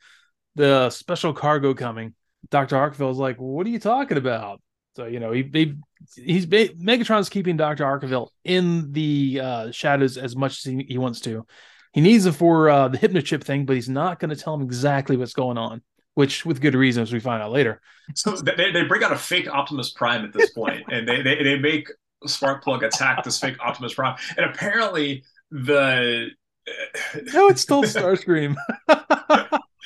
the 0.55 0.91
special 0.91 1.33
cargo 1.33 1.75
coming. 1.75 2.15
Doctor 2.51 2.77
Arkeville's 2.77 3.19
like, 3.19 3.37
"What 3.37 3.67
are 3.67 3.71
you 3.71 3.81
talking 3.81 4.17
about?" 4.17 4.61
So 4.95 5.07
you 5.07 5.21
know, 5.21 5.33
he, 5.33 5.43
he 5.53 5.75
he's 6.15 6.47
Megatron's 6.47 7.29
keeping 7.29 7.57
Doctor 7.57 7.85
Arkeville 7.85 8.29
in 8.45 8.93
the 8.93 9.41
uh, 9.43 9.71
shadows 9.71 10.17
as 10.17 10.37
much 10.37 10.59
as 10.59 10.73
he, 10.73 10.87
he 10.89 10.99
wants 10.99 11.21
to. 11.21 11.47
He 11.93 12.01
needs 12.01 12.27
him 12.27 12.33
for 12.35 12.69
uh, 12.69 12.89
the 12.89 12.99
hypnochip 12.99 13.43
thing, 13.43 13.65
but 13.65 13.77
he's 13.77 13.89
not 13.89 14.21
going 14.21 14.29
to 14.29 14.37
tell 14.37 14.55
him 14.55 14.63
exactly 14.63 15.17
what's 15.17 15.33
going 15.33 15.57
on 15.57 15.83
which 16.17 16.47
with 16.47 16.63
good 16.63 16.75
reasons 16.75 17.13
we 17.13 17.21
find 17.21 17.43
out 17.43 17.53
later. 17.53 17.81
So 18.15 18.33
they, 18.33 18.73
they 18.73 18.85
bring 18.85 19.05
out 19.05 19.13
a 19.13 19.17
fake 19.17 19.49
Optimus 19.49 19.91
Prime 19.91 20.25
at 20.25 20.33
this 20.33 20.51
point, 20.51 20.85
and 20.91 21.07
they, 21.07 21.21
they 21.21 21.43
they 21.43 21.59
make 21.59 21.89
Sparkplug 22.27 22.83
attack 22.83 23.23
this 23.23 23.39
fake 23.39 23.57
Optimus 23.61 23.95
Prime, 23.95 24.17
and 24.37 24.47
apparently 24.47 25.25
the 25.51 26.31
no, 27.35 27.49
it's 27.49 27.61
still 27.61 27.83
Starscream. 27.83 28.57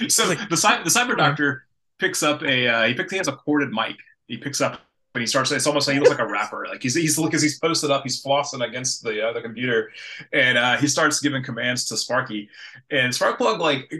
so 0.08 0.28
like, 0.28 0.38
the 0.48 0.80
the 0.84 0.90
Cyber 0.90 1.16
Doctor 1.16 1.66
picks 1.98 2.22
up 2.22 2.42
a 2.42 2.68
uh, 2.68 2.86
he 2.86 2.94
picks 2.94 3.10
he 3.10 3.18
has 3.18 3.28
a 3.28 3.32
corded 3.32 3.70
mic. 3.70 3.96
He 4.28 4.36
picks 4.36 4.60
up 4.60 4.80
but 5.12 5.20
he 5.20 5.26
starts 5.26 5.50
it's 5.50 5.66
almost 5.66 5.88
like 5.88 5.94
he 5.94 6.00
looks 6.00 6.10
like 6.10 6.20
a 6.20 6.26
rapper. 6.26 6.66
Like 6.68 6.82
he's 6.82 6.94
he's 6.94 7.20
because 7.20 7.42
he's 7.42 7.58
posted 7.58 7.90
up 7.90 8.02
he's 8.02 8.22
flossing 8.22 8.66
against 8.66 9.02
the 9.02 9.28
uh, 9.28 9.32
the 9.32 9.40
computer 9.40 9.90
and 10.32 10.56
uh, 10.56 10.76
he 10.76 10.86
starts 10.86 11.20
giving 11.20 11.42
commands 11.42 11.84
to 11.86 11.96
sparky. 11.96 12.48
And 12.90 13.12
sparkplug 13.12 13.58
like 13.58 13.92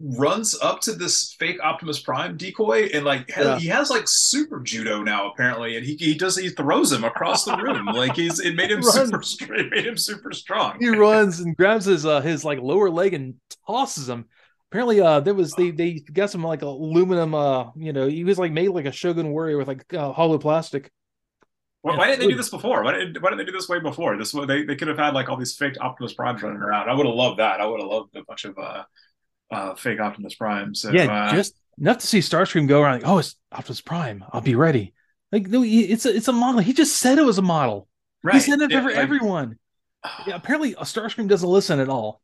runs 0.00 0.58
up 0.60 0.80
to 0.82 0.92
this 0.92 1.34
fake 1.38 1.58
optimus 1.62 2.00
prime 2.00 2.36
decoy 2.36 2.88
and 2.94 3.04
like 3.04 3.30
yeah. 3.36 3.58
he 3.58 3.68
has 3.68 3.90
like 3.90 4.04
super 4.06 4.60
judo 4.60 5.02
now 5.02 5.30
apparently 5.30 5.76
and 5.76 5.84
he, 5.84 5.96
he 5.96 6.14
does 6.14 6.36
he 6.36 6.48
throws 6.48 6.92
him 6.92 7.04
across 7.04 7.44
the 7.44 7.56
room. 7.56 7.88
Like 7.94 8.16
he's 8.16 8.40
it 8.40 8.56
made 8.56 8.72
him 8.72 8.82
super 8.82 9.22
it 9.54 9.70
made 9.70 9.86
him 9.86 9.96
super 9.96 10.32
strong. 10.32 10.78
He 10.80 10.88
runs 10.88 11.38
and 11.40 11.56
grabs 11.56 11.84
his 11.84 12.04
uh 12.04 12.20
his 12.20 12.44
like 12.44 12.58
lower 12.60 12.90
leg 12.90 13.14
and 13.14 13.34
tosses 13.66 14.08
him 14.08 14.26
apparently 14.74 15.00
uh 15.00 15.20
there 15.20 15.34
was 15.34 15.54
they 15.54 15.70
they 15.70 15.92
got 16.12 16.28
some 16.28 16.42
like 16.42 16.62
aluminum 16.62 17.32
uh 17.32 17.70
you 17.76 17.92
know 17.92 18.08
he 18.08 18.24
was 18.24 18.40
like 18.40 18.50
made 18.50 18.68
like 18.68 18.86
a 18.86 18.92
shogun 18.92 19.30
warrior 19.30 19.56
with 19.56 19.68
like 19.68 19.94
uh, 19.94 20.10
hollow 20.12 20.36
plastic 20.36 20.90
well, 21.84 21.98
why 21.98 22.06
didn't 22.06 22.20
they 22.20 22.28
do 22.28 22.36
this 22.36 22.48
before? 22.48 22.82
Why 22.82 22.92
didn't 22.92 23.20
Why 23.20 23.28
didn't 23.28 23.40
they 23.40 23.44
do 23.44 23.52
this 23.52 23.68
way 23.68 23.78
before? 23.78 24.16
This 24.16 24.32
way 24.32 24.46
they, 24.46 24.64
they 24.64 24.74
could 24.74 24.88
have 24.88 24.96
had 24.96 25.12
like 25.12 25.28
all 25.28 25.36
these 25.36 25.54
fake 25.54 25.74
Optimus 25.78 26.14
Primes 26.14 26.42
running 26.42 26.62
around. 26.62 26.88
I 26.88 26.94
would 26.94 27.04
have 27.04 27.14
loved 27.14 27.40
that. 27.40 27.60
I 27.60 27.66
would 27.66 27.78
have 27.78 27.90
loved 27.90 28.16
a 28.16 28.24
bunch 28.24 28.46
of 28.46 28.56
uh, 28.56 28.84
uh, 29.50 29.74
fake 29.74 30.00
Optimus 30.00 30.34
Primes. 30.34 30.80
So, 30.80 30.90
yeah, 30.90 31.26
uh, 31.26 31.34
just 31.34 31.54
enough 31.78 31.98
to 31.98 32.06
see 32.06 32.20
Starscream 32.20 32.66
go 32.66 32.80
around 32.80 33.02
like, 33.02 33.06
oh, 33.06 33.18
it's 33.18 33.36
Optimus 33.52 33.82
Prime. 33.82 34.24
I'll 34.32 34.40
be 34.40 34.54
ready. 34.54 34.94
Like, 35.30 35.46
no, 35.48 35.62
it's 35.62 36.06
a 36.06 36.16
it's 36.16 36.28
a 36.28 36.32
model. 36.32 36.62
He 36.62 36.72
just 36.72 36.96
said 36.96 37.18
it 37.18 37.24
was 37.24 37.36
a 37.36 37.42
model. 37.42 37.86
Right. 38.22 38.36
He 38.36 38.40
said 38.40 38.62
it 38.62 38.70
yeah, 38.70 38.80
for 38.80 38.88
like, 38.88 38.96
everyone. 38.96 39.58
Yeah, 40.26 40.36
apparently, 40.36 40.74
Starscream 40.74 41.28
doesn't 41.28 41.48
listen 41.48 41.80
at 41.80 41.90
all. 41.90 42.22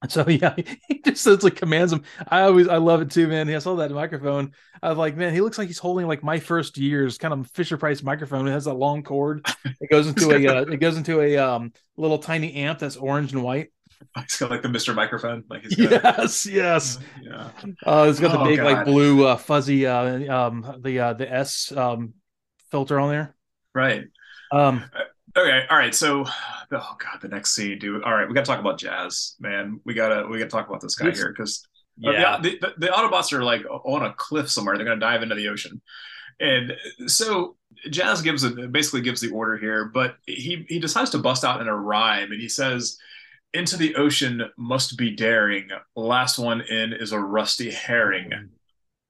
So 0.08 0.28
yeah, 0.28 0.54
he 0.86 1.00
just 1.04 1.24
says 1.24 1.42
like 1.42 1.56
commands 1.56 1.92
him. 1.92 2.04
I 2.28 2.42
always 2.42 2.68
I 2.68 2.76
love 2.76 3.02
it 3.02 3.10
too, 3.10 3.26
man. 3.26 3.50
I 3.50 3.58
saw 3.58 3.74
that 3.76 3.90
microphone. 3.90 4.52
I 4.80 4.90
was 4.90 4.98
like, 4.98 5.16
man, 5.16 5.34
he 5.34 5.40
looks 5.40 5.58
like 5.58 5.66
he's 5.66 5.78
holding 5.78 6.06
like 6.06 6.22
my 6.22 6.38
first 6.38 6.78
year's 6.78 7.18
kind 7.18 7.34
of 7.34 7.50
Fisher 7.50 7.76
Price 7.76 8.00
microphone. 8.02 8.46
It 8.46 8.52
has 8.52 8.66
that 8.66 8.74
long 8.74 9.02
cord. 9.02 9.44
It 9.80 9.90
goes 9.90 10.06
into 10.06 10.30
a 10.30 10.46
uh, 10.46 10.60
it 10.62 10.78
goes 10.78 10.96
into 10.96 11.20
a 11.20 11.36
um 11.38 11.72
little 11.96 12.18
tiny 12.18 12.54
amp 12.54 12.78
that's 12.78 12.96
orange 12.96 13.32
and 13.32 13.42
white. 13.42 13.70
It's 14.16 14.38
got 14.38 14.50
like 14.50 14.62
the 14.62 14.68
Mr. 14.68 14.94
Microphone. 14.94 15.42
Like 15.50 15.64
yes, 15.76 16.46
yes. 16.50 17.00
Yeah. 17.20 17.50
Uh, 17.84 18.06
it's 18.08 18.20
got 18.20 18.30
the 18.30 18.38
oh, 18.38 18.44
big 18.44 18.58
God. 18.58 18.64
like 18.64 18.84
blue 18.84 19.26
uh, 19.26 19.36
fuzzy 19.36 19.86
uh 19.86 20.32
um 20.32 20.80
the 20.84 21.00
uh 21.00 21.12
the 21.14 21.30
S 21.32 21.72
um 21.76 22.14
filter 22.70 23.00
on 23.00 23.10
there. 23.10 23.34
Right. 23.74 24.04
Um. 24.52 24.84
Okay. 25.38 25.66
All 25.70 25.78
right. 25.78 25.94
So 25.94 26.24
oh 26.72 26.96
god, 26.98 27.20
the 27.22 27.28
next 27.28 27.54
scene, 27.54 27.78
dude. 27.78 28.02
All 28.02 28.14
right, 28.14 28.28
we 28.28 28.34
got 28.34 28.44
to 28.44 28.50
talk 28.50 28.60
about 28.60 28.78
Jazz, 28.78 29.34
man. 29.40 29.80
We 29.84 29.94
gotta 29.94 30.26
we 30.26 30.38
gotta 30.38 30.50
talk 30.50 30.68
about 30.68 30.80
this 30.80 30.94
guy 30.94 31.10
here 31.10 31.30
because 31.30 31.66
yeah, 31.96 32.38
the, 32.40 32.58
the, 32.60 32.74
the, 32.78 32.86
Autobots 32.88 33.32
are 33.32 33.42
like 33.42 33.64
on 33.66 34.04
a 34.04 34.14
cliff 34.14 34.50
somewhere. 34.50 34.76
They're 34.76 34.86
gonna 34.86 35.00
dive 35.00 35.22
into 35.22 35.34
the 35.34 35.48
ocean, 35.48 35.80
and 36.40 36.76
so 37.06 37.56
Jazz 37.90 38.22
gives 38.22 38.44
it 38.44 38.72
basically 38.72 39.00
gives 39.00 39.20
the 39.20 39.30
order 39.30 39.56
here, 39.56 39.86
but 39.86 40.16
he 40.26 40.64
he 40.68 40.78
decides 40.78 41.10
to 41.10 41.18
bust 41.18 41.44
out 41.44 41.60
in 41.60 41.68
a 41.68 41.76
rhyme, 41.76 42.32
and 42.32 42.40
he 42.40 42.48
says, 42.48 42.98
"Into 43.52 43.76
the 43.76 43.94
ocean 43.96 44.42
must 44.56 44.96
be 44.96 45.10
daring. 45.10 45.70
Last 45.96 46.38
one 46.38 46.60
in 46.62 46.92
is 46.92 47.12
a 47.12 47.20
rusty 47.20 47.70
herring." 47.70 48.50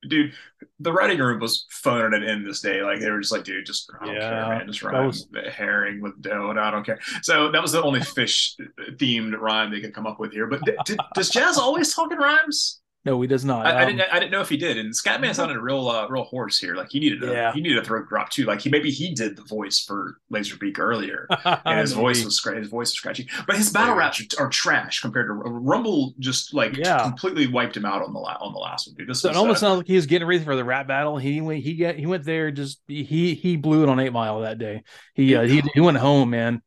Dude, 0.09 0.33
the 0.79 0.93
writing 0.93 1.19
room 1.19 1.41
was 1.41 1.67
phoning 1.71 2.23
it 2.23 2.29
in 2.29 2.45
this 2.45 2.61
day. 2.61 2.83
Like 2.83 3.01
they 3.01 3.11
were 3.11 3.19
just 3.21 3.33
like, 3.33 3.43
dude, 3.43 3.67
just 3.67 3.91
I 4.01 4.07
don't 4.07 4.15
Yeah, 4.15 4.21
care, 4.31 4.49
man. 4.59 4.67
Just 4.69 4.83
rhyme 4.83 5.07
was- 5.07 5.29
herring 5.53 6.01
with 6.01 6.21
dough, 6.23 6.51
and 6.51 6.61
I 6.61 6.71
don't 6.71 6.87
care. 6.87 7.01
So 7.23 7.51
that 7.51 7.61
was 7.61 7.73
the 7.73 7.83
only 7.83 8.01
fish 8.01 8.55
themed 8.93 9.37
rhyme 9.41 9.73
they 9.73 9.81
could 9.81 9.93
come 9.95 10.07
up 10.07 10.21
with 10.21 10.33
here. 10.33 10.47
But 10.47 10.65
d- 10.65 10.77
did, 10.85 11.01
does 11.15 11.31
Jazz 11.31 11.59
always 11.59 11.93
talk 11.95 12.13
in 12.13 12.19
rhymes? 12.19 12.81
No, 13.09 13.21
he 13.21 13.27
does 13.27 13.45
not. 13.45 13.67
I, 13.67 13.71
I 13.71 13.83
Um, 13.83 13.97
didn't. 13.97 14.13
I 14.13 14.19
didn't 14.19 14.33
know 14.33 14.41
if 14.41 14.49
he 14.49 14.57
did. 14.57 14.77
And 14.79 14.93
Scatman 14.93 15.35
sounded 15.35 15.57
a 15.57 15.61
real, 15.61 15.89
uh, 15.89 16.07
real 16.09 16.25
hoarse 16.25 16.59
here. 16.59 16.75
Like 16.75 16.91
he 16.91 17.01
needed 17.01 17.23
a, 17.25 17.33
Yeah. 17.33 17.53
he 17.53 17.61
needed 17.61 17.79
a 17.79 17.85
throat 17.85 18.09
drop 18.09 18.31
too. 18.31 18.45
Like 18.45 18.61
he 18.61 18.71
maybe 18.71 18.91
he 18.91 19.15
did 19.15 19.37
the 19.37 19.43
voice 19.43 19.79
for 19.81 20.19
Laserbeak 20.33 20.79
earlier, 20.79 21.27
and 21.45 21.79
his 21.81 21.93
voice 21.93 22.25
was 22.25 22.39
his 22.43 22.69
voice 22.69 22.89
was 22.89 22.93
scratchy. 22.95 23.29
But 23.47 23.57
his 23.57 23.71
battle 23.71 23.95
Maybe. 23.95 23.99
raps 24.01 24.35
are, 24.39 24.47
are 24.47 24.49
trash 24.49 25.01
compared 25.01 25.27
to 25.29 25.33
Rumble. 25.35 26.15
Just 26.19 26.55
like 26.55 26.77
Yeah. 26.77 27.03
completely 27.03 27.47
wiped 27.47 27.77
him 27.77 27.85
out 27.85 28.03
on 28.03 28.13
the 28.13 28.19
la- 28.19 28.39
on 28.41 28.53
the 28.53 28.59
last 28.59 28.87
one. 28.89 28.97
Dude, 28.97 29.09
this 29.09 29.21
So 29.23 29.31
it 29.31 29.37
almost 29.37 29.59
uh, 29.63 29.69
sounds 29.69 29.77
like 29.79 29.87
he 29.87 29.97
was 29.97 30.07
getting 30.07 30.29
ready 30.29 30.45
for 30.45 30.57
the 30.57 30.65
rap 30.65 30.87
battle. 30.87 31.17
He 31.19 31.41
went, 31.41 31.63
he 31.63 31.75
get, 31.75 31.99
he 31.99 32.07
went 32.07 32.25
there. 32.25 32.51
Just 32.51 32.81
he 32.87 33.35
he 33.35 33.57
blew 33.57 33.83
it 33.83 33.89
on 33.89 33.99
Eight 34.01 34.13
Mile 34.13 34.41
that 34.41 34.59
day. 34.59 34.83
He 35.15 35.35
uh, 35.35 35.43
he 35.43 35.63
he 35.75 35.81
went 35.81 35.97
home, 35.99 36.31
man. 36.31 36.63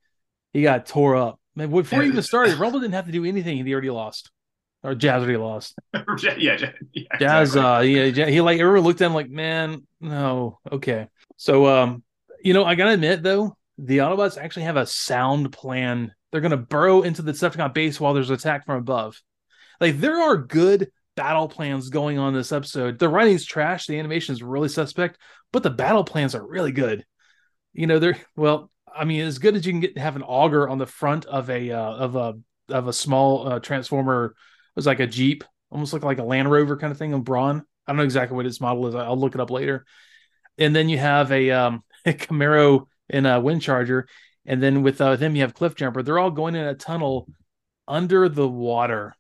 He 0.54 0.62
got 0.63 0.86
tore 0.86 1.15
up. 1.15 1.39
Man, 1.56 1.69
before 1.69 2.01
he 2.01 2.08
even 2.08 2.21
started, 2.23 2.56
Rumble 2.58 2.80
didn't 2.80 2.93
have 2.93 3.06
to 3.08 3.12
do 3.12 3.25
anything. 3.25 3.65
He 3.65 3.73
already 3.73 3.89
lost, 3.89 4.32
or 4.83 4.95
Jazz 4.95 5.23
already 5.23 5.37
lost. 5.37 5.75
yeah, 5.93 6.35
yeah, 6.37 6.71
yeah, 6.93 7.17
Jazz, 7.19 7.49
exactly. 7.49 7.99
uh, 7.99 8.05
yeah, 8.05 8.25
he 8.27 8.41
like 8.41 8.59
everyone 8.59 8.81
looked 8.81 9.01
at 9.01 9.07
him 9.07 9.13
like, 9.13 9.29
man, 9.29 9.85
no, 9.99 10.59
okay. 10.71 11.07
So, 11.37 11.67
um, 11.67 12.03
you 12.43 12.53
know, 12.53 12.65
I 12.65 12.75
gotta 12.75 12.91
admit 12.91 13.23
though, 13.23 13.55
the 13.77 13.99
Autobots 13.99 14.37
actually 14.37 14.63
have 14.63 14.77
a 14.77 14.85
sound 14.85 15.51
plan. 15.51 16.13
They're 16.31 16.41
gonna 16.41 16.57
burrow 16.57 17.01
into 17.01 17.21
the 17.21 17.31
Decepticon 17.31 17.73
base 17.73 17.99
while 17.99 18.13
there's 18.13 18.29
attack 18.29 18.65
from 18.65 18.77
above. 18.77 19.21
Like 19.79 19.99
there 19.99 20.21
are 20.21 20.37
good 20.37 20.91
battle 21.15 21.47
plans 21.47 21.89
going 21.89 22.17
on 22.17 22.33
this 22.33 22.51
episode. 22.51 22.99
The 22.99 23.09
writing's 23.09 23.45
trash, 23.45 23.87
the 23.87 23.99
animation 23.99 24.33
is 24.33 24.43
really 24.43 24.69
suspect, 24.69 25.17
but 25.51 25.63
the 25.63 25.69
battle 25.69 26.03
plans 26.03 26.35
are 26.35 26.45
really 26.45 26.71
good. 26.71 27.05
You 27.73 27.87
know, 27.87 27.99
they're 27.99 28.17
well, 28.35 28.71
I 28.93 29.05
mean, 29.05 29.21
as 29.21 29.39
good 29.39 29.55
as 29.55 29.65
you 29.65 29.71
can 29.71 29.81
get 29.81 29.95
to 29.95 30.01
have 30.01 30.15
an 30.15 30.23
auger 30.23 30.67
on 30.67 30.77
the 30.77 30.85
front 30.85 31.25
of 31.25 31.49
a 31.49 31.71
uh, 31.71 31.93
of 31.93 32.15
a 32.15 32.33
of 32.69 32.87
a 32.87 32.93
small 32.93 33.47
uh, 33.47 33.59
transformer. 33.59 34.35
It 34.71 34.75
was 34.75 34.88
like 34.88 34.99
a 34.99 35.07
Jeep 35.07 35.43
almost 35.71 35.93
look 35.93 36.03
like 36.03 36.19
a 36.19 36.23
Land 36.23 36.51
Rover 36.51 36.77
kind 36.77 36.91
of 36.91 36.97
thing 36.97 37.13
of 37.13 37.23
Brawn. 37.23 37.63
I 37.88 37.91
don't 37.91 37.97
know 37.97 38.03
exactly 38.03 38.36
what 38.36 38.45
its 38.45 38.62
model 38.62 38.88
is. 38.88 38.95
I'll 38.95 39.17
look 39.17 39.34
it 39.34 39.41
up 39.41 39.49
later. 39.49 39.86
And 40.57 40.75
then 40.75 40.89
you 40.89 40.97
have 40.97 41.31
a, 41.31 41.49
um, 41.51 41.84
a 42.05 42.13
Camaro 42.13 42.88
and 43.10 43.25
a 43.25 43.39
Wind 43.39 43.62
Charger, 43.62 44.07
and 44.45 44.62
then 44.62 44.84
with 44.84 45.01
uh, 45.01 45.15
them 45.15 45.36
you 45.36 45.41
have 45.41 45.53
Cliff 45.53 45.75
Jumper. 45.75 46.03
They're 46.03 46.19
all 46.19 46.31
going 46.31 46.55
in 46.55 46.65
a 46.65 46.75
tunnel 46.75 47.27
under 47.88 48.29
the 48.29 48.47
water. 48.47 49.15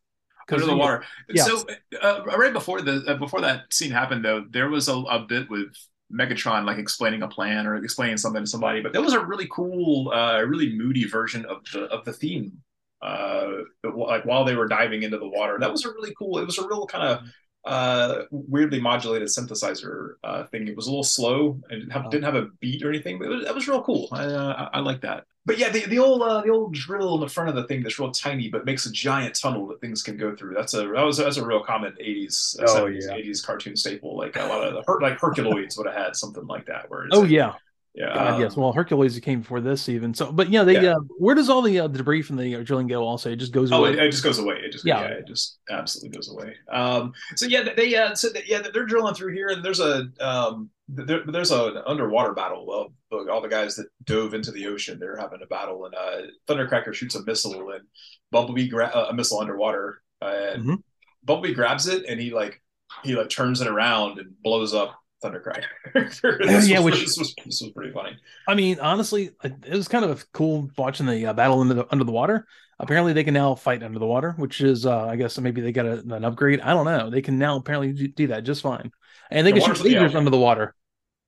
under 0.49 0.65
the 0.65 0.75
water. 0.75 1.03
yeah. 1.29 1.43
So 1.43 1.65
uh, 2.01 2.23
right 2.25 2.53
before 2.53 2.81
the 2.81 3.03
uh, 3.07 3.17
before 3.17 3.41
that 3.41 3.73
scene 3.73 3.91
happened, 3.91 4.23
though, 4.23 4.45
there 4.49 4.69
was 4.69 4.87
a, 4.87 4.95
a 4.95 5.19
bit 5.19 5.49
with 5.49 5.75
Megatron 6.11 6.65
like 6.65 6.77
explaining 6.77 7.21
a 7.21 7.27
plan 7.27 7.67
or 7.67 7.75
explaining 7.75 8.17
something 8.17 8.43
to 8.43 8.47
somebody, 8.49 8.81
but 8.81 8.93
that 8.93 9.01
was 9.01 9.13
a 9.13 9.23
really 9.23 9.47
cool, 9.51 10.11
uh, 10.11 10.41
really 10.41 10.73
moody 10.75 11.05
version 11.05 11.45
of 11.45 11.63
the 11.73 11.83
of 11.85 12.05
the 12.05 12.13
theme. 12.13 12.61
Uh, 13.01 13.47
like 13.95 14.25
while 14.25 14.45
they 14.45 14.55
were 14.55 14.67
diving 14.67 15.03
into 15.03 15.17
the 15.17 15.27
water, 15.27 15.57
that 15.59 15.71
was 15.71 15.85
a 15.85 15.89
really 15.89 16.13
cool. 16.17 16.37
It 16.37 16.45
was 16.45 16.57
a 16.57 16.67
real 16.67 16.85
kind 16.87 17.07
of 17.07 17.19
uh 17.63 18.23
weirdly 18.31 18.79
modulated 18.79 19.27
synthesizer 19.27 20.13
uh 20.23 20.45
thing. 20.45 20.67
It 20.67 20.75
was 20.75 20.87
a 20.87 20.89
little 20.89 21.03
slow 21.03 21.59
and 21.69 21.79
didn't 21.81 21.91
have, 21.91 22.09
didn't 22.09 22.23
have 22.23 22.35
a 22.35 22.47
beat 22.59 22.81
or 22.81 22.89
anything 22.89 23.19
but 23.19 23.25
it 23.25 23.29
was, 23.29 23.45
that 23.45 23.53
was 23.53 23.67
real 23.67 23.83
cool. 23.83 24.07
I 24.11 24.23
uh, 24.25 24.69
i, 24.73 24.77
I 24.77 24.79
like 24.79 25.01
that. 25.01 25.25
But 25.45 25.59
yeah 25.59 25.69
the, 25.69 25.85
the 25.85 25.99
old 25.99 26.23
uh, 26.23 26.41
the 26.41 26.49
old 26.49 26.73
drill 26.73 27.13
in 27.15 27.21
the 27.21 27.29
front 27.29 27.49
of 27.49 27.55
the 27.55 27.65
thing 27.67 27.83
that's 27.83 27.99
real 27.99 28.11
tiny 28.11 28.49
but 28.49 28.65
makes 28.65 28.87
a 28.87 28.91
giant 28.91 29.35
tunnel 29.39 29.67
that 29.67 29.79
things 29.79 30.01
can 30.01 30.17
go 30.17 30.35
through. 30.35 30.55
That's 30.55 30.73
a 30.73 30.77
that 30.87 31.03
was 31.05 31.17
that's 31.17 31.37
a 31.37 31.45
real 31.45 31.63
common 31.63 31.93
80s 32.01 32.59
uh, 32.59 32.65
Oh, 32.67 32.85
70s 32.85 33.03
yeah. 33.07 33.13
80s 33.31 33.45
cartoon 33.45 33.75
staple. 33.75 34.17
Like 34.17 34.35
a 34.37 34.45
lot 34.45 34.63
of 34.67 34.73
the 34.83 34.91
like 34.99 35.19
herculoids 35.19 35.77
would 35.77 35.85
have 35.85 35.95
had 35.95 36.15
something 36.15 36.47
like 36.47 36.65
that 36.65 36.89
where 36.89 37.03
it's 37.05 37.15
Oh 37.15 37.21
like- 37.21 37.29
yeah, 37.29 37.53
yeah 37.93 38.13
God, 38.13 38.33
um, 38.35 38.41
yes. 38.41 38.55
Well, 38.55 38.71
Hercules 38.71 39.19
came 39.19 39.41
before 39.41 39.59
this 39.61 39.89
even. 39.89 40.13
So, 40.13 40.31
but 40.31 40.49
yeah, 40.49 40.63
they. 40.63 40.81
Yeah. 40.81 40.93
Uh, 40.95 40.99
where 41.17 41.35
does 41.35 41.49
all 41.49 41.61
the 41.61 41.79
uh, 41.81 41.87
debris 41.87 42.21
from 42.21 42.37
the 42.37 42.55
uh, 42.55 42.63
drilling 42.63 42.87
go? 42.87 43.03
Also, 43.05 43.29
it 43.31 43.35
just 43.37 43.51
goes 43.51 43.71
Oh, 43.71 43.79
away. 43.85 43.91
it, 43.93 43.99
it 43.99 44.11
just 44.11 44.23
goes 44.23 44.39
away. 44.39 44.55
It 44.63 44.71
just 44.71 44.85
Yeah. 44.85 45.01
yeah. 45.01 45.07
it 45.07 45.27
just 45.27 45.59
absolutely 45.69 46.15
goes 46.17 46.29
away. 46.31 46.55
Um, 46.71 47.13
so 47.35 47.45
yeah, 47.47 47.63
they 47.75 47.95
uh, 47.95 48.15
so 48.15 48.29
they, 48.29 48.43
yeah, 48.47 48.61
they're 48.73 48.85
drilling 48.85 49.13
through 49.15 49.33
here, 49.33 49.49
and 49.49 49.63
there's 49.63 49.79
a 49.79 50.07
um, 50.19 50.69
there, 50.87 51.21
there's 51.25 51.51
a, 51.51 51.65
an 51.65 51.83
underwater 51.85 52.33
battle. 52.33 52.65
Well, 52.65 52.93
look, 53.11 53.29
all 53.29 53.41
the 53.41 53.47
guys 53.47 53.75
that 53.75 53.87
dove 54.05 54.33
into 54.33 54.51
the 54.51 54.67
ocean, 54.67 54.97
they're 54.99 55.17
having 55.17 55.41
a 55.43 55.47
battle, 55.47 55.85
and 55.85 55.95
uh, 55.95 56.27
Thundercracker 56.47 56.93
shoots 56.93 57.15
a 57.15 57.23
missile, 57.23 57.71
and 57.71 57.83
Bumblebee 58.31 58.67
gra- 58.69 58.91
uh, 58.93 59.07
a 59.09 59.13
missile 59.13 59.39
underwater, 59.39 60.01
and 60.21 60.63
Mhm. 60.63 60.83
Bumblebee 61.23 61.53
grabs 61.53 61.87
it, 61.87 62.05
and 62.07 62.19
he 62.19 62.31
like 62.31 62.61
he 63.03 63.15
like 63.15 63.29
turns 63.29 63.61
it 63.61 63.67
around 63.67 64.19
and 64.19 64.31
blows 64.43 64.73
up 64.73 64.95
Thundercracker. 65.23 65.63
Yeah, 65.93 66.47
this, 66.47 66.67
yeah, 66.67 66.79
was, 66.79 66.93
which- 66.93 67.01
this 67.01 67.17
was 67.17 67.35
this 67.45 67.61
was 67.61 67.71
pretty 67.71 67.91
funny. 67.93 68.17
I 68.47 68.55
mean, 68.55 68.79
honestly, 68.79 69.31
it 69.43 69.69
was 69.73 69.87
kind 69.87 70.05
of 70.05 70.31
cool 70.31 70.69
watching 70.77 71.05
the 71.05 71.27
uh, 71.27 71.33
battle 71.33 71.59
under 71.61 71.73
the 71.73 71.87
under 71.91 72.03
the 72.03 72.11
water. 72.11 72.47
Apparently, 72.79 73.13
they 73.13 73.23
can 73.23 73.33
now 73.35 73.53
fight 73.53 73.83
under 73.83 73.99
the 73.99 74.07
water, 74.07 74.33
which 74.37 74.59
is, 74.61 74.87
uh, 74.87 75.05
I 75.05 75.15
guess, 75.15 75.37
maybe 75.37 75.61
they 75.61 75.71
got 75.71 75.85
a, 75.85 75.99
an 75.99 76.25
upgrade. 76.25 76.61
I 76.61 76.73
don't 76.73 76.85
know. 76.85 77.11
They 77.11 77.21
can 77.21 77.37
now 77.37 77.57
apparently 77.57 78.07
do, 78.07 78.27
that 78.27 78.43
just 78.43 78.63
fine, 78.63 78.91
and 79.29 79.45
they 79.45 79.51
The 79.51 79.59
can 79.59 79.67
shoot 79.75 79.77
water's- 79.83 79.93
yeah. 79.93 80.07
lasers 80.07 80.15
under 80.15 80.31
the 80.31 80.39
water. 80.39 80.75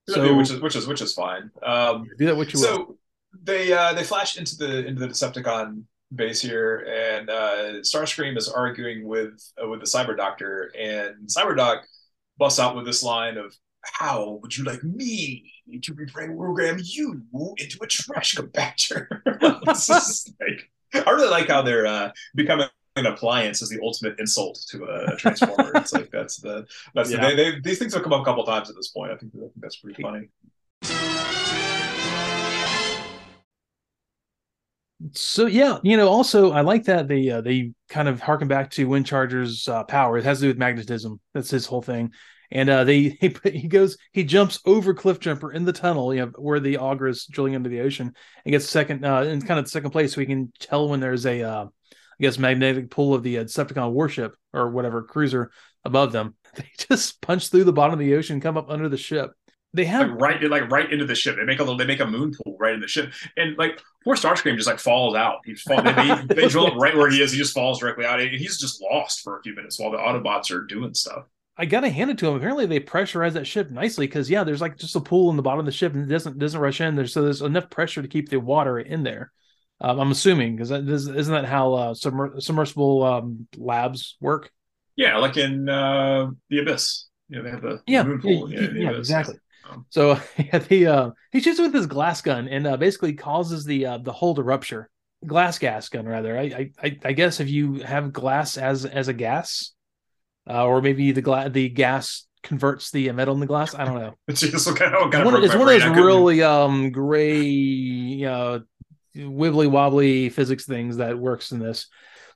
So 0.09 0.35
which 0.35 0.49
is 0.49 0.59
which 0.59 0.75
is 0.75 0.87
which 0.87 1.01
is 1.01 1.13
fine. 1.13 1.49
Um, 1.61 2.05
do 2.17 2.25
that 2.25 2.35
what 2.35 2.51
you 2.53 2.59
will. 2.59 2.65
so 2.67 2.97
they 3.43 3.71
uh 3.71 3.93
they 3.93 4.03
flash 4.03 4.37
into 4.37 4.55
the 4.57 4.85
into 4.85 4.99
the 4.99 5.07
Decepticon 5.07 5.83
base 6.13 6.41
here, 6.41 6.85
and 6.89 7.29
uh 7.29 7.55
Starscream 7.81 8.35
is 8.37 8.49
arguing 8.49 9.07
with 9.07 9.39
uh, 9.63 9.67
with 9.67 9.79
the 9.79 9.85
Cyber 9.85 10.17
Doctor, 10.17 10.71
and 10.77 11.27
Cyber 11.29 11.55
Doc 11.55 11.83
busts 12.37 12.59
out 12.59 12.75
with 12.75 12.85
this 12.85 13.01
line 13.03 13.37
of 13.37 13.55
"How 13.83 14.39
would 14.41 14.55
you 14.57 14.63
like 14.63 14.83
me 14.83 15.51
to 15.81 15.93
reprogram 15.93 16.81
you 16.83 17.23
into 17.57 17.77
a 17.83 17.87
trash 17.87 18.35
compactor?" 18.35 19.07
like 20.39 21.05
I 21.07 21.09
really 21.11 21.29
like 21.29 21.47
how 21.49 21.61
they're 21.61 21.85
uh 21.85 22.11
becoming. 22.35 22.67
An 22.95 23.07
appliance 23.07 23.63
is 23.63 23.69
the 23.69 23.79
ultimate 23.81 24.19
insult 24.19 24.59
to 24.69 24.83
a 24.83 25.15
transformer. 25.17 25.71
it's 25.77 25.93
like 25.93 26.11
that's 26.11 26.37
the 26.37 26.63
that's 26.93 27.09
Yeah. 27.09 27.27
the, 27.27 27.35
they, 27.35 27.51
they, 27.53 27.59
these 27.59 27.79
things 27.79 27.91
have 27.95 28.03
come 28.03 28.13
up 28.13 28.21
a 28.21 28.23
couple 28.23 28.43
times 28.43 28.69
at 28.69 28.75
this 28.75 28.89
point. 28.89 29.11
I 29.11 29.17
think, 29.17 29.33
I 29.35 29.39
think 29.39 29.51
that's 29.57 29.77
pretty 29.77 29.99
funny. 29.99 30.27
So 35.11 35.47
yeah, 35.47 35.79
you 35.83 35.97
know, 35.97 36.07
also 36.07 36.51
I 36.51 36.61
like 36.61 36.85
that 36.85 37.07
they 37.07 37.29
uh, 37.29 37.41
they 37.41 37.73
kind 37.89 38.07
of 38.07 38.21
harken 38.21 38.47
back 38.47 38.69
to 38.71 38.85
Wind 38.85 39.05
Charger's 39.05 39.67
uh, 39.67 39.83
power. 39.83 40.17
It 40.17 40.23
has 40.23 40.37
to 40.39 40.43
do 40.43 40.47
with 40.49 40.57
magnetism. 40.57 41.19
That's 41.33 41.49
his 41.49 41.65
whole 41.65 41.81
thing. 41.81 42.11
And 42.53 42.69
uh, 42.69 42.83
they 42.85 43.01
he, 43.19 43.35
he 43.43 43.67
goes 43.67 43.97
he 44.13 44.23
jumps 44.23 44.61
over 44.65 44.93
Cliff 44.93 45.19
Jumper 45.19 45.51
in 45.51 45.65
the 45.65 45.73
tunnel, 45.73 46.13
you 46.13 46.21
know, 46.21 46.31
where 46.37 46.61
the 46.61 46.77
auger 46.77 47.07
is 47.07 47.25
drilling 47.25 47.53
into 47.53 47.69
the 47.69 47.81
ocean, 47.81 48.13
and 48.45 48.51
gets 48.51 48.69
second 48.69 49.03
uh, 49.03 49.23
in 49.23 49.41
kind 49.41 49.59
of 49.59 49.67
second 49.67 49.89
place, 49.89 50.13
so 50.13 50.21
he 50.21 50.27
can 50.27 50.53
tell 50.59 50.87
when 50.87 51.01
there's 51.01 51.25
a 51.25 51.41
uh, 51.41 51.65
I 51.65 52.21
guess 52.21 52.37
magnetic 52.37 52.89
pull 52.89 53.13
of 53.13 53.23
the 53.23 53.39
uh, 53.39 53.43
Decepticon 53.43 53.91
warship 53.91 54.35
or 54.53 54.69
whatever 54.69 55.03
cruiser 55.03 55.51
above 55.83 56.13
them. 56.13 56.35
They 56.55 56.69
just 56.77 57.19
punch 57.19 57.49
through 57.49 57.63
the 57.63 57.73
bottom 57.73 57.93
of 57.93 57.99
the 57.99 58.13
ocean, 58.13 58.39
come 58.39 58.57
up 58.57 58.69
under 58.69 58.87
the 58.87 58.95
ship. 58.95 59.31
They 59.73 59.85
have 59.85 60.11
like 60.11 60.21
right 60.21 60.43
like 60.43 60.69
right 60.69 60.93
into 60.93 61.05
the 61.05 61.15
ship. 61.15 61.35
They 61.35 61.45
make 61.45 61.57
a 61.57 61.63
little 61.63 61.79
they 61.79 61.87
make 61.87 61.99
a 61.99 62.05
moon 62.05 62.31
pool 62.31 62.55
right 62.59 62.75
in 62.75 62.79
the 62.79 62.87
ship. 62.87 63.11
And 63.35 63.57
like 63.57 63.81
poor 64.03 64.15
Starscream 64.15 64.55
just 64.55 64.67
like 64.67 64.77
falls 64.77 65.15
out. 65.15 65.39
He 65.45 65.55
fall, 65.55 65.81
they, 65.81 65.93
they, 65.93 66.35
they 66.35 66.47
drill 66.49 66.67
up 66.67 66.75
right 66.75 66.95
where 66.95 67.09
he 67.09 67.23
is. 67.23 67.31
He 67.31 67.39
just 67.39 67.55
falls 67.55 67.79
directly 67.79 68.05
out. 68.05 68.19
And 68.19 68.29
he's 68.29 68.59
just 68.59 68.83
lost 68.83 69.21
for 69.21 69.39
a 69.39 69.41
few 69.41 69.55
minutes 69.55 69.79
while 69.79 69.89
the 69.89 69.97
Autobots 69.97 70.51
are 70.51 70.61
doing 70.61 70.93
stuff. 70.93 71.23
I 71.57 71.65
gotta 71.65 71.89
hand 71.89 72.09
it 72.09 72.17
to 72.19 72.27
him. 72.27 72.35
Apparently, 72.35 72.65
they 72.65 72.79
pressurize 72.79 73.33
that 73.33 73.45
ship 73.45 73.69
nicely 73.69 74.07
because 74.07 74.29
yeah, 74.29 74.43
there's 74.43 74.61
like 74.61 74.77
just 74.77 74.95
a 74.95 74.99
pool 75.01 75.29
in 75.29 75.35
the 75.35 75.43
bottom 75.43 75.59
of 75.59 75.65
the 75.65 75.71
ship 75.71 75.93
and 75.93 76.03
it 76.03 76.07
doesn't 76.13 76.39
doesn't 76.39 76.59
rush 76.59 76.81
in 76.81 76.95
there, 76.95 77.05
so 77.07 77.21
there's 77.21 77.41
enough 77.41 77.69
pressure 77.69 78.01
to 78.01 78.07
keep 78.07 78.29
the 78.29 78.39
water 78.39 78.79
in 78.79 79.03
there. 79.03 79.31
Um, 79.79 79.99
I'm 79.99 80.11
assuming 80.11 80.55
because 80.55 80.71
isn't 80.71 81.33
that 81.33 81.45
how 81.45 81.73
uh, 81.73 81.93
submer- 81.93 82.41
submersible 82.41 83.03
um, 83.03 83.47
labs 83.57 84.15
work? 84.19 84.51
Yeah, 84.95 85.17
like 85.17 85.37
in 85.37 85.69
uh 85.69 86.31
the 86.49 86.59
Abyss. 86.59 87.07
You 87.29 87.37
know, 87.37 87.43
they 87.43 87.49
have 87.51 87.61
the, 87.61 87.81
Yeah, 87.87 88.03
moon 88.03 88.21
pool. 88.21 88.51
yeah, 88.51 88.59
in 88.65 88.73
the 88.73 88.81
yeah, 88.81 88.91
exactly. 88.91 89.35
Um, 89.69 89.85
So 89.89 90.19
yeah, 90.37 90.59
the 90.59 90.87
uh, 90.87 91.09
he 91.31 91.39
shoots 91.39 91.59
with 91.59 91.73
his 91.73 91.87
glass 91.87 92.21
gun 92.21 92.47
and 92.47 92.67
uh, 92.67 92.77
basically 92.77 93.13
causes 93.13 93.65
the 93.65 93.85
uh, 93.85 93.97
the 93.99 94.11
hole 94.13 94.35
to 94.35 94.43
rupture. 94.43 94.89
Glass 95.25 95.57
gas 95.57 95.87
gun, 95.89 96.05
rather. 96.07 96.37
I, 96.37 96.41
I 96.43 96.71
I- 96.83 96.99
I 97.05 97.11
guess 97.13 97.39
if 97.39 97.49
you 97.49 97.75
have 97.75 98.11
glass 98.13 98.57
as 98.57 98.85
as 98.85 99.07
a 99.07 99.13
gas, 99.13 99.71
uh, 100.49 100.65
or 100.65 100.81
maybe 100.81 101.11
the 101.11 101.21
gla- 101.21 101.49
the 101.49 101.69
gas 101.69 102.25
converts 102.41 102.91
the 102.91 103.11
metal 103.11 103.33
in 103.33 103.39
the 103.39 103.45
glass. 103.45 103.73
I 103.73 103.85
don't 103.85 103.99
know. 103.99 104.15
It's 104.27 104.41
just 104.41 104.67
what 104.67 104.77
kind 104.77 104.93
of, 104.93 105.11
kind 105.11 105.25
one, 105.25 105.35
of 105.35 105.43
it's 105.43 105.55
one 105.55 105.69
of 105.69 105.81
those 105.81 105.97
really 105.97 106.43
um 106.43 106.91
gray 106.91 108.19
wibbly 109.15 109.69
wobbly 109.69 110.29
physics 110.29 110.65
things 110.65 110.97
that 110.97 111.17
works 111.17 111.51
in 111.51 111.59
this. 111.59 111.87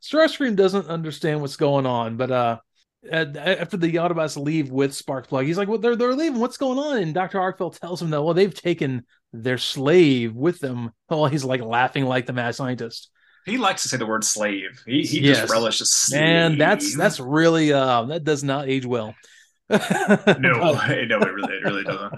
Starscream 0.01 0.55
doesn't 0.55 0.87
understand 0.87 1.41
what's 1.41 1.57
going 1.57 1.85
on, 1.85 2.17
but 2.17 2.31
uh 2.31 2.57
uh, 3.11 3.25
after 3.37 3.77
the 3.77 3.95
Autobots 3.95 4.41
leave 4.41 4.69
with 4.71 4.91
Sparkplug, 4.91 5.45
he's 5.45 5.57
like, 5.57 5.67
"Well, 5.67 5.77
they're 5.77 5.95
they're 5.95 6.15
leaving. 6.15 6.39
What's 6.39 6.57
going 6.57 6.79
on?" 6.79 6.97
And 6.97 7.13
Doctor 7.13 7.39
Arkeville 7.39 7.77
tells 7.79 8.01
him 8.01 8.09
that 8.09 8.21
well, 8.21 8.33
they've 8.33 8.53
taken 8.53 9.05
their 9.33 9.57
slave 9.57 10.33
with 10.35 10.59
them. 10.59 10.91
Well, 11.09 11.27
he's 11.27 11.45
like 11.45 11.61
laughing 11.61 12.03
like 12.03 12.25
the 12.25 12.33
mad 12.33 12.55
scientist. 12.55 13.09
He 13.47 13.57
likes 13.57 13.83
to 13.83 13.89
say 13.89 13.95
the 13.95 14.05
word 14.05 14.25
slave. 14.25 14.83
He 14.85 15.03
he 15.03 15.21
yes. 15.21 15.39
just 15.39 15.51
relishes 15.51 15.91
slave. 15.91 16.21
Man, 16.21 16.57
that's 16.57 16.95
that's 16.97 17.19
really 17.19 17.71
uh 17.71 18.03
that 18.03 18.25
does 18.25 18.43
not 18.43 18.67
age 18.67 18.85
well. 18.85 19.15
no, 19.69 19.77
no, 20.39 20.79
it 20.89 21.09
really 21.09 21.53
it 21.53 21.63
really 21.63 21.83
doesn't. 21.83 22.13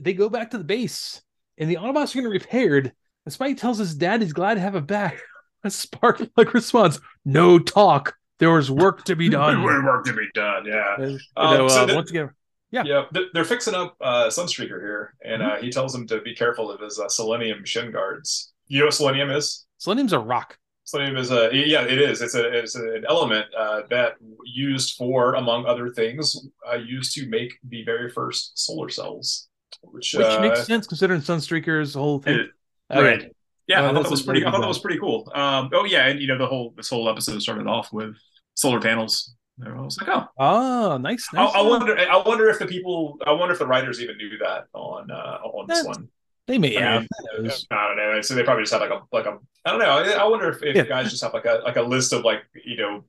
They 0.00 0.12
go 0.12 0.28
back 0.28 0.50
to 0.50 0.58
the 0.58 0.64
base, 0.64 1.22
and 1.56 1.70
the 1.70 1.76
Autobots 1.76 2.12
are 2.12 2.18
getting 2.18 2.30
repaired. 2.30 2.92
And 3.24 3.32
Spike 3.32 3.56
tells 3.56 3.78
his 3.78 3.94
dad 3.94 4.20
he's 4.20 4.34
glad 4.34 4.54
to 4.54 4.60
have 4.60 4.74
it 4.74 4.86
back. 4.86 5.18
And 5.64 5.72
Sparkplug 5.72 6.52
responds, 6.52 7.00
"No 7.24 7.58
talk. 7.58 8.14
There 8.38 8.52
was 8.52 8.70
work 8.70 9.04
to 9.04 9.16
be 9.16 9.28
done. 9.28 9.62
there 9.62 9.74
was 9.74 9.82
work 9.82 10.04
to 10.04 10.12
be 10.12 10.28
done. 10.34 10.66
Yeah. 10.66 10.98
You 10.98 11.06
know, 11.36 11.64
um, 11.64 11.68
so 11.68 11.82
uh, 11.82 11.86
the, 11.86 11.94
once 11.94 12.10
again, 12.10 12.30
yeah, 12.70 12.82
yeah, 12.84 13.04
they're 13.32 13.44
fixing 13.44 13.74
up 13.74 13.96
uh, 14.00 14.26
Sunstreaker 14.26 14.80
here, 14.80 15.14
and 15.24 15.42
mm-hmm. 15.42 15.50
uh, 15.52 15.56
he 15.56 15.70
tells 15.70 15.94
him 15.94 16.06
to 16.08 16.20
be 16.20 16.34
careful 16.34 16.70
of 16.70 16.80
his 16.80 16.98
uh, 16.98 17.08
selenium 17.08 17.64
shin 17.64 17.90
guards. 17.90 18.52
You 18.66 18.80
know 18.80 18.84
what 18.86 18.94
selenium 18.94 19.30
is? 19.30 19.66
Selenium's 19.78 20.12
a 20.12 20.18
rock. 20.18 20.58
Selenium 20.84 21.16
is 21.16 21.30
a 21.30 21.50
yeah, 21.52 21.82
it 21.82 22.00
is. 22.00 22.22
It's 22.22 22.34
a 22.34 22.58
it's 22.58 22.74
an 22.74 23.04
element 23.08 23.46
uh, 23.56 23.82
that 23.90 24.14
used 24.44 24.96
for, 24.96 25.34
among 25.34 25.66
other 25.66 25.90
things, 25.90 26.48
uh, 26.70 26.76
used 26.76 27.14
to 27.14 27.28
make 27.28 27.58
the 27.68 27.84
very 27.84 28.10
first 28.10 28.58
solar 28.58 28.88
cells, 28.88 29.48
which, 29.82 30.14
which 30.14 30.26
uh, 30.26 30.40
makes 30.40 30.66
sense 30.66 30.86
considering 30.86 31.20
Sunstreaker's 31.20 31.94
whole 31.94 32.20
thing. 32.20 32.40
It, 32.40 32.50
right. 32.90 33.32
Yeah, 33.66 33.80
I 33.80 33.92
thought 33.92 34.02
that 34.02 34.10
was 34.10 34.22
pretty. 34.22 34.46
I 34.46 34.50
thought 34.50 34.62
that 34.62 34.68
was 34.68 34.78
pretty 34.78 34.98
cool. 34.98 35.30
Um, 35.34 35.68
oh 35.74 35.84
yeah, 35.84 36.06
and 36.06 36.20
you 36.20 36.26
know 36.26 36.38
the 36.38 36.46
whole 36.46 36.72
this 36.76 36.88
whole 36.88 37.08
episode 37.08 37.42
started 37.42 37.66
off 37.66 37.92
with 37.92 38.16
solar 38.54 38.80
panels 38.80 39.34
I 39.66 39.80
was 39.80 39.98
like, 40.00 40.08
oh, 40.08 40.26
oh, 40.38 40.98
nice. 40.98 41.26
nice 41.32 41.54
I, 41.54 41.58
I, 41.58 41.62
wonder. 41.62 41.98
I 41.98 42.16
wonder 42.24 42.48
if 42.48 42.58
the 42.58 42.66
people. 42.66 43.18
I 43.26 43.32
wonder 43.32 43.52
if 43.52 43.58
the 43.58 43.66
writers 43.66 44.00
even 44.00 44.16
knew 44.16 44.38
that 44.38 44.64
on 44.72 45.10
uh, 45.10 45.38
on 45.42 45.66
this 45.66 45.84
one. 45.84 46.08
They 46.48 46.56
may 46.56 46.76
I 46.78 46.80
have. 46.80 47.06
Mean, 47.38 47.50
I 47.70 47.86
don't 47.86 47.96
know. 47.98 48.20
So 48.22 48.34
they 48.34 48.42
probably 48.42 48.62
just 48.62 48.72
had 48.72 48.80
like 48.80 48.90
a 48.90 49.02
like 49.12 49.26
a. 49.26 49.38
I 49.66 49.70
don't 49.70 49.80
know. 49.80 49.90
I, 49.90 50.22
I 50.22 50.24
wonder 50.26 50.48
if, 50.48 50.62
if 50.62 50.74
yeah. 50.74 50.84
guys 50.84 51.10
just 51.10 51.22
have 51.22 51.34
like 51.34 51.44
a 51.44 51.60
like 51.62 51.76
a 51.76 51.82
list 51.82 52.14
of 52.14 52.24
like 52.24 52.40
you 52.64 52.78
know 52.78 53.04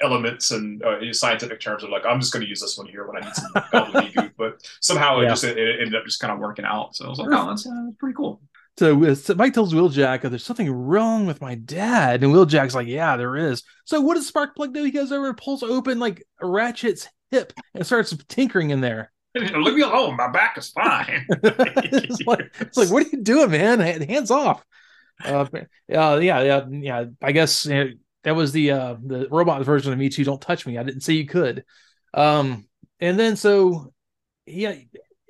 elements 0.00 0.52
and 0.52 0.82
uh, 0.84 1.12
scientific 1.12 1.58
terms 1.58 1.82
of 1.82 1.90
like 1.90 2.06
I'm 2.06 2.20
just 2.20 2.32
going 2.32 2.44
to 2.44 2.48
use 2.48 2.60
this 2.60 2.78
one 2.78 2.86
here 2.86 3.06
when 3.06 3.20
I 3.20 3.26
need 3.26 3.34
some 3.34 3.52
gobbledygook. 3.52 4.32
But 4.38 4.60
somehow 4.80 5.18
yeah. 5.18 5.26
it 5.26 5.28
just 5.30 5.44
it, 5.44 5.58
it, 5.58 5.80
ended 5.80 5.96
up 5.96 6.04
just 6.04 6.20
kind 6.20 6.32
of 6.32 6.38
working 6.38 6.64
out. 6.64 6.94
So 6.94 7.06
I 7.06 7.08
was 7.08 7.18
like, 7.18 7.28
oh, 7.32 7.48
that's, 7.48 7.66
uh, 7.66 7.70
that's 7.86 7.96
pretty 7.96 8.14
cool. 8.14 8.40
So, 8.78 9.02
so 9.02 9.14
Spike 9.14 9.54
tells 9.54 9.72
Wheeljack, 9.72 10.24
oh, 10.24 10.28
"There's 10.28 10.44
something 10.44 10.70
wrong 10.70 11.26
with 11.26 11.40
my 11.40 11.54
dad," 11.54 12.22
and 12.22 12.32
Wheeljack's 12.32 12.74
like, 12.74 12.86
"Yeah, 12.86 13.16
there 13.16 13.34
is." 13.34 13.62
So, 13.86 14.00
what 14.00 14.14
does 14.14 14.30
Sparkplug 14.30 14.74
do? 14.74 14.84
He 14.84 14.90
goes 14.90 15.10
over 15.10 15.28
and 15.28 15.36
pulls 15.36 15.62
open 15.62 15.98
like 15.98 16.22
Ratchet's 16.40 17.08
hip 17.30 17.52
and 17.74 17.84
starts 17.86 18.14
tinkering 18.28 18.70
in 18.70 18.82
there. 18.82 19.10
Leave 19.54 19.74
me 19.74 19.82
alone. 19.82 20.16
My 20.16 20.28
back 20.30 20.56
is 20.56 20.70
fine. 20.70 21.26
it's, 21.28 22.20
like, 22.26 22.54
it's, 22.60 22.76
like, 22.76 22.90
what 22.90 23.06
are 23.06 23.08
you 23.10 23.22
doing, 23.22 23.50
man? 23.50 23.80
Hands 23.80 24.30
off. 24.30 24.64
Uh, 25.24 25.46
uh 25.94 26.18
yeah, 26.18 26.42
yeah, 26.42 26.66
yeah. 26.70 27.04
I 27.22 27.32
guess 27.32 27.66
you 27.66 27.74
know, 27.74 27.90
that 28.24 28.36
was 28.36 28.52
the 28.52 28.72
uh 28.72 28.96
the 29.04 29.28
robot 29.30 29.64
version 29.64 29.92
of 29.92 29.98
me 29.98 30.08
too. 30.08 30.24
Don't 30.24 30.40
touch 30.40 30.66
me. 30.66 30.78
I 30.78 30.82
didn't 30.82 31.02
say 31.02 31.14
you 31.14 31.26
could. 31.26 31.64
Um, 32.12 32.66
and 33.00 33.18
then 33.18 33.36
so 33.36 33.92
yeah, 34.46 34.74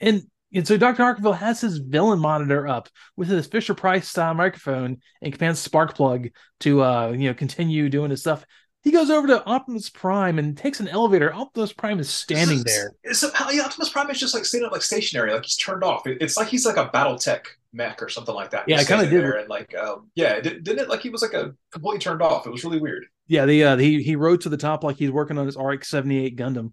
and 0.01 0.23
and 0.55 0.67
so 0.67 0.77
Dr. 0.77 1.03
Arkeville 1.03 1.37
has 1.37 1.61
his 1.61 1.79
villain 1.79 2.19
monitor 2.19 2.67
up 2.67 2.89
with 3.17 3.29
his 3.29 3.47
Fisher 3.47 3.75
Price 3.75 4.09
style 4.09 4.35
microphone 4.35 4.99
and 5.21 5.33
commands 5.33 5.67
Sparkplug 5.67 6.33
to 6.61 6.83
uh 6.83 7.11
you 7.11 7.29
know 7.29 7.35
continue 7.35 7.89
doing 7.89 8.11
his 8.11 8.21
stuff. 8.21 8.45
He 8.87 8.93
goes 8.93 9.11
over 9.11 9.27
to 9.27 9.45
Optimus 9.47 9.91
Prime 9.91 10.39
and 10.39 10.57
takes 10.57 10.79
an 10.79 10.87
elevator. 10.87 11.35
Optimus 11.35 11.73
Prime 11.73 11.99
is 11.99 12.09
standing 12.09 12.63
there. 12.63 12.93
It's, 13.03 13.21
yeah, 13.51 13.63
Optimus 13.65 13.89
Prime 13.89 14.09
is 14.13 14.21
just 14.21 14.33
like 14.33 14.45
standing 14.45 14.65
up 14.65 14.71
like 14.71 14.83
stationary, 14.83 15.33
like 15.33 15.43
he's 15.43 15.57
turned 15.57 15.83
off. 15.83 16.07
It, 16.07 16.19
it's 16.21 16.37
like 16.37 16.47
he's 16.47 16.65
like 16.65 16.77
a 16.77 16.89
BattleTech 16.91 17.47
mech 17.73 18.01
or 18.01 18.09
something 18.09 18.33
like 18.33 18.51
that. 18.51 18.69
Yeah, 18.69 18.77
I 18.77 18.85
kind 18.85 19.03
of 19.03 19.11
did. 19.11 19.25
And 19.25 19.49
like, 19.49 19.75
um, 19.75 20.09
yeah, 20.15 20.39
did, 20.39 20.65
not 20.65 20.79
it 20.79 20.89
like 20.89 21.01
he 21.01 21.11
was 21.11 21.21
like 21.21 21.33
a 21.33 21.53
completely 21.73 21.99
turned 21.99 22.23
off? 22.23 22.47
It 22.47 22.51
was 22.51 22.63
really 22.63 22.79
weird. 22.79 23.07
Yeah, 23.27 23.45
the 23.45 23.65
uh, 23.65 23.77
he 23.77 24.05
he 24.05 24.15
rode 24.15 24.43
to 24.43 24.49
the 24.51 24.57
top 24.57 24.85
like 24.85 24.99
he's 24.99 25.11
working 25.11 25.37
on 25.37 25.47
his 25.47 25.57
RX 25.57 25.89
seventy 25.89 26.25
eight 26.25 26.37
Gundam. 26.37 26.71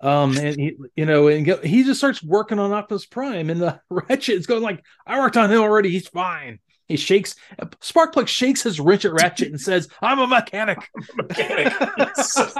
Um, 0.00 0.36
and 0.36 0.58
he, 0.58 0.76
you 0.96 1.06
know, 1.06 1.28
and 1.28 1.46
he 1.46 1.84
just 1.84 2.00
starts 2.00 2.24
working 2.24 2.58
on 2.58 2.72
Optimus 2.72 3.06
Prime, 3.06 3.50
and 3.50 3.62
the 3.62 3.80
Ratchet 3.88 4.34
is 4.34 4.48
going 4.48 4.62
like, 4.62 4.82
"I 5.06 5.20
worked 5.20 5.36
on 5.36 5.52
him 5.52 5.60
already. 5.60 5.90
He's 5.90 6.08
fine." 6.08 6.58
He 6.88 6.96
shakes. 6.96 7.34
Sparkplug 7.80 8.28
shakes 8.28 8.62
his 8.62 8.80
wrench 8.80 9.04
at 9.04 9.12
Ratchet 9.12 9.48
and 9.48 9.60
says, 9.68 9.88
"I'm 10.00 10.18
a 10.18 10.26
mechanic." 10.26 10.90
I'm 10.96 11.20
a 11.20 11.22
mechanic. 11.22 11.72
he's, 12.16 12.32
so, 12.32 12.50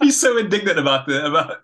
he's 0.00 0.20
so 0.20 0.38
indignant 0.38 0.78
about 0.78 1.06
the 1.06 1.26
about 1.26 1.56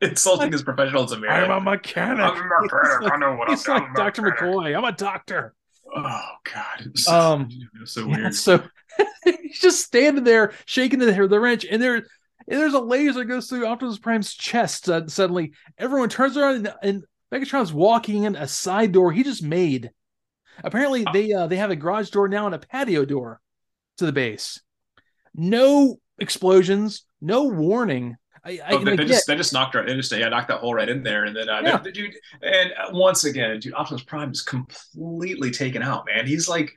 insulting 0.02 0.52
his 0.52 0.62
professionalism. 0.62 1.20
Here. 1.20 1.30
I'm 1.30 1.50
a 1.50 1.60
mechanic. 1.60 2.24
I'm 2.24 2.36
a 2.36 2.62
mechanic. 2.62 3.12
I 3.12 3.16
know 3.18 3.34
what 3.36 3.50
he's 3.50 3.68
I'm 3.68 3.82
like 3.82 3.94
Doctor 3.94 4.22
McCoy. 4.22 4.76
I'm 4.76 4.84
a 4.84 4.92
doctor. 4.92 5.54
Oh 5.94 6.30
God. 6.44 6.98
So, 6.98 7.12
um. 7.12 7.48
So 7.84 8.06
weird. 8.06 8.20
Yeah, 8.20 8.30
so 8.30 8.62
he's 9.24 9.60
just 9.60 9.84
standing 9.84 10.24
there 10.24 10.52
shaking 10.64 10.98
the, 10.98 11.12
the 11.28 11.40
wrench, 11.40 11.64
and 11.64 11.82
there 11.82 11.96
and 12.50 12.60
there's 12.60 12.74
a 12.74 12.80
laser 12.80 13.20
that 13.20 13.26
goes 13.26 13.48
through 13.48 13.66
Optimus 13.66 13.98
Prime's 13.98 14.34
chest. 14.34 14.88
Uh, 14.88 15.06
suddenly, 15.06 15.52
everyone 15.78 16.08
turns 16.08 16.36
around 16.36 16.66
and, 16.66 16.74
and 16.82 17.04
Megatron's 17.32 17.72
walking 17.72 18.24
in 18.24 18.34
a 18.34 18.48
side 18.48 18.92
door 18.92 19.12
he 19.12 19.22
just 19.22 19.42
made. 19.42 19.90
Apparently, 20.64 21.04
they 21.12 21.32
uh, 21.32 21.46
they 21.46 21.56
have 21.56 21.70
a 21.70 21.76
garage 21.76 22.10
door 22.10 22.28
now 22.28 22.46
and 22.46 22.54
a 22.54 22.58
patio 22.58 23.04
door 23.04 23.40
to 23.98 24.06
the 24.06 24.12
base. 24.12 24.60
No 25.34 25.96
explosions, 26.18 27.04
no 27.20 27.44
warning. 27.44 28.16
I, 28.42 28.58
I, 28.64 28.72
oh, 28.72 28.84
they, 28.84 28.96
they 28.96 29.04
just 29.04 29.26
they 29.26 29.36
just 29.36 29.52
knocked 29.52 29.74
right, 29.74 29.86
they 29.86 29.94
just 29.94 30.12
yeah 30.12 30.28
knocked 30.28 30.48
that 30.48 30.60
hole 30.60 30.74
right 30.74 30.88
in 30.88 31.02
there, 31.02 31.24
and 31.24 31.36
then 31.36 31.48
uh, 31.48 31.60
yeah. 31.62 31.76
the, 31.76 31.84
the 31.84 31.92
dude, 31.92 32.14
and 32.42 32.72
once 32.92 33.24
again, 33.24 33.58
dude, 33.60 33.74
Optimus 33.74 34.02
Prime 34.02 34.30
is 34.30 34.42
completely 34.42 35.50
taken 35.50 35.82
out, 35.82 36.06
man. 36.06 36.26
He's 36.26 36.48
like 36.48 36.72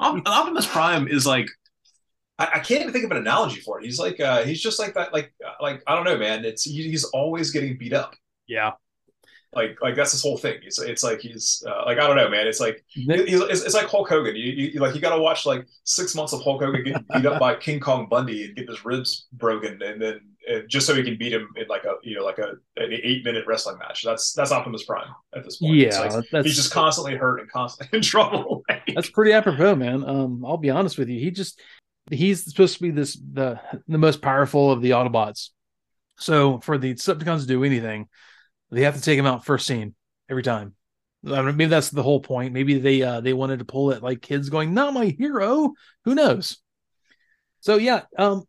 Optimus 0.00 0.66
Prime 0.66 1.08
is 1.08 1.26
like 1.26 1.48
I, 2.38 2.46
I, 2.54 2.58
can't 2.60 2.82
even 2.82 2.92
think 2.92 3.04
of 3.04 3.10
an 3.10 3.16
analogy 3.16 3.60
for 3.60 3.80
it. 3.80 3.84
He's 3.84 3.98
like 3.98 4.20
uh, 4.20 4.44
he's 4.44 4.60
just 4.60 4.78
like 4.78 4.94
that, 4.94 5.12
like 5.12 5.32
uh, 5.44 5.54
like 5.60 5.82
I 5.86 5.96
don't 5.96 6.04
know, 6.04 6.18
man. 6.18 6.44
It's 6.44 6.62
he, 6.62 6.82
he's 6.84 7.04
always 7.04 7.50
getting 7.50 7.76
beat 7.76 7.92
up. 7.92 8.14
Yeah. 8.46 8.72
Like, 9.54 9.78
like 9.80 9.96
that's 9.96 10.12
his 10.12 10.22
whole 10.22 10.36
thing. 10.36 10.58
It's, 10.62 10.78
it's 10.78 11.02
like 11.02 11.20
he's 11.20 11.62
uh, 11.66 11.84
like 11.86 11.98
I 11.98 12.06
don't 12.06 12.16
know, 12.16 12.28
man. 12.28 12.46
It's 12.46 12.60
like 12.60 12.84
he's, 12.88 13.06
it's, 13.08 13.62
it's 13.62 13.74
like 13.74 13.86
Hulk 13.86 14.08
Hogan. 14.08 14.36
You, 14.36 14.52
you 14.52 14.80
like 14.80 14.94
you 14.94 15.00
got 15.00 15.16
to 15.16 15.22
watch 15.22 15.46
like 15.46 15.66
six 15.84 16.14
months 16.14 16.34
of 16.34 16.42
Hulk 16.42 16.62
Hogan 16.62 16.84
getting 16.84 17.04
beat 17.14 17.24
up 17.24 17.40
by 17.40 17.54
King 17.60 17.80
Kong 17.80 18.08
Bundy 18.10 18.44
and 18.44 18.54
get 18.54 18.68
his 18.68 18.84
ribs 18.84 19.26
broken, 19.32 19.80
and 19.82 20.00
then 20.00 20.20
and 20.48 20.68
just 20.68 20.86
so 20.86 20.94
he 20.94 21.02
can 21.02 21.16
beat 21.16 21.32
him 21.32 21.48
in 21.56 21.66
like 21.68 21.84
a 21.84 21.94
you 22.02 22.16
know 22.16 22.24
like 22.24 22.38
a 22.38 22.50
an 22.76 22.90
eight 22.90 23.24
minute 23.24 23.44
wrestling 23.46 23.78
match. 23.78 24.02
That's 24.04 24.32
that's 24.32 24.52
Optimus 24.52 24.84
Prime 24.84 25.08
at 25.34 25.44
this 25.44 25.56
point. 25.56 25.76
Yeah, 25.76 26.20
like, 26.32 26.44
he's 26.44 26.56
just 26.56 26.72
constantly 26.72 27.16
hurt 27.16 27.40
and 27.40 27.50
constantly 27.50 27.96
in 27.98 28.02
trouble. 28.02 28.64
that's 28.94 29.10
pretty 29.10 29.32
apropos, 29.32 29.76
man. 29.76 30.04
Um, 30.04 30.44
I'll 30.44 30.56
be 30.56 30.70
honest 30.70 30.98
with 30.98 31.08
you. 31.08 31.20
He 31.20 31.30
just 31.30 31.60
he's 32.10 32.44
supposed 32.44 32.76
to 32.76 32.82
be 32.82 32.90
this 32.90 33.14
the 33.14 33.60
the 33.86 33.98
most 33.98 34.22
powerful 34.22 34.70
of 34.70 34.82
the 34.82 34.90
Autobots. 34.90 35.50
So 36.18 36.58
for 36.60 36.78
the 36.78 36.94
Decepticons 36.94 37.42
to 37.42 37.46
do 37.46 37.64
anything, 37.64 38.08
they 38.70 38.82
have 38.82 38.96
to 38.96 39.02
take 39.02 39.18
him 39.18 39.26
out 39.26 39.44
first 39.44 39.66
scene 39.66 39.94
every 40.28 40.42
time. 40.42 40.74
I 41.26 41.42
mean, 41.42 41.56
maybe 41.56 41.66
that's 41.66 41.90
the 41.90 42.02
whole 42.02 42.20
point. 42.20 42.52
Maybe 42.52 42.78
they 42.78 43.02
uh 43.02 43.20
they 43.20 43.32
wanted 43.32 43.58
to 43.58 43.64
pull 43.64 43.90
it 43.90 44.02
like 44.02 44.22
kids 44.22 44.50
going, 44.50 44.74
"Not 44.74 44.94
my 44.94 45.06
hero." 45.06 45.72
Who 46.04 46.14
knows? 46.14 46.58
So 47.60 47.76
yeah, 47.76 48.02
um, 48.16 48.44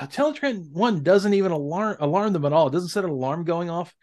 Teletran 0.00 0.70
one 0.72 1.02
doesn't 1.02 1.34
even 1.34 1.52
alarm 1.52 1.96
alarm 2.00 2.32
them 2.32 2.44
at 2.44 2.52
all. 2.52 2.68
It 2.68 2.72
doesn't 2.72 2.90
set 2.90 3.04
an 3.04 3.10
alarm 3.10 3.44
going 3.44 3.70
off. 3.70 3.94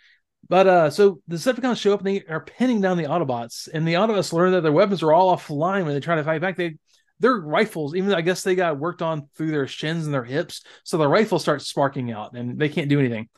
But 0.48 0.68
uh, 0.68 0.90
so 0.92 1.22
the 1.28 1.38
Decepticons 1.38 1.80
show 1.80 1.94
up 1.94 2.06
and 2.06 2.08
they 2.08 2.24
are 2.30 2.42
pinning 2.42 2.80
down 2.80 2.98
the 2.98 3.06
Autobots, 3.06 3.68
and 3.74 3.88
the 3.88 3.94
Autobots 3.94 4.32
learn 4.32 4.52
that 4.52 4.62
their 4.62 4.72
weapons 4.72 5.02
are 5.02 5.12
all 5.12 5.36
offline 5.36 5.86
when 5.86 5.94
they 5.94 6.00
try 6.00 6.16
to 6.16 6.24
fight 6.24 6.42
back. 6.42 6.56
They 6.56 6.78
their 7.20 7.36
rifles, 7.36 7.96
even 7.96 8.14
I 8.14 8.22
guess 8.22 8.44
they 8.44 8.56
got 8.56 8.78
worked 8.78 9.02
on 9.02 9.30
through 9.36 9.52
their 9.52 9.68
shins 9.68 10.06
and 10.06 10.14
their 10.14 10.24
hips, 10.24 10.64
so 10.84 10.98
the 10.98 11.08
rifle 11.08 11.40
starts 11.40 11.68
sparking 11.68 12.12
out 12.12 12.34
and 12.34 12.60
they 12.60 12.70
can't 12.70 12.90
do 12.90 13.00
anything. 13.00 13.30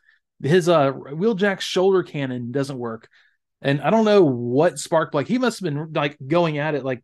His 0.42 0.70
uh 0.70 0.92
Wheeljack's 0.92 1.64
shoulder 1.64 2.04
cannon 2.04 2.52
doesn't 2.52 2.78
work, 2.78 3.10
and 3.62 3.82
I 3.82 3.90
don't 3.90 4.06
know 4.06 4.24
what 4.24 4.80
sparked. 4.80 5.14
Like 5.14 5.28
he 5.28 5.38
must 5.38 5.60
have 5.60 5.74
been 5.74 5.94
like 5.94 6.18
going 6.26 6.58
at 6.58 6.76
it 6.76 6.84
like 6.86 7.04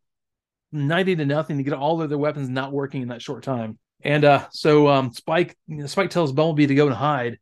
ninety 0.71 1.15
to 1.15 1.25
nothing 1.25 1.57
to 1.57 1.63
get 1.63 1.73
all 1.73 2.01
of 2.01 2.09
their 2.09 2.17
weapons 2.17 2.49
not 2.49 2.71
working 2.71 3.01
in 3.01 3.07
that 3.09 3.21
short 3.21 3.43
time. 3.43 3.79
And 4.03 4.25
uh 4.25 4.47
so 4.51 4.87
um 4.87 5.13
Spike 5.13 5.57
Spike 5.85 6.09
tells 6.09 6.31
Bumblebee 6.31 6.67
to 6.67 6.75
go 6.75 6.87
and 6.87 6.95
hide. 6.95 7.39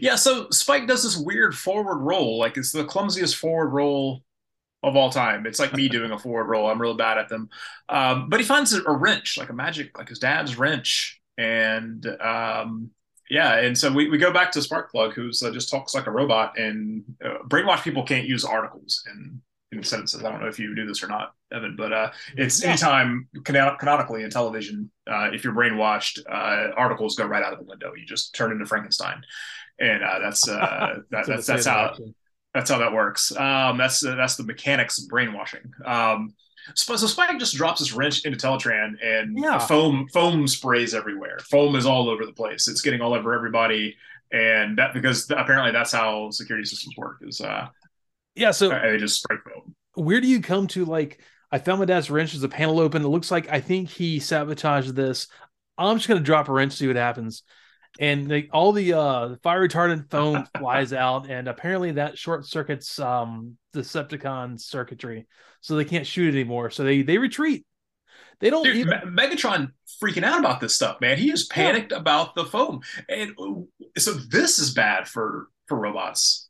Yeah, 0.00 0.14
so 0.14 0.48
Spike 0.50 0.86
does 0.86 1.02
this 1.02 1.16
weird 1.16 1.56
forward 1.56 1.98
roll, 1.98 2.38
like 2.38 2.56
it's 2.56 2.72
the 2.72 2.84
clumsiest 2.84 3.36
forward 3.36 3.70
roll 3.70 4.22
of 4.82 4.96
all 4.96 5.10
time. 5.10 5.46
It's 5.46 5.58
like 5.58 5.74
me 5.74 5.88
doing 5.90 6.10
a 6.10 6.18
forward 6.18 6.46
roll. 6.46 6.68
I'm 6.68 6.80
real 6.80 6.94
bad 6.94 7.18
at 7.18 7.28
them. 7.28 7.48
Um, 7.88 8.28
but 8.28 8.40
he 8.40 8.46
finds 8.46 8.72
a, 8.72 8.90
wrench, 8.90 9.38
like 9.38 9.48
a 9.48 9.54
magic, 9.54 9.96
like 9.96 10.08
his 10.08 10.18
dad's 10.18 10.58
wrench. 10.58 11.20
And 11.38 12.04
um, 12.20 12.90
yeah, 13.32 13.60
and 13.60 13.76
so 13.76 13.90
we, 13.90 14.10
we 14.10 14.18
go 14.18 14.30
back 14.30 14.52
to 14.52 14.58
Sparkplug, 14.58 15.14
who's 15.14 15.42
uh, 15.42 15.50
just 15.50 15.70
talks 15.70 15.94
like 15.94 16.06
a 16.06 16.10
robot. 16.10 16.58
And 16.58 17.02
uh, 17.24 17.38
brainwash 17.48 17.82
people 17.82 18.02
can't 18.02 18.26
use 18.26 18.44
articles 18.44 19.02
in, 19.10 19.40
in 19.72 19.82
sentences. 19.82 20.22
I 20.22 20.30
don't 20.30 20.42
know 20.42 20.48
if 20.48 20.58
you 20.58 20.74
do 20.74 20.86
this 20.86 21.02
or 21.02 21.06
not. 21.06 21.32
Evan, 21.50 21.74
but 21.74 21.94
uh, 21.94 22.10
it's 22.36 22.62
yeah. 22.62 22.68
anytime 22.68 23.26
canon- 23.42 23.78
canonically 23.78 24.22
in 24.22 24.28
television, 24.28 24.90
uh, 25.10 25.30
if 25.32 25.44
you're 25.44 25.54
brainwashed, 25.54 26.20
uh, 26.30 26.74
articles 26.76 27.16
go 27.16 27.24
right 27.24 27.42
out 27.42 27.54
of 27.54 27.58
the 27.58 27.64
window. 27.64 27.94
You 27.96 28.04
just 28.04 28.34
turn 28.34 28.52
into 28.52 28.66
Frankenstein, 28.66 29.22
and 29.78 30.04
uh, 30.04 30.18
that's 30.18 30.46
uh, 30.46 30.98
that, 31.10 31.26
that's 31.26 31.46
that's 31.46 31.64
how 31.64 31.96
that's 32.52 32.70
how 32.70 32.76
that 32.80 32.92
works. 32.92 33.34
Um, 33.34 33.78
that's 33.78 34.00
that's 34.00 34.36
the 34.36 34.44
mechanics 34.44 35.02
of 35.02 35.08
brainwashing. 35.08 35.72
Um, 35.86 36.34
so, 36.74 36.96
so 36.96 37.06
Spike 37.06 37.38
just 37.38 37.54
drops 37.54 37.80
this 37.80 37.92
wrench 37.92 38.24
into 38.24 38.38
Teletran, 38.38 38.94
and 39.04 39.38
yeah. 39.38 39.58
foam 39.58 40.08
foam 40.12 40.46
sprays 40.46 40.94
everywhere. 40.94 41.38
Foam 41.50 41.76
is 41.76 41.86
all 41.86 42.08
over 42.08 42.24
the 42.24 42.32
place. 42.32 42.68
It's 42.68 42.80
getting 42.80 43.00
all 43.00 43.14
over 43.14 43.34
everybody, 43.34 43.96
and 44.32 44.78
that 44.78 44.94
because 44.94 45.30
apparently 45.30 45.72
that's 45.72 45.92
how 45.92 46.30
security 46.30 46.66
systems 46.66 46.96
work. 46.96 47.18
Is 47.22 47.40
uh, 47.40 47.68
yeah. 48.34 48.50
So 48.50 48.68
they 48.68 48.98
just 48.98 49.22
spray 49.22 49.38
foam. 49.44 49.74
Where 49.94 50.20
do 50.20 50.26
you 50.26 50.40
come 50.40 50.66
to 50.68 50.84
like? 50.84 51.20
I 51.50 51.58
found 51.58 51.80
my 51.80 51.84
dad's 51.84 52.10
wrench. 52.10 52.32
There's 52.32 52.42
a 52.42 52.48
panel 52.48 52.80
open. 52.80 53.02
It 53.02 53.08
looks 53.08 53.30
like 53.30 53.50
I 53.50 53.60
think 53.60 53.88
he 53.88 54.20
sabotaged 54.20 54.94
this. 54.94 55.28
I'm 55.76 55.96
just 55.96 56.08
gonna 56.08 56.20
drop 56.20 56.48
a 56.48 56.52
wrench, 56.52 56.74
see 56.74 56.86
what 56.86 56.96
happens 56.96 57.42
and 58.00 58.30
they, 58.30 58.48
all 58.52 58.72
the 58.72 58.94
uh, 58.94 59.36
fire 59.42 59.68
retardant 59.68 60.10
foam 60.10 60.46
flies 60.58 60.92
out, 60.92 61.28
and 61.30 61.48
apparently 61.48 61.92
that 61.92 62.18
short 62.18 62.46
circuits 62.46 62.98
um, 62.98 63.56
Decepticon 63.74 64.60
circuitry, 64.60 65.26
so 65.60 65.76
they 65.76 65.84
can't 65.84 66.06
shoot 66.06 66.34
anymore. 66.34 66.70
So 66.70 66.84
they 66.84 67.02
they 67.02 67.18
retreat. 67.18 67.66
They 68.40 68.50
don't. 68.50 68.64
Dude, 68.64 68.76
even... 68.76 68.98
Megatron 69.06 69.72
freaking 70.02 70.24
out 70.24 70.40
about 70.40 70.60
this 70.60 70.74
stuff, 70.74 71.00
man. 71.00 71.18
He 71.18 71.30
is 71.30 71.46
panicked 71.46 71.92
yeah. 71.92 71.98
about 71.98 72.34
the 72.34 72.44
foam, 72.44 72.80
and 73.08 73.34
so 73.98 74.12
this 74.12 74.58
is 74.58 74.72
bad 74.72 75.06
for 75.06 75.48
for 75.66 75.78
robots 75.78 76.48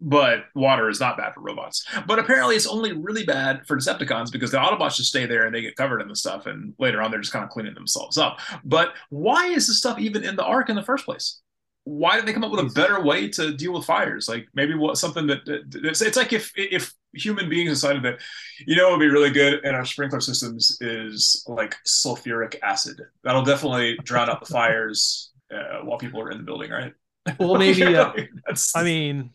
but 0.00 0.44
water 0.54 0.88
is 0.88 1.00
not 1.00 1.16
bad 1.16 1.34
for 1.34 1.40
robots. 1.40 1.86
But 2.06 2.18
apparently, 2.18 2.56
it's 2.56 2.66
only 2.66 2.92
really 2.92 3.24
bad 3.24 3.66
for 3.66 3.76
Decepticons 3.76 4.30
because 4.30 4.50
the 4.50 4.58
Autobots 4.58 4.96
just 4.96 5.08
stay 5.08 5.26
there 5.26 5.46
and 5.46 5.54
they 5.54 5.62
get 5.62 5.76
covered 5.76 6.00
in 6.00 6.08
the 6.08 6.16
stuff, 6.16 6.46
and 6.46 6.74
later 6.78 7.02
on 7.02 7.10
they're 7.10 7.20
just 7.20 7.32
kind 7.32 7.44
of 7.44 7.50
cleaning 7.50 7.74
themselves 7.74 8.18
up. 8.18 8.38
But 8.64 8.94
why 9.10 9.46
is 9.46 9.66
this 9.66 9.78
stuff 9.78 9.98
even 9.98 10.24
in 10.24 10.36
the 10.36 10.44
Ark 10.44 10.68
in 10.68 10.76
the 10.76 10.82
first 10.82 11.04
place? 11.04 11.40
Why 11.84 12.16
did 12.16 12.26
they 12.26 12.32
come 12.32 12.42
up 12.42 12.50
with 12.50 12.60
a 12.60 12.74
better 12.74 13.00
way 13.00 13.28
to 13.28 13.56
deal 13.56 13.72
with 13.72 13.84
fires? 13.84 14.28
Like 14.28 14.48
maybe 14.54 14.74
what 14.74 14.98
something 14.98 15.28
that 15.28 15.40
it's, 15.46 16.02
it's 16.02 16.16
like 16.16 16.32
if 16.32 16.52
if 16.56 16.92
human 17.14 17.48
beings 17.48 17.70
decided 17.70 18.02
that 18.02 18.20
you 18.66 18.76
know 18.76 18.88
it 18.88 18.90
would 18.92 19.00
be 19.00 19.08
really 19.08 19.30
good 19.30 19.64
in 19.64 19.74
our 19.74 19.84
sprinkler 19.84 20.20
systems 20.20 20.76
is 20.80 21.44
like 21.46 21.76
sulfuric 21.86 22.56
acid. 22.62 23.00
That'll 23.22 23.44
definitely 23.44 23.96
drown 24.02 24.28
out 24.28 24.40
the 24.40 24.52
fires 24.52 25.30
uh, 25.54 25.80
while 25.84 25.98
people 25.98 26.20
are 26.20 26.30
in 26.30 26.38
the 26.38 26.44
building, 26.44 26.70
right? 26.70 26.92
Well, 27.38 27.54
maybe. 27.54 27.82
uh, 27.96 28.12
I 28.74 28.82
mean, 28.82 29.30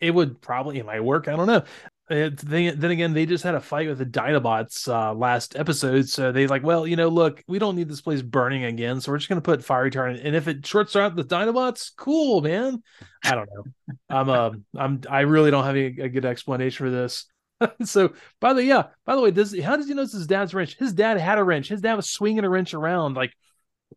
it 0.00 0.12
would 0.12 0.40
probably 0.40 0.78
it 0.78 0.86
might 0.86 1.02
work. 1.04 1.28
I 1.28 1.36
don't 1.36 1.46
know. 1.46 1.62
It, 2.08 2.36
they, 2.38 2.70
then 2.70 2.92
again, 2.92 3.14
they 3.14 3.26
just 3.26 3.42
had 3.42 3.56
a 3.56 3.60
fight 3.60 3.88
with 3.88 3.98
the 3.98 4.06
Dinobots 4.06 4.86
uh, 4.86 5.12
last 5.12 5.56
episode, 5.56 6.08
so 6.08 6.30
they 6.30 6.46
like, 6.46 6.62
well, 6.62 6.86
you 6.86 6.94
know, 6.94 7.08
look, 7.08 7.42
we 7.48 7.58
don't 7.58 7.74
need 7.74 7.88
this 7.88 8.00
place 8.00 8.22
burning 8.22 8.64
again, 8.64 9.00
so 9.00 9.10
we're 9.10 9.18
just 9.18 9.28
gonna 9.28 9.40
put 9.40 9.64
fire 9.64 9.90
retardant. 9.90 10.24
And 10.24 10.36
if 10.36 10.46
it 10.46 10.64
shorts 10.64 10.94
out 10.94 11.16
the 11.16 11.24
Dinobots, 11.24 11.90
cool, 11.96 12.42
man. 12.42 12.82
I 13.24 13.34
don't 13.34 13.48
know. 13.52 13.94
I'm 14.08 14.28
uh, 14.28 14.50
I'm 14.76 15.00
I 15.10 15.20
really 15.20 15.50
don't 15.50 15.64
have 15.64 15.76
a, 15.76 15.90
good 15.90 16.24
explanation 16.24 16.86
for 16.86 16.90
this. 16.90 17.26
so, 17.82 18.12
by 18.40 18.52
the 18.52 18.62
yeah, 18.62 18.84
by 19.04 19.16
the 19.16 19.22
way, 19.22 19.32
does 19.32 19.58
how 19.60 19.76
does 19.76 19.88
he 19.88 19.94
know 19.94 20.02
his 20.02 20.28
dad's 20.28 20.54
wrench? 20.54 20.76
His 20.78 20.92
dad 20.92 21.18
had 21.18 21.38
a 21.38 21.44
wrench. 21.44 21.68
His 21.68 21.80
dad 21.80 21.94
was 21.94 22.08
swinging 22.08 22.44
a 22.44 22.48
wrench 22.48 22.72
around 22.72 23.14
like 23.14 23.34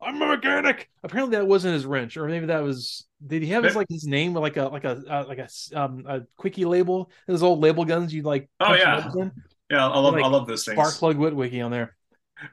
I'm 0.01 0.21
a 0.21 0.27
mechanic. 0.27 0.89
Apparently, 1.03 1.35
that 1.37 1.47
wasn't 1.47 1.73
his 1.73 1.85
wrench, 1.85 2.15
or 2.17 2.27
maybe 2.27 2.47
that 2.47 2.63
was. 2.63 3.05
Did 3.25 3.43
he 3.43 3.49
have 3.49 3.63
his 3.63 3.75
like 3.75 3.87
his 3.89 4.05
name 4.05 4.33
like 4.33 4.55
a 4.57 4.63
like 4.65 4.85
a 4.85 5.01
uh, 5.09 5.25
like 5.27 5.39
a 5.39 5.49
um 5.75 6.05
a 6.07 6.21
quickie 6.37 6.65
label? 6.65 7.11
Those 7.27 7.43
old 7.43 7.59
label 7.59 7.85
guns 7.85 8.13
you 8.13 8.21
like. 8.21 8.49
Oh 8.59 8.73
yeah, 8.73 9.09
yeah. 9.69 9.87
I 9.87 9.99
love 9.99 10.13
like, 10.13 10.23
I 10.23 10.27
love 10.27 10.47
those 10.47 10.63
things. 10.63 10.77
Spark 10.77 10.95
plug 10.95 11.17
Witwicky 11.17 11.63
on 11.63 11.71
there. 11.71 11.95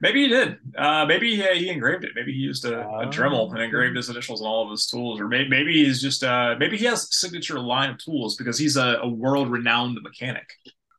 Maybe 0.01 0.23
he 0.23 0.29
did. 0.29 0.59
Uh, 0.77 1.05
maybe 1.07 1.37
he, 1.37 1.43
he 1.59 1.71
engraved 1.71 2.05
it. 2.05 2.11
Maybe 2.15 2.33
he 2.33 2.39
used 2.39 2.65
a, 2.65 2.81
a, 2.81 3.07
Dremel 3.07 3.53
and 3.53 3.63
engraved 3.63 3.97
his 3.97 4.09
initials 4.09 4.41
on 4.41 4.49
all 4.49 4.65
of 4.65 4.71
his 4.71 4.89
tools, 4.89 5.21
or 5.21 5.29
maybe, 5.29 5.49
maybe 5.49 5.85
he's 5.85 6.03
just 6.03 6.25
uh, 6.25 6.57
maybe 6.59 6.77
he 6.77 6.87
has 6.87 7.15
signature 7.17 7.61
line 7.61 7.91
of 7.91 7.99
tools 7.99 8.37
because 8.37 8.59
he's 8.59 8.77
a, 8.77 8.99
a 9.03 9.09
world 9.09 9.51
renowned 9.51 9.99
mechanic. 10.03 10.49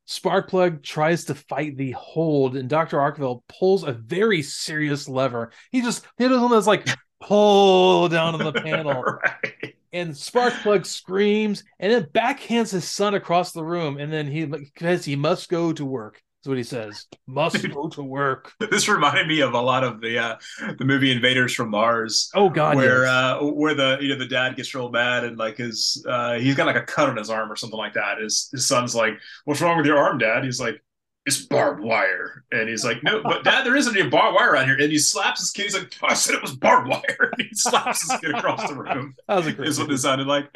Sparkplug 0.08 0.84
tries 0.84 1.26
to 1.26 1.36
fight 1.36 1.78
the 1.78 1.91
hold, 1.91 2.55
and 2.55 2.70
Dr. 2.70 2.97
Arkeville 2.97 3.43
pulls 3.47 3.84
a 3.84 3.91
very 3.91 4.41
serious 4.41 5.10
lever. 5.10 5.51
He 5.72 5.82
just 5.82 6.05
hit 6.18 6.32
us 6.32 6.41
on 6.41 6.51
this 6.51 6.68
like 6.68 6.88
pull 7.22 8.08
down 8.08 8.36
on 8.36 8.43
the 8.43 8.62
panel. 8.62 9.03
right. 9.03 9.76
And 9.91 10.12
Sparkplug 10.12 10.86
screams 10.86 11.64
and 11.80 11.91
then 11.91 12.03
backhands 12.05 12.72
his 12.72 12.88
son 12.88 13.16
across 13.16 13.51
the 13.51 13.64
room, 13.64 13.97
and 13.97 14.12
then 14.12 14.28
he 14.28 14.49
says 14.78 15.03
he 15.03 15.16
must 15.16 15.49
go 15.49 15.74
to 15.74 15.86
work. 15.86 16.22
That's 16.47 16.51
what 16.51 16.57
he 16.59 16.63
says. 16.63 17.05
Must 17.25 17.73
go 17.73 17.89
to 17.89 18.01
work. 18.01 18.53
This 18.71 18.87
reminded 18.87 19.27
me 19.27 19.41
of 19.41 19.53
a 19.53 19.59
lot 19.59 19.83
of 19.83 19.99
the 19.99 20.17
uh, 20.17 20.35
the 20.77 20.85
movie 20.85 21.11
Invaders 21.11 21.53
from 21.53 21.69
Mars. 21.71 22.29
Oh 22.35 22.49
God, 22.49 22.77
where 22.77 23.03
yes. 23.03 23.09
uh, 23.09 23.39
where 23.41 23.73
the 23.73 23.97
you 23.99 24.07
know 24.07 24.17
the 24.17 24.27
dad 24.27 24.55
gets 24.55 24.73
real 24.73 24.89
mad 24.89 25.25
and 25.25 25.37
like 25.37 25.57
his 25.57 26.05
uh, 26.07 26.35
he's 26.35 26.55
got 26.55 26.67
like 26.67 26.77
a 26.77 26.83
cut 26.83 27.09
on 27.09 27.17
his 27.17 27.29
arm 27.29 27.51
or 27.51 27.57
something 27.57 27.77
like 27.77 27.95
that. 27.95 28.19
His 28.21 28.47
his 28.53 28.65
son's 28.65 28.95
like, 28.95 29.15
"What's 29.43 29.59
wrong 29.59 29.75
with 29.75 29.85
your 29.85 29.97
arm, 29.97 30.19
Dad?" 30.19 30.45
He's 30.45 30.61
like, 30.61 30.81
"It's 31.25 31.45
barbed 31.45 31.81
wire," 31.81 32.45
and 32.51 32.69
he's 32.69 32.85
like, 32.85 33.03
"No, 33.03 33.21
but 33.23 33.43
Dad, 33.43 33.65
there 33.65 33.75
isn't 33.75 33.97
any 33.97 34.09
barbed 34.09 34.35
wire 34.35 34.51
around 34.51 34.67
here." 34.67 34.77
And 34.79 34.91
he 34.91 34.99
slaps 34.99 35.41
his 35.41 35.51
kid. 35.51 35.63
He's 35.63 35.73
like, 35.73 35.93
oh, 36.01 36.07
"I 36.09 36.13
said 36.13 36.35
it 36.35 36.41
was 36.41 36.55
barbed 36.55 36.87
wire." 36.87 37.31
And 37.33 37.41
he 37.49 37.55
slaps 37.55 38.09
his 38.09 38.19
kid 38.21 38.35
across 38.35 38.67
the 38.69 38.75
room. 38.75 39.15
That 39.27 39.35
was 39.35 39.47
a 39.47 39.53
great. 39.53 39.67
Is 39.67 39.79
what 39.79 39.91
it 39.91 39.97
sounded 39.97 40.27
like. 40.27 40.49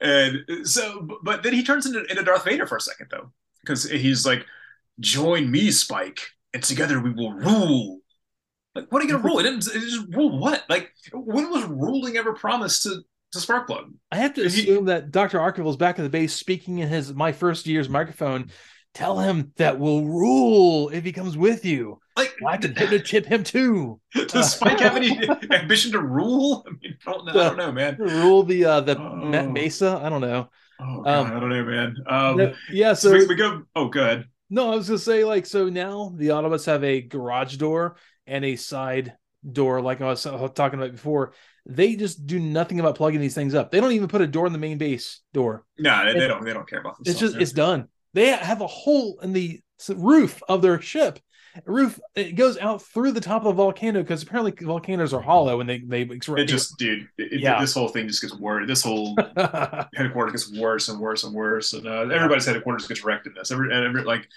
And 0.00 0.66
so, 0.66 1.06
but 1.22 1.42
then 1.42 1.52
he 1.52 1.62
turns 1.62 1.84
into, 1.86 2.04
into 2.04 2.22
Darth 2.22 2.44
Vader 2.44 2.66
for 2.66 2.76
a 2.76 2.80
second 2.80 3.08
though, 3.10 3.30
because 3.62 3.84
he's 3.84 4.24
like 4.24 4.46
join 5.00 5.50
me, 5.50 5.70
Spike, 5.70 6.20
and 6.52 6.62
together 6.62 7.00
we 7.00 7.12
will 7.12 7.32
rule. 7.32 8.00
Like, 8.74 8.90
what 8.90 9.02
are 9.02 9.04
you 9.06 9.12
gonna 9.12 9.24
rule? 9.24 9.38
It 9.38 9.44
didn't, 9.44 9.66
it 9.66 9.80
just 9.80 10.06
rule 10.10 10.38
what? 10.38 10.64
Like, 10.68 10.90
when 11.12 11.50
was 11.50 11.64
ruling 11.64 12.16
ever 12.16 12.32
promised 12.32 12.82
to 12.84 13.02
to 13.32 13.38
Sparkplug? 13.38 13.92
I 14.10 14.16
have 14.16 14.34
to 14.34 14.44
assume 14.44 14.86
that 14.86 15.10
Dr. 15.10 15.38
Arkeville 15.38 15.70
is 15.70 15.76
back 15.76 15.98
at 15.98 16.02
the 16.02 16.08
base 16.08 16.34
speaking 16.34 16.78
in 16.78 16.88
his 16.88 17.12
my 17.14 17.32
first 17.32 17.66
year's 17.66 17.88
microphone. 17.88 18.50
Tell 18.94 19.18
him 19.18 19.52
that 19.56 19.78
we'll 19.78 20.04
rule 20.04 20.88
if 20.90 21.04
he 21.04 21.12
comes 21.12 21.36
with 21.36 21.64
you. 21.64 22.00
Like 22.16 22.34
I 22.46 22.52
have 22.52 22.60
to 22.60 23.00
chip 23.00 23.26
him 23.26 23.42
too. 23.42 24.00
Does 24.28 24.54
Spike 24.54 24.78
have 24.80 24.96
any 24.96 25.18
ambition 25.50 25.92
to 25.92 26.00
rule? 26.00 26.64
I 26.66 26.70
mean, 26.70 26.96
I 27.06 27.12
don't 27.12 27.26
know, 27.26 27.32
I 27.32 27.34
don't 27.34 27.56
know 27.56 27.72
man. 27.72 27.96
Rule 27.98 28.44
the 28.44 28.64
uh 28.64 28.80
the 28.80 28.96
oh. 28.96 29.50
Mesa? 29.50 30.00
I 30.02 30.08
don't 30.08 30.20
know. 30.20 30.48
Oh 30.80 31.02
God, 31.02 31.08
um, 31.08 31.36
I 31.36 31.40
don't 31.40 31.50
know, 31.50 31.64
man. 31.64 31.96
Um, 32.06 32.54
yeah, 32.70 32.94
so, 32.94 33.10
so 33.10 33.18
we, 33.18 33.26
we, 33.26 33.34
go. 33.36 33.62
Oh, 33.76 33.88
good. 33.88 34.26
No, 34.54 34.72
I 34.72 34.76
was 34.76 34.86
gonna 34.86 34.98
say 35.00 35.24
like 35.24 35.46
so 35.46 35.68
now 35.68 36.12
the 36.16 36.28
Autobots 36.28 36.66
have 36.66 36.84
a 36.84 37.00
garage 37.00 37.56
door 37.56 37.96
and 38.24 38.44
a 38.44 38.54
side 38.54 39.16
door, 39.50 39.80
like 39.82 40.00
I 40.00 40.06
was 40.06 40.22
talking 40.22 40.78
about 40.78 40.92
before. 40.92 41.32
They 41.66 41.96
just 41.96 42.24
do 42.24 42.38
nothing 42.38 42.78
about 42.78 42.94
plugging 42.94 43.20
these 43.20 43.34
things 43.34 43.56
up. 43.56 43.72
They 43.72 43.80
don't 43.80 43.90
even 43.90 44.06
put 44.06 44.20
a 44.20 44.28
door 44.28 44.46
in 44.46 44.52
the 44.52 44.60
main 44.60 44.78
base 44.78 45.22
door. 45.32 45.64
No, 45.76 46.04
they, 46.04 46.16
they 46.16 46.28
don't. 46.28 46.44
They 46.44 46.52
don't 46.52 46.68
care 46.68 46.78
about 46.78 47.02
this. 47.02 47.14
It's 47.14 47.20
just 47.20 47.34
it's 47.34 47.50
done. 47.50 47.88
They 48.12 48.28
have 48.28 48.60
a 48.60 48.68
hole 48.68 49.18
in 49.24 49.32
the 49.32 49.60
roof 49.88 50.40
of 50.48 50.62
their 50.62 50.80
ship 50.80 51.18
roof 51.66 52.00
it 52.16 52.32
goes 52.32 52.58
out 52.58 52.82
through 52.82 53.12
the 53.12 53.20
top 53.20 53.42
of 53.42 53.44
the 53.44 53.52
volcano 53.52 54.02
because 54.02 54.22
apparently 54.22 54.52
volcanoes 54.64 55.14
are 55.14 55.20
hollow 55.20 55.60
and 55.60 55.68
they 55.68 55.78
they 55.78 56.02
it 56.02 56.46
just 56.46 56.76
dude 56.78 57.08
it, 57.16 57.40
yeah. 57.40 57.60
this 57.60 57.74
whole 57.74 57.88
thing 57.88 58.08
just 58.08 58.20
gets 58.20 58.34
worse 58.38 58.66
this 58.66 58.82
whole 58.82 59.16
headquarters 59.94 60.46
gets 60.46 60.58
worse 60.58 60.88
and 60.88 60.98
worse 60.98 61.24
and 61.24 61.34
worse 61.34 61.72
and 61.72 61.86
uh, 61.86 62.00
everybody's 62.12 62.46
headquarters 62.46 62.88
gets 62.88 63.04
wrecked 63.04 63.26
in 63.26 63.34
this 63.34 63.50
every, 63.50 63.72
every 63.72 64.02
like 64.02 64.28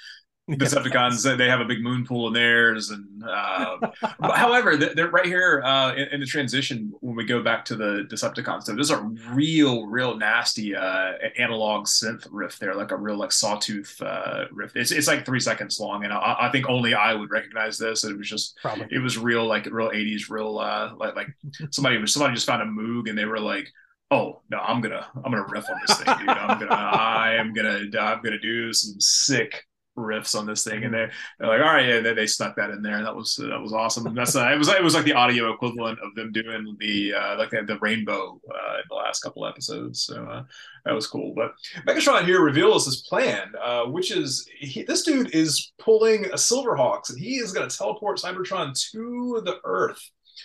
Decepticons, 0.50 1.38
they 1.38 1.50
have 1.50 1.60
a 1.60 1.66
big 1.66 1.82
moon 1.82 2.06
pool 2.06 2.28
in 2.28 2.34
theirs, 2.34 2.90
and 2.90 3.22
uh, 3.22 3.78
however, 4.22 4.78
they're 4.78 5.10
right 5.10 5.26
here 5.26 5.62
uh, 5.62 5.94
in, 5.94 6.08
in, 6.14 6.20
the 6.22 6.26
transition 6.26 6.94
when 7.02 7.18
we 7.18 7.26
go 7.26 7.44
back 7.44 7.66
to 7.66 7.76
the 7.76 8.08
Decepticons. 8.10 8.64
So 8.64 8.74
there's 8.74 8.90
a 8.90 9.02
real, 9.34 9.88
real 9.88 10.16
nasty 10.16 10.74
uh, 10.74 11.14
analog 11.38 11.86
synth 11.86 12.26
riff 12.32 12.60
there, 12.60 12.76
like 12.76 12.92
a 12.92 12.96
real 12.96 13.18
like 13.18 13.34
sawtooth 13.34 14.02
uh, 14.02 14.46
riff. 14.54 14.74
It's, 14.78 14.92
it's 14.92 15.08
like 15.08 15.26
three 15.26 15.42
seconds 15.42 15.82
long, 15.82 16.06
and 16.06 16.14
I, 16.14 16.38
I, 16.40 16.50
think 16.50 16.70
only 16.70 16.94
I 16.94 17.14
would 17.14 17.30
recognize 17.30 17.78
this. 17.78 18.06
It 18.06 18.18
was 18.18 18.30
just, 18.30 18.58
Probably. 18.62 18.88
it 18.90 19.00
was 19.00 19.18
real, 19.18 19.46
like 19.46 19.66
real 19.66 19.90
'80s, 19.90 20.30
real 20.30 20.60
uh, 20.60 20.94
like 20.96 21.18
like 21.18 21.28
somebody 21.72 22.08
somebody 22.08 22.36
just 22.36 22.48
found 22.48 22.62
a 22.62 22.66
Moog, 22.66 23.10
and 23.10 23.18
they 23.18 23.26
were 23.26 23.40
like 23.40 23.70
oh 24.10 24.42
no 24.50 24.58
i'm 24.60 24.80
gonna 24.80 25.06
i'm 25.18 25.24
gonna 25.34 25.46
riff 25.50 25.66
on 25.70 25.76
this 25.86 25.98
thing 25.98 26.18
dude 26.18 26.30
i'm 26.30 26.58
gonna 26.58 26.74
i 26.74 27.34
am 27.34 27.54
gonna 27.54 27.82
i'm 28.00 28.22
gonna 28.22 28.40
do 28.40 28.72
some 28.72 28.98
sick 29.02 29.67
riffs 29.98 30.38
on 30.38 30.46
this 30.46 30.64
thing, 30.64 30.84
and 30.84 30.94
they're, 30.94 31.12
they're 31.40 31.50
like, 31.50 31.62
all 31.62 31.74
right, 31.74 31.88
yeah, 31.88 32.00
they, 32.00 32.14
they 32.14 32.28
stuck 32.28 32.56
that 32.56 32.70
in 32.70 32.82
there. 32.82 33.04
That 33.04 33.16
was 33.16 33.36
that 33.36 33.62
was 33.62 33.74
awesome. 33.74 34.06
And 34.08 34.18
that's 34.18 34.36
uh, 34.36 34.50
it 34.54 34.58
was 34.58 34.70
it 34.70 34.84
was 34.84 34.94
like 34.94 35.06
the 35.06 35.14
audio 35.14 35.52
equivalent 35.52 36.00
of 36.00 36.14
them 36.16 36.32
doing 36.32 36.76
the 36.80 37.14
uh, 37.14 37.38
like 37.38 37.50
the, 37.50 37.64
the 37.64 37.80
rainbow 37.80 38.40
uh, 38.50 38.78
in 38.78 38.84
the 38.90 38.96
last 38.96 39.22
couple 39.22 39.46
episodes. 39.46 40.04
So 40.04 40.24
uh, 40.24 40.44
that 40.86 40.94
was 40.94 41.08
cool. 41.08 41.34
But 41.36 41.52
Megatron 41.88 42.26
here 42.26 42.42
reveals 42.42 42.86
his 42.86 43.02
plan, 43.02 43.52
uh, 43.62 43.86
which 43.86 44.12
is 44.12 44.48
he, 44.60 44.84
this 44.84 45.04
dude 45.04 45.34
is 45.34 45.74
pulling 45.80 46.26
a 46.26 46.36
Silverhawks, 46.36 47.10
and 47.10 47.20
he 47.20 47.38
is 47.38 47.52
going 47.52 47.68
to 47.68 47.78
teleport 47.78 48.20
Cybertron 48.20 48.80
to 48.92 49.42
the 49.44 49.60
Earth 49.64 50.02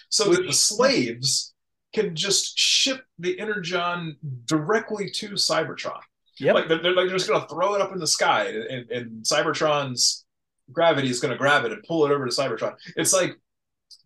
so 0.09 0.33
that 0.33 0.47
the 0.47 0.53
slaves 0.53 1.53
can 1.93 2.17
just 2.17 2.59
ship 2.59 3.05
the 3.19 3.39
energon 3.39 4.17
directly 4.47 5.11
to 5.11 5.31
Cybertron. 5.31 6.01
Yep. 6.43 6.55
Like 6.55 6.69
they're, 6.69 6.83
they're, 6.83 6.95
like 6.95 7.09
they're 7.09 7.17
just 7.17 7.29
gonna 7.29 7.47
throw 7.49 7.75
it 7.75 7.81
up 7.81 7.93
in 7.93 7.99
the 7.99 8.07
sky, 8.07 8.49
and, 8.49 8.91
and 8.91 9.25
Cybertron's 9.25 10.25
gravity 10.73 11.11
is 11.11 11.21
going 11.21 11.33
to 11.33 11.39
grab 11.39 11.65
it 11.65 11.73
and 11.73 11.83
pull 11.83 12.05
it 12.07 12.13
over 12.13 12.27
to 12.27 12.33
Cybertron. 12.35 12.75
It's 12.97 13.13
like 13.13 13.37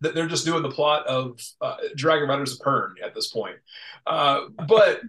they're 0.01 0.27
just 0.27 0.45
doing 0.45 0.63
the 0.63 0.69
plot 0.69 1.05
of 1.07 1.39
uh, 1.61 1.77
Dragon 1.95 2.27
Riders 2.27 2.53
of 2.53 2.59
Pern 2.59 2.93
at 3.03 3.15
this 3.15 3.29
point. 3.29 3.55
Uh, 4.05 4.41
but 4.67 5.01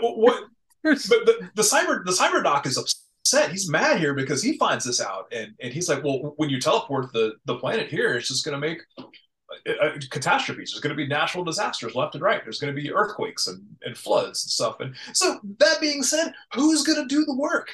what? 0.00 0.44
But 0.82 0.98
the, 0.98 1.48
the 1.54 1.62
cyber 1.62 2.04
the 2.04 2.12
cyber 2.12 2.42
doc 2.42 2.66
is 2.66 2.76
upset. 2.76 3.50
He's 3.50 3.70
mad 3.70 3.98
here 3.98 4.14
because 4.14 4.42
he 4.42 4.58
finds 4.58 4.84
this 4.84 5.00
out, 5.00 5.32
and 5.32 5.52
and 5.60 5.72
he's 5.72 5.88
like, 5.88 6.02
well, 6.02 6.34
when 6.36 6.50
you 6.50 6.60
teleport 6.60 7.12
the 7.12 7.34
the 7.44 7.56
planet 7.56 7.88
here, 7.88 8.14
it's 8.14 8.28
just 8.28 8.44
going 8.44 8.60
to 8.60 8.66
make 8.66 8.80
uh, 9.66 9.98
catastrophes. 10.10 10.72
There's 10.72 10.80
going 10.80 10.96
to 10.96 11.02
be 11.02 11.06
natural 11.06 11.44
disasters 11.44 11.94
left 11.94 12.14
and 12.14 12.22
right. 12.22 12.42
There's 12.42 12.58
going 12.58 12.74
to 12.74 12.80
be 12.80 12.92
earthquakes 12.92 13.46
and, 13.46 13.64
and 13.82 13.96
floods 13.96 14.44
and 14.44 14.50
stuff. 14.50 14.80
And 14.80 14.94
so 15.12 15.38
that 15.58 15.80
being 15.80 16.02
said, 16.02 16.32
who's 16.54 16.82
going 16.82 17.00
to 17.00 17.14
do 17.14 17.24
the 17.24 17.36
work? 17.36 17.70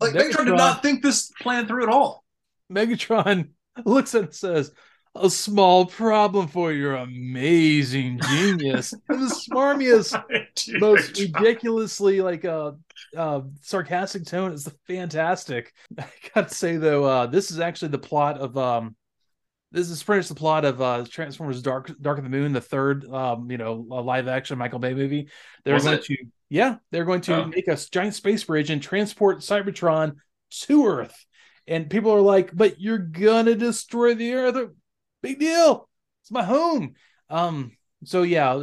Like 0.00 0.14
Megatron, 0.14 0.30
Megatron 0.30 0.44
did 0.46 0.56
not 0.56 0.82
think 0.82 1.02
this 1.02 1.30
plan 1.40 1.66
through 1.66 1.84
at 1.84 1.88
all. 1.88 2.24
Megatron 2.72 3.50
looks 3.84 4.14
and 4.14 4.32
says, 4.32 4.72
"A 5.14 5.28
small 5.28 5.84
problem 5.86 6.48
for 6.48 6.72
your 6.72 6.94
amazing 6.94 8.20
genius." 8.28 8.94
And 9.08 9.22
the 9.22 9.34
smarmiest, 9.34 10.18
most 10.80 11.18
ridiculously 11.18 12.22
like 12.22 12.46
uh, 12.46 12.72
uh, 13.16 13.42
sarcastic 13.60 14.24
tone 14.24 14.52
is 14.52 14.68
fantastic. 14.86 15.74
I 15.98 16.06
gotta 16.34 16.54
say 16.54 16.76
though, 16.76 17.04
uh, 17.04 17.26
this 17.26 17.50
is 17.50 17.60
actually 17.60 17.88
the 17.88 17.98
plot 17.98 18.38
of 18.38 18.56
um, 18.56 18.96
this 19.72 19.90
is 19.90 20.02
pretty 20.02 20.20
much 20.20 20.28
the 20.28 20.34
plot 20.34 20.64
of 20.64 20.80
uh, 20.80 21.04
Transformers: 21.08 21.62
Dark 21.62 21.92
Dark 22.00 22.18
of 22.18 22.24
the 22.24 22.30
Moon, 22.30 22.52
the 22.52 22.60
third, 22.60 23.08
um, 23.10 23.50
you 23.50 23.58
know, 23.58 23.74
live 23.74 24.28
action 24.28 24.58
Michael 24.58 24.78
Bay 24.78 24.94
movie. 24.94 25.28
They're 25.64 25.74
Was 25.74 25.84
going 25.84 25.98
it? 25.98 26.04
to, 26.04 26.16
yeah, 26.48 26.76
they're 26.90 27.04
going 27.04 27.20
to 27.22 27.44
oh. 27.44 27.46
make 27.46 27.68
a 27.68 27.76
giant 27.76 28.14
space 28.14 28.44
bridge 28.44 28.70
and 28.70 28.82
transport 28.82 29.38
Cybertron 29.38 30.16
to 30.62 30.86
Earth. 30.86 31.26
And 31.66 31.88
people 31.88 32.12
are 32.12 32.20
like, 32.20 32.50
"But 32.52 32.80
you're 32.80 32.98
gonna 32.98 33.54
destroy 33.54 34.14
the 34.14 34.34
Earth? 34.34 34.70
Big 35.22 35.38
deal! 35.38 35.88
It's 36.22 36.30
my 36.30 36.42
home." 36.42 36.94
Um. 37.28 37.72
So 38.04 38.22
yeah, 38.22 38.60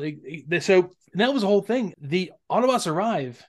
so 0.60 0.92
that 1.14 1.34
was 1.34 1.42
the 1.42 1.48
whole 1.48 1.62
thing. 1.62 1.94
The 2.02 2.32
Autobots 2.52 2.92
arrive 2.92 3.46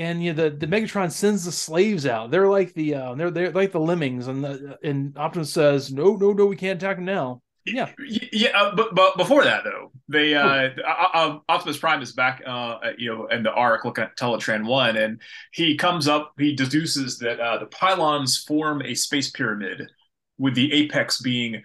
and 0.00 0.24
you 0.24 0.32
know, 0.32 0.44
the 0.44 0.56
the 0.56 0.66
Megatron 0.66 1.12
sends 1.12 1.44
the 1.44 1.52
slaves 1.52 2.06
out. 2.06 2.30
They're 2.30 2.48
like 2.48 2.72
the 2.72 2.94
uh, 2.94 3.14
they're 3.14 3.30
they're 3.30 3.52
like 3.52 3.72
the 3.72 3.80
lemmings, 3.80 4.28
and 4.28 4.42
the 4.42 4.78
and 4.82 5.16
Optimus 5.18 5.52
says, 5.52 5.92
"No, 5.92 6.16
no, 6.16 6.32
no, 6.32 6.46
we 6.46 6.56
can't 6.56 6.82
attack 6.82 6.96
them 6.96 7.04
now." 7.04 7.42
Yeah, 7.66 7.92
yeah, 8.32 8.58
uh, 8.58 8.74
but 8.74 8.94
but 8.94 9.18
before 9.18 9.44
that 9.44 9.62
though, 9.64 9.92
they 10.08 10.34
uh, 10.34 10.70
uh, 10.86 11.38
Optimus 11.50 11.76
Prime 11.76 12.00
is 12.00 12.12
back, 12.12 12.42
uh, 12.46 12.78
you 12.96 13.14
know, 13.14 13.26
in 13.26 13.42
the 13.42 13.52
Ark 13.52 13.84
looking 13.84 14.04
at 14.04 14.16
Teletran 14.16 14.64
One, 14.64 14.96
and 14.96 15.20
he 15.52 15.76
comes 15.76 16.08
up, 16.08 16.32
he 16.38 16.56
deduces 16.56 17.18
that 17.18 17.38
uh, 17.38 17.58
the 17.58 17.66
pylons 17.66 18.38
form 18.38 18.80
a 18.82 18.94
space 18.94 19.30
pyramid, 19.30 19.90
with 20.38 20.54
the 20.54 20.72
apex 20.72 21.20
being 21.20 21.62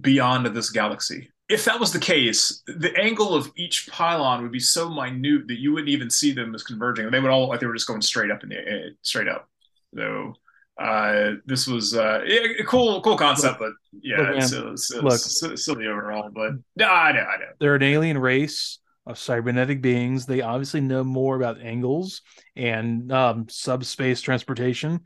beyond 0.00 0.44
this 0.46 0.70
galaxy 0.70 1.30
if 1.48 1.64
that 1.64 1.78
was 1.78 1.92
the 1.92 2.00
case, 2.00 2.62
the 2.66 2.96
angle 2.98 3.34
of 3.34 3.50
each 3.56 3.88
pylon 3.88 4.42
would 4.42 4.52
be 4.52 4.60
so 4.60 4.90
minute 4.90 5.46
that 5.46 5.60
you 5.60 5.72
wouldn't 5.72 5.88
even 5.88 6.10
see 6.10 6.32
them 6.32 6.54
as 6.54 6.64
converging. 6.64 7.10
They 7.10 7.20
would 7.20 7.30
all 7.30 7.48
like 7.48 7.60
they 7.60 7.66
were 7.66 7.74
just 7.74 7.86
going 7.86 8.02
straight 8.02 8.30
up 8.30 8.42
in 8.42 8.48
the 8.48 8.58
uh, 8.58 8.90
straight 9.02 9.28
up. 9.28 9.48
So 9.94 10.34
uh, 10.78 11.32
this 11.46 11.66
was 11.66 11.94
uh, 11.94 12.20
a 12.26 12.64
cool, 12.64 13.00
cool 13.00 13.16
concept, 13.16 13.60
look, 13.60 13.74
but 13.92 14.00
yeah, 14.02 14.18
look, 14.18 14.36
it's, 14.36 14.52
it's, 14.52 14.92
it's, 14.92 15.42
look, 15.42 15.56
silly 15.56 15.86
overall. 15.86 16.30
But 16.34 16.54
no, 16.74 16.88
I 16.88 17.12
know, 17.12 17.20
I 17.20 17.38
know. 17.38 17.46
They're 17.60 17.76
an 17.76 17.82
alien 17.82 18.18
race 18.18 18.78
of 19.06 19.18
cybernetic 19.18 19.80
beings. 19.80 20.26
They 20.26 20.42
obviously 20.42 20.80
know 20.80 21.04
more 21.04 21.36
about 21.36 21.60
angles 21.60 22.22
and 22.56 23.10
um, 23.12 23.48
subspace 23.48 24.20
transportation. 24.20 25.00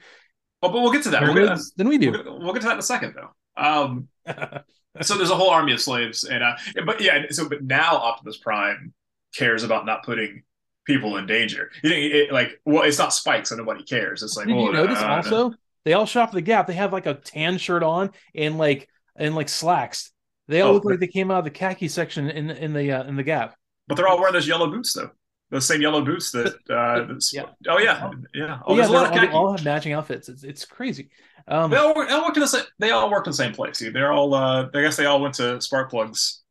Oh, 0.62 0.70
but 0.70 0.80
we'll 0.80 0.92
get 0.92 1.02
to 1.04 1.10
that. 1.10 1.22
We'll 1.22 1.34
get, 1.34 1.58
than 1.76 1.88
we 1.88 1.98
do. 1.98 2.12
We'll, 2.12 2.40
we'll 2.40 2.52
get 2.52 2.62
to 2.62 2.68
that 2.68 2.74
in 2.74 2.78
a 2.78 2.82
second, 2.82 3.14
though. 3.14 3.62
Um, 3.62 4.08
so 5.00 5.16
there's 5.16 5.30
a 5.30 5.36
whole 5.36 5.50
army 5.50 5.72
of 5.72 5.80
slaves, 5.80 6.24
and 6.24 6.42
uh, 6.42 6.56
but 6.84 7.00
yeah, 7.00 7.26
so 7.30 7.48
but 7.48 7.62
now 7.62 7.96
Optimus 7.96 8.38
Prime 8.38 8.92
cares 9.34 9.62
about 9.62 9.86
not 9.86 10.04
putting 10.04 10.42
people 10.84 11.16
in 11.16 11.26
danger. 11.26 11.70
You 11.82 11.90
think 11.90 12.14
it, 12.14 12.32
like 12.32 12.60
well, 12.64 12.82
it's 12.82 12.98
not 12.98 13.14
spikes, 13.14 13.50
so 13.50 13.56
nobody 13.56 13.84
cares. 13.84 14.22
It's 14.22 14.36
like 14.36 14.46
did 14.46 14.56
well, 14.56 14.66
you 14.66 14.72
notice 14.72 14.98
uh, 14.98 15.06
also 15.08 15.52
they 15.84 15.92
all 15.92 16.06
shop 16.06 16.32
the 16.32 16.42
Gap. 16.42 16.66
They 16.66 16.74
have 16.74 16.92
like 16.92 17.06
a 17.06 17.14
tan 17.14 17.58
shirt 17.58 17.82
on 17.82 18.10
and 18.34 18.58
like 18.58 18.88
and 19.16 19.34
like 19.34 19.48
slacks. 19.48 20.12
They 20.48 20.60
all 20.60 20.70
oh, 20.70 20.74
look 20.74 20.84
like 20.84 20.98
they 20.98 21.06
came 21.06 21.30
out 21.30 21.38
of 21.38 21.44
the 21.44 21.50
khaki 21.50 21.88
section 21.88 22.28
in 22.28 22.50
in 22.50 22.72
the 22.72 22.92
uh, 22.92 23.04
in 23.04 23.16
the 23.16 23.22
Gap. 23.22 23.54
But 23.86 23.96
they're 23.96 24.08
all 24.08 24.18
wearing 24.18 24.34
those 24.34 24.48
yellow 24.48 24.70
boots 24.70 24.92
though. 24.92 25.10
Those 25.50 25.66
same 25.66 25.82
yellow 25.82 26.04
boots 26.04 26.30
that. 26.32 26.54
Uh, 26.68 27.14
yeah. 27.32 27.46
Oh 27.68 27.78
yeah, 27.78 28.10
yeah. 28.34 28.60
Oh, 28.64 28.76
yeah. 28.76 28.86
All, 28.86 29.10
they 29.10 29.28
all 29.28 29.52
have 29.52 29.64
matching 29.64 29.92
outfits. 29.92 30.28
It's 30.28 30.44
it's 30.44 30.64
crazy. 30.64 31.10
Um, 31.48 31.70
they 31.70 31.76
all 31.76 31.94
work, 31.94 32.08
they 32.08 32.14
all 32.14 32.24
work 32.24 32.36
in 32.36 32.40
the 32.40 32.48
same. 32.48 32.64
They 32.78 32.90
all 32.90 33.10
work 33.10 33.26
in 33.26 33.30
the 33.30 33.36
same 33.36 33.52
place. 33.52 33.78
They're 33.78 34.12
all. 34.12 34.34
Uh, 34.34 34.68
I 34.72 34.80
guess 34.82 34.96
they 34.96 35.06
all 35.06 35.20
went 35.20 35.34
to 35.36 35.60
Spark 35.60 35.90
Sparkplug's 35.90 36.42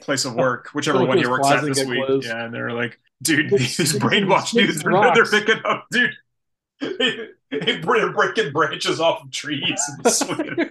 place 0.00 0.24
of 0.24 0.34
work, 0.34 0.68
whichever 0.72 1.04
one 1.04 1.18
you 1.18 1.30
works 1.30 1.48
at 1.48 1.64
this 1.64 1.84
week. 1.84 2.04
Closed. 2.06 2.26
Yeah, 2.26 2.44
and 2.44 2.54
they're 2.54 2.72
like, 2.72 2.98
dude, 3.22 3.50
these 3.58 3.92
brainwashed 3.94 4.52
dudes, 4.52 4.82
they're, 4.82 4.92
they're 5.14 5.26
picking 5.26 5.62
up, 5.64 5.86
dude. 5.90 6.14
They're 7.50 7.80
breaking 8.12 8.52
branches 8.52 9.00
off 9.00 9.22
of 9.22 9.30
trees 9.30 9.80
and 9.98 10.12
swinging, 10.12 10.70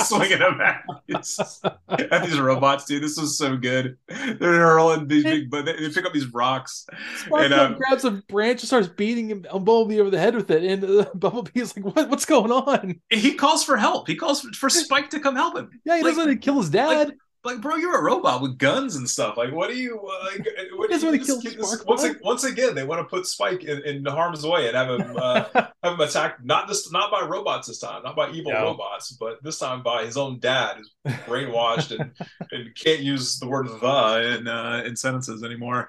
swinging 0.00 0.38
them 0.38 0.60
at 0.60 0.84
these, 1.06 1.60
at 1.88 2.24
these 2.24 2.38
robots, 2.38 2.84
dude. 2.84 3.02
This 3.02 3.18
was 3.18 3.36
so 3.36 3.56
good. 3.56 3.98
They're 4.08 4.36
hurling 4.38 5.08
these 5.08 5.24
big, 5.24 5.50
but 5.50 5.64
they, 5.64 5.74
pick 5.90 6.06
up 6.06 6.12
these 6.12 6.32
rocks. 6.32 6.86
Sparkplug 7.24 7.44
and, 7.44 7.54
um, 7.54 7.74
grabs 7.74 8.04
a 8.04 8.12
branch 8.12 8.60
and 8.60 8.68
starts 8.68 8.88
beating 8.88 9.30
him, 9.30 9.42
Bumblebee 9.42 10.00
over 10.00 10.10
the 10.10 10.18
head 10.18 10.36
with 10.36 10.50
it, 10.50 10.62
and 10.62 10.84
uh, 10.84 11.06
Bumblebee 11.14 11.60
is 11.60 11.76
like, 11.76 11.96
"What? 11.96 12.08
What's 12.08 12.24
going 12.24 12.52
on?" 12.52 13.00
He 13.10 13.34
calls 13.34 13.64
for 13.64 13.76
help. 13.76 14.06
He 14.06 14.14
calls 14.14 14.42
for 14.42 14.70
Spike 14.70 15.10
to 15.10 15.20
come 15.20 15.34
help 15.34 15.56
him. 15.56 15.70
Yeah, 15.84 15.96
he 15.96 16.02
like, 16.02 16.12
doesn't 16.12 16.28
want 16.28 16.40
to 16.40 16.44
kill 16.44 16.58
his 16.58 16.70
dad. 16.70 17.08
Like, 17.08 17.18
like, 17.46 17.60
bro, 17.60 17.76
you're 17.76 17.98
a 17.98 18.02
robot 18.02 18.42
with 18.42 18.58
guns 18.58 18.96
and 18.96 19.08
stuff. 19.08 19.36
Like, 19.36 19.52
what 19.52 19.70
do 19.70 19.76
you 19.76 19.98
uh, 19.98 20.24
like? 20.24 20.46
What 20.76 20.90
do 20.90 20.98
you 20.98 21.06
want 21.06 21.20
to 21.20 21.26
kill 21.26 21.40
this, 21.40 21.84
once, 21.86 22.04
once 22.22 22.44
again, 22.44 22.74
they 22.74 22.84
want 22.84 23.00
to 23.00 23.04
put 23.04 23.26
Spike 23.26 23.64
in, 23.64 23.82
in 23.82 24.04
harm's 24.04 24.44
way 24.44 24.68
and 24.68 24.76
have 24.76 24.88
him 24.88 25.16
uh, 25.16 25.44
have 25.82 25.94
him 25.94 26.00
attacked 26.00 26.44
not 26.44 26.68
just 26.68 26.92
not 26.92 27.10
by 27.10 27.22
robots 27.22 27.68
this 27.68 27.78
time, 27.78 28.02
not 28.02 28.14
by 28.14 28.30
evil 28.30 28.52
no. 28.52 28.62
robots, 28.62 29.12
but 29.12 29.42
this 29.42 29.58
time 29.58 29.82
by 29.82 30.04
his 30.04 30.16
own 30.16 30.38
dad, 30.38 30.76
who's 30.76 31.14
brainwashed 31.26 31.98
and, 31.98 32.10
and 32.52 32.74
can't 32.74 33.00
use 33.00 33.38
the 33.38 33.48
word 33.48 33.68
"the" 33.68 34.36
in 34.38 34.46
uh, 34.46 34.82
in 34.84 34.94
sentences 34.96 35.42
anymore. 35.42 35.88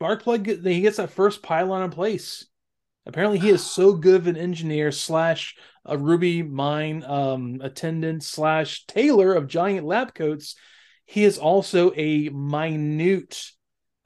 Sparkplug, 0.00 0.64
he 0.64 0.80
gets 0.80 0.98
that 0.98 1.10
first 1.10 1.42
pylon 1.42 1.82
in 1.82 1.90
place. 1.90 2.46
Apparently, 3.06 3.38
he 3.38 3.50
is 3.50 3.64
so 3.64 3.94
good 3.94 4.20
of 4.20 4.26
an 4.26 4.36
engineer 4.36 4.92
slash 4.92 5.56
a 5.84 5.98
Ruby 5.98 6.42
mine 6.42 7.02
um, 7.04 7.60
attendant 7.62 8.22
slash 8.22 8.86
tailor 8.86 9.34
of 9.34 9.48
giant 9.48 9.86
lab 9.86 10.14
coats 10.14 10.54
he 11.10 11.24
is 11.24 11.38
also 11.38 11.92
a 11.96 12.28
minute 12.28 13.50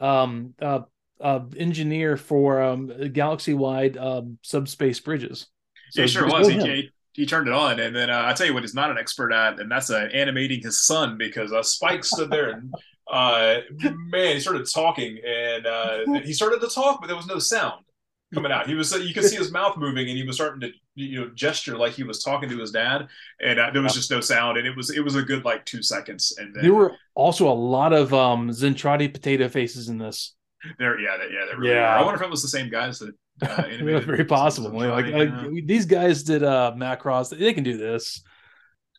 um, 0.01 0.55
uh, 0.61 0.81
uh, 1.21 1.41
engineer 1.55 2.17
for 2.17 2.63
um, 2.63 2.91
galaxy-wide 3.13 3.99
um, 3.99 4.39
subspace 4.41 5.01
bridges. 5.01 5.49
So 5.91 6.01
yeah, 6.01 6.07
sure 6.07 6.27
was. 6.27 6.49
He, 6.49 6.59
he, 6.59 6.91
he, 7.13 7.27
turned 7.27 7.47
it 7.47 7.53
on, 7.53 7.79
and 7.79 7.95
then 7.95 8.09
uh, 8.09 8.23
I 8.25 8.33
tell 8.33 8.47
you 8.47 8.55
what, 8.55 8.63
he's 8.63 8.75
not 8.75 8.91
an 8.91 8.97
expert 8.97 9.33
at, 9.33 9.61
and 9.61 9.71
that's 9.71 9.91
uh, 9.91 10.09
animating 10.15 10.63
his 10.63 10.87
son 10.87 11.19
because 11.19 11.53
uh, 11.53 11.63
Spike 11.63 12.07
stood 12.07 12.31
there 12.31 12.53
and 12.53 12.73
uh, 13.13 13.59
man, 13.83 14.37
he 14.37 14.41
started 14.41 14.67
talking, 14.73 15.19
and 15.27 15.67
uh, 15.67 16.21
he 16.25 16.33
started 16.33 16.63
to 16.63 16.69
talk, 16.69 17.03
but 17.03 17.09
there 17.09 17.17
was 17.17 17.27
no 17.27 17.39
sound 17.39 17.85
coming 18.33 18.53
out. 18.53 18.66
He 18.66 18.75
was 18.75 18.93
you 18.93 19.12
could 19.12 19.25
see 19.25 19.37
his 19.37 19.53
mouth 19.53 19.77
moving, 19.77 20.09
and 20.09 20.16
he 20.16 20.25
was 20.25 20.37
starting 20.37 20.61
to 20.61 20.70
you 20.95 21.20
know 21.20 21.31
gesture 21.35 21.77
like 21.77 21.93
he 21.93 22.03
was 22.03 22.22
talking 22.22 22.49
to 22.49 22.59
his 22.59 22.70
dad, 22.70 23.09
and 23.41 23.59
uh, 23.59 23.70
there 23.72 23.83
was 23.83 23.95
just 23.95 24.11
no 24.11 24.20
sound, 24.20 24.59
and 24.59 24.66
it 24.66 24.77
was 24.77 24.91
it 24.91 25.01
was 25.01 25.16
a 25.16 25.22
good 25.22 25.45
like 25.45 25.64
two 25.64 25.83
seconds. 25.83 26.35
And 26.39 26.55
then, 26.55 26.62
there 26.62 26.75
were 26.75 26.93
also 27.14 27.49
a 27.49 27.55
lot 27.55 27.93
of 27.93 28.14
um 28.14 28.51
Zentraedi 28.51 29.12
potato 29.12 29.49
faces 29.49 29.89
in 29.89 29.99
this. 29.99 30.35
There, 30.79 30.99
yeah, 30.99 31.16
yeah, 31.31 31.45
there 31.47 31.59
really 31.59 31.75
yeah. 31.75 31.97
I 31.97 32.03
wonder 32.03 32.20
if 32.20 32.27
it 32.27 32.31
was 32.31 32.43
the 32.43 32.49
same 32.49 32.70
guys 32.70 32.99
that. 33.01 33.14
Uh, 33.43 33.62
very 33.83 34.25
possible. 34.25 34.70
Like, 34.70 35.07
like, 35.07 35.66
these 35.66 35.87
guys 35.87 36.22
did 36.22 36.45
uh 36.45 36.72
Macross. 36.77 37.37
They 37.37 37.53
can 37.53 37.64
do 37.64 37.77
this 37.77 38.22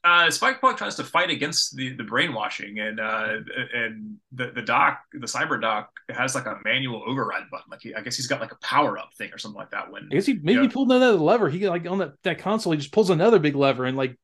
uh, 0.06 0.30
Spike 0.30 0.60
Plug 0.60 0.78
tries 0.78 0.95
to 0.95 1.03
fight 1.03 1.32
against 1.32 1.76
the, 1.76 1.95
the 1.95 2.03
brainwashing, 2.03 2.80
and 2.80 2.99
uh, 2.99 3.38
and 3.74 4.18
the, 4.32 4.51
the 4.51 4.62
doc, 4.62 5.01
the 5.12 5.26
cyber 5.26 5.60
doc, 5.60 5.89
has 6.10 6.36
like 6.36 6.45
a 6.45 6.60
manual 6.64 7.03
override 7.08 7.49
button. 7.49 7.66
Like 7.72 7.82
he, 7.82 7.95
I 7.95 8.01
guess 8.01 8.16
he's 8.16 8.28
got 8.28 8.39
like 8.39 8.51
a 8.51 8.58
power 8.62 8.99
up 8.99 9.10
thing 9.18 9.34
or 9.34 9.39
something 9.39 9.58
like 9.58 9.72
that. 9.72 9.91
When 9.91 10.08
I 10.12 10.16
guess 10.16 10.28
he 10.28 10.39
maybe 10.43 10.62
he 10.62 10.68
pulled 10.68 10.91
another 10.91 11.18
lever. 11.18 11.49
He 11.49 11.68
like 11.68 11.88
on 11.88 11.97
that, 11.97 12.14
that 12.24 12.38
console, 12.38 12.74
he 12.74 12.78
just 12.78 12.91
pulls 12.91 13.10
another 13.10 13.39
big 13.39 13.56
lever 13.56 13.86
and 13.86 13.97
like 13.97 14.16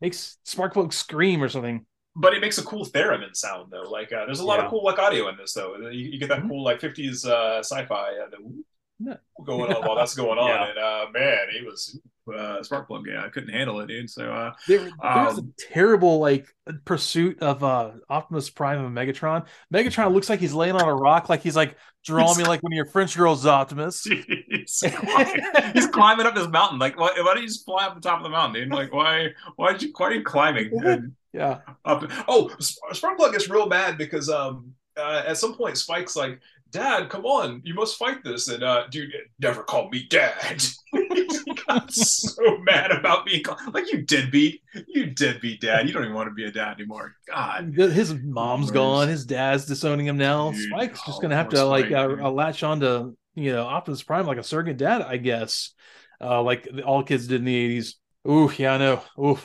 makes 0.00 0.38
Sparkplug 0.44 0.92
scream 0.92 1.42
or 1.42 1.48
something. 1.48 1.86
But 2.16 2.34
it 2.34 2.40
makes 2.40 2.58
a 2.58 2.64
cool 2.64 2.84
theremin 2.86 3.36
sound 3.36 3.70
though. 3.70 3.88
Like 3.88 4.12
uh, 4.12 4.26
there's 4.26 4.40
a 4.40 4.44
lot 4.44 4.58
yeah. 4.58 4.64
of 4.64 4.70
cool 4.70 4.84
like 4.84 4.98
audio 4.98 5.28
in 5.28 5.36
this 5.36 5.52
though. 5.52 5.76
You, 5.76 5.90
you 5.90 6.18
get 6.18 6.28
that 6.30 6.40
mm-hmm. 6.40 6.48
cool 6.48 6.64
like 6.64 6.80
50s 6.80 7.24
uh, 7.24 7.60
sci-fi 7.60 8.14
uh, 8.18 9.14
going 9.44 9.72
on 9.72 9.86
while 9.86 9.94
that's 9.94 10.16
going 10.16 10.38
on, 10.40 10.48
yeah. 10.48 10.68
and 10.70 10.78
uh, 10.78 11.06
man, 11.12 11.38
he 11.56 11.64
was 11.64 12.00
uh, 12.34 12.62
spark 12.62 12.88
plug. 12.88 13.04
Yeah, 13.06 13.24
I 13.24 13.28
couldn't 13.28 13.50
handle 13.50 13.80
it, 13.80 13.86
dude. 13.86 14.10
So 14.10 14.30
uh, 14.30 14.52
there, 14.66 14.78
there's 14.78 15.38
um, 15.38 15.52
a 15.58 15.72
terrible 15.72 16.18
like 16.18 16.46
pursuit 16.84 17.40
of 17.42 17.64
uh 17.64 17.92
Optimus 18.08 18.50
Prime 18.50 18.84
and 18.84 18.96
Megatron. 18.96 19.46
Megatron 19.72 20.12
looks 20.12 20.28
like 20.28 20.40
he's 20.40 20.54
laying 20.54 20.74
on 20.74 20.88
a 20.88 20.94
rock, 20.94 21.28
like 21.28 21.42
he's 21.42 21.56
like 21.56 21.76
drawing 22.04 22.38
me 22.38 22.44
like 22.48 22.62
one 22.62 22.72
of 22.72 22.76
your 22.76 22.86
French 22.86 23.16
girls, 23.16 23.46
Optimus. 23.46 24.04
He's 24.50 25.86
climbing, 25.92 26.26
up 26.26 26.34
this 26.34 26.48
mountain. 26.48 26.78
Like, 26.78 26.98
why, 26.98 27.12
why 27.16 27.34
don't 27.34 27.42
you 27.42 27.48
just 27.48 27.64
fly 27.64 27.86
up 27.86 27.94
the 27.94 28.00
top 28.00 28.18
of 28.18 28.24
the 28.24 28.30
mountain, 28.30 28.62
dude? 28.62 28.72
Like, 28.72 28.92
why 28.92 29.28
why 29.56 29.76
you 29.78 29.92
why 29.96 30.06
are 30.08 30.14
you 30.14 30.22
climbing? 30.22 31.14
Yeah. 31.32 31.60
Up, 31.84 32.04
oh, 32.28 32.50
Sparkplug 32.58 33.32
gets 33.32 33.48
real 33.48 33.68
mad 33.68 33.98
because 33.98 34.28
um 34.28 34.74
uh, 34.96 35.22
at 35.26 35.38
some 35.38 35.54
point 35.54 35.78
Spike's 35.78 36.16
like, 36.16 36.40
Dad, 36.70 37.08
come 37.08 37.24
on, 37.24 37.62
you 37.64 37.74
must 37.74 37.96
fight 37.96 38.22
this. 38.24 38.48
And 38.48 38.62
uh, 38.62 38.84
dude, 38.90 39.12
never 39.40 39.62
call 39.62 39.88
me 39.90 40.06
dad. 40.08 40.62
he 40.92 41.54
got 41.66 41.92
so 41.92 42.58
mad 42.58 42.92
about 42.92 43.26
being 43.26 43.42
called 43.42 43.74
like 43.74 43.92
you 43.92 44.02
deadbeat, 44.02 44.62
you 44.88 45.06
deadbeat 45.06 45.60
dad. 45.60 45.86
You 45.86 45.92
don't 45.92 46.04
even 46.04 46.14
want 46.14 46.28
to 46.28 46.34
be 46.34 46.44
a 46.44 46.50
dad 46.50 46.74
anymore. 46.74 47.14
God, 47.28 47.74
his 47.74 48.14
mom's 48.14 48.70
gone, 48.70 49.08
his 49.08 49.24
dad's 49.24 49.66
disowning 49.66 50.06
him 50.06 50.16
now. 50.16 50.52
Dude, 50.52 50.68
Spike's 50.70 51.04
just 51.04 51.20
gonna 51.20 51.36
have 51.36 51.48
to 51.50 51.64
like 51.64 51.90
uh, 51.90 52.16
uh, 52.20 52.30
latch 52.30 52.62
on 52.62 52.80
to 52.80 53.16
you 53.34 53.52
know 53.52 53.64
Optimus 53.64 54.02
Prime 54.02 54.26
like 54.26 54.38
a 54.38 54.44
surrogate 54.44 54.76
dad, 54.76 55.02
I 55.02 55.16
guess. 55.16 55.72
Uh, 56.20 56.42
like 56.42 56.68
all 56.84 57.02
kids 57.02 57.26
did 57.26 57.40
in 57.40 57.46
the 57.46 57.56
eighties. 57.56 57.96
Ooh, 58.28 58.52
yeah, 58.56 58.74
I 58.74 58.78
know. 58.78 59.02
Ooh. 59.18 59.38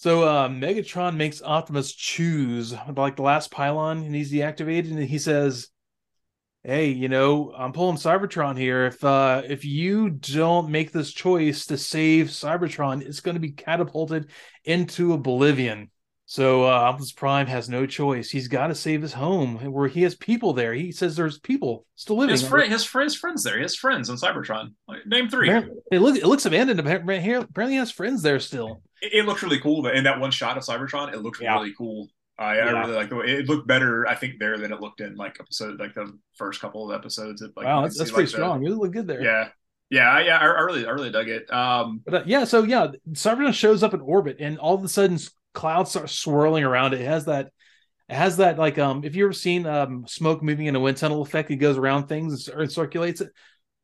So 0.00 0.22
uh, 0.22 0.48
Megatron 0.48 1.16
makes 1.16 1.42
Optimus 1.42 1.92
choose 1.92 2.74
like 2.96 3.16
the 3.16 3.22
last 3.22 3.50
pylon 3.50 3.98
and 3.98 4.14
he's 4.14 4.32
deactivated, 4.32 4.92
and 4.92 5.02
he 5.02 5.18
says, 5.18 5.68
hey, 6.62 6.88
you 6.88 7.08
know, 7.08 7.52
I'm 7.56 7.72
pulling 7.72 7.96
Cybertron 7.96 8.58
here. 8.58 8.86
If 8.86 9.02
uh 9.04 9.42
if 9.44 9.64
you 9.64 10.10
don't 10.10 10.70
make 10.70 10.92
this 10.92 11.12
choice 11.12 11.66
to 11.66 11.78
save 11.78 12.28
Cybertron, 12.28 13.02
it's 13.02 13.20
going 13.20 13.36
to 13.36 13.40
be 13.40 13.52
catapulted 13.52 14.30
into 14.64 15.12
oblivion. 15.12 15.90
So 16.26 16.62
uh, 16.62 16.68
Optimus 16.68 17.10
Prime 17.10 17.48
has 17.48 17.68
no 17.68 17.86
choice. 17.86 18.30
He's 18.30 18.46
got 18.46 18.68
to 18.68 18.74
save 18.76 19.02
his 19.02 19.12
home, 19.12 19.56
where 19.72 19.88
he 19.88 20.02
has 20.02 20.14
people 20.14 20.52
there. 20.52 20.72
He 20.72 20.92
says 20.92 21.16
there's 21.16 21.40
people 21.40 21.86
still 21.96 22.18
living. 22.18 22.30
His, 22.30 22.46
friend, 22.46 22.70
his, 22.70 22.88
his 22.88 23.16
friends 23.16 23.42
there. 23.42 23.56
He 23.56 23.62
has 23.62 23.74
friends 23.74 24.08
on 24.08 24.16
Cybertron. 24.16 24.74
Name 25.06 25.28
three. 25.28 25.50
It 25.50 25.98
looks 25.98 26.18
it 26.18 26.26
looks 26.26 26.46
abandoned. 26.46 26.78
Apparently, 26.78 27.16
apparently, 27.16 27.72
he 27.72 27.78
has 27.78 27.90
friends 27.90 28.22
there 28.22 28.38
still. 28.38 28.80
It, 29.02 29.12
it 29.12 29.26
looks 29.26 29.42
really 29.42 29.58
cool. 29.58 29.84
In 29.88 30.04
that 30.04 30.20
one 30.20 30.30
shot 30.30 30.56
of 30.56 30.62
Cybertron, 30.62 31.12
it 31.12 31.20
looks 31.20 31.40
yeah. 31.40 31.54
really 31.54 31.74
cool. 31.76 32.08
I, 32.40 32.56
yeah. 32.56 32.64
I 32.64 32.80
really 32.80 32.94
like 32.94 33.10
the 33.10 33.16
way 33.16 33.26
it 33.26 33.48
looked 33.48 33.68
better. 33.68 34.08
I 34.08 34.14
think 34.14 34.38
there 34.38 34.56
than 34.56 34.72
it 34.72 34.80
looked 34.80 35.00
in 35.00 35.14
like 35.14 35.36
episode 35.38 35.78
like 35.78 35.94
the 35.94 36.18
first 36.36 36.60
couple 36.60 36.90
of 36.90 36.98
episodes. 36.98 37.42
It, 37.42 37.52
like, 37.54 37.66
wow, 37.66 37.82
that's, 37.82 37.98
that's 37.98 38.10
pretty 38.10 38.28
like 38.28 38.34
strong. 38.34 38.64
The, 38.64 38.72
it 38.72 38.76
looked 38.76 38.94
good 38.94 39.06
there. 39.06 39.22
Yeah, 39.22 39.48
yeah, 39.90 40.20
yeah. 40.20 40.38
I, 40.38 40.46
I, 40.46 40.60
really, 40.62 40.86
I 40.86 40.90
really 40.90 41.10
dug 41.10 41.28
it. 41.28 41.52
Um, 41.52 42.00
but 42.04 42.14
uh, 42.14 42.22
yeah, 42.26 42.44
so 42.44 42.62
yeah, 42.62 42.88
Cybertron 43.12 43.52
shows 43.52 43.82
up 43.82 43.92
in 43.92 44.00
orbit, 44.00 44.38
and 44.40 44.58
all 44.58 44.74
of 44.74 44.82
a 44.82 44.88
sudden 44.88 45.18
clouds 45.52 45.90
start 45.90 46.08
swirling 46.08 46.64
around 46.64 46.94
it. 46.94 47.02
It 47.02 47.06
has 47.06 47.26
that. 47.26 47.50
It 48.08 48.16
has 48.16 48.38
that 48.38 48.58
like 48.58 48.76
um 48.76 49.04
if 49.04 49.14
you 49.14 49.24
ever 49.24 49.32
seen 49.32 49.66
um 49.66 50.04
smoke 50.08 50.42
moving 50.42 50.66
in 50.66 50.74
a 50.74 50.80
wind 50.80 50.96
tunnel 50.96 51.22
effect, 51.22 51.50
it 51.50 51.56
goes 51.56 51.76
around 51.76 52.08
things 52.08 52.48
and 52.48 52.72
circulates 52.72 53.20
it 53.20 53.30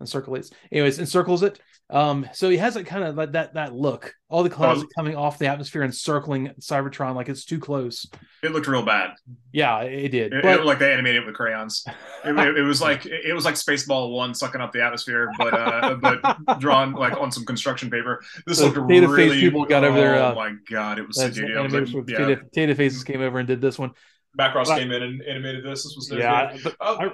and 0.01 0.09
circulates. 0.09 0.51
Anyways, 0.73 0.99
encircles 0.99 1.43
it. 1.43 1.61
Um, 1.89 2.29
so 2.33 2.51
he 2.51 2.57
has 2.57 2.75
that 2.75 2.85
kind 2.85 3.05
of 3.05 3.15
like 3.15 3.33
that 3.33 3.55
that 3.55 3.75
look. 3.75 4.13
All 4.29 4.43
the 4.43 4.51
clouds 4.51 4.83
oh. 4.83 4.89
coming 4.97 5.15
off 5.15 5.39
the 5.39 5.47
atmosphere 5.47 5.83
and 5.83 5.95
circling 5.95 6.51
Cybertron 6.61 7.15
like 7.15 7.29
it's 7.29 7.45
too 7.45 7.61
close. 7.61 8.07
It 8.43 8.51
looked 8.51 8.67
real 8.67 8.85
bad. 8.85 9.11
Yeah, 9.53 9.83
it 9.83 10.09
did. 10.09 10.33
It, 10.33 10.43
but... 10.43 10.61
it 10.61 10.65
like 10.65 10.81
they 10.81 10.93
animated 10.93 11.23
it 11.23 11.27
with 11.27 11.37
crayons. 11.37 11.85
It, 12.25 12.37
it, 12.37 12.59
it 12.59 12.63
was 12.63 12.81
like 12.83 13.07
it 13.07 13.33
was 13.33 13.45
like 13.45 13.55
Spaceball 13.55 14.13
One 14.13 14.35
sucking 14.35 14.61
up 14.61 14.73
the 14.73 14.83
atmosphere, 14.83 15.31
but 15.39 15.55
uh, 15.55 15.95
but 15.95 16.59
drawn 16.59 16.93
like 16.93 17.17
on 17.17 17.31
some 17.31 17.45
construction 17.45 17.89
paper. 17.89 18.21
This 18.47 18.59
so 18.59 18.67
looked 18.67 18.89
data 18.89 19.07
really. 19.07 19.31
Face 19.31 19.41
people 19.41 19.65
got 19.65 19.85
over 19.85 19.97
there. 19.97 20.17
Oh 20.17 20.31
uh, 20.31 20.35
my 20.35 20.55
god, 20.69 20.99
it 20.99 21.07
was 21.07 21.19
so 21.19 21.27
Like, 21.27 22.09
yeah. 22.09 22.19
data, 22.19 22.41
data 22.53 22.75
faces 22.75 23.05
came 23.05 23.21
over 23.21 23.39
and 23.39 23.47
did 23.47 23.61
this 23.61 23.79
one. 23.79 23.93
Macross 24.39 24.67
came 24.67 24.91
in 24.91 25.03
and 25.03 25.23
animated 25.23 25.65
this. 25.65 25.85
This 25.85 25.95
was 25.97 26.11
yeah. 26.13 26.57
Uh, 26.81 26.97
I, 27.01 27.11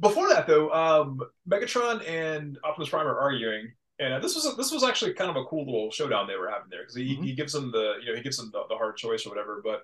before 0.00 0.28
that 0.28 0.46
though, 0.46 0.70
um, 0.72 1.20
Megatron 1.48 2.08
and 2.08 2.58
Optimus 2.64 2.88
Prime 2.88 3.06
are 3.06 3.18
arguing, 3.18 3.72
and 3.98 4.14
uh, 4.14 4.18
this 4.18 4.34
was 4.34 4.46
a, 4.46 4.52
this 4.56 4.72
was 4.72 4.84
actually 4.84 5.14
kind 5.14 5.30
of 5.30 5.36
a 5.36 5.44
cool 5.44 5.64
little 5.64 5.90
showdown 5.90 6.26
they 6.26 6.36
were 6.36 6.50
having 6.50 6.68
there 6.70 6.82
because 6.82 6.96
he, 6.96 7.14
mm-hmm. 7.14 7.22
he 7.22 7.34
gives 7.34 7.52
them 7.52 7.70
the 7.70 7.94
you 8.00 8.10
know 8.10 8.16
he 8.16 8.22
gives 8.22 8.36
them 8.36 8.50
the, 8.52 8.62
the, 8.68 8.74
hard 8.74 8.96
choice 8.96 9.26
or 9.26 9.30
whatever. 9.30 9.60
But 9.62 9.82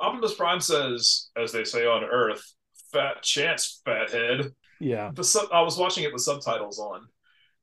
Optimus 0.00 0.34
Prime 0.34 0.60
says, 0.60 1.30
as 1.36 1.52
they 1.52 1.64
say 1.64 1.86
on 1.86 2.04
Earth, 2.04 2.42
"Fat 2.92 3.22
chance, 3.22 3.80
fathead." 3.84 4.52
Yeah. 4.80 5.10
The 5.14 5.48
I 5.52 5.62
was 5.62 5.78
watching 5.78 6.04
it 6.04 6.12
with 6.12 6.22
subtitles 6.22 6.78
on, 6.78 7.06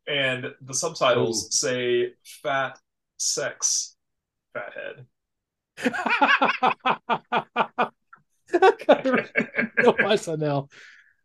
and 0.08 0.48
the 0.62 0.74
subtitles 0.74 1.46
Ooh. 1.46 1.52
say 1.52 2.14
"fat 2.42 2.80
sex, 3.18 3.96
fathead." 4.54 5.06
SNL. 10.14 10.70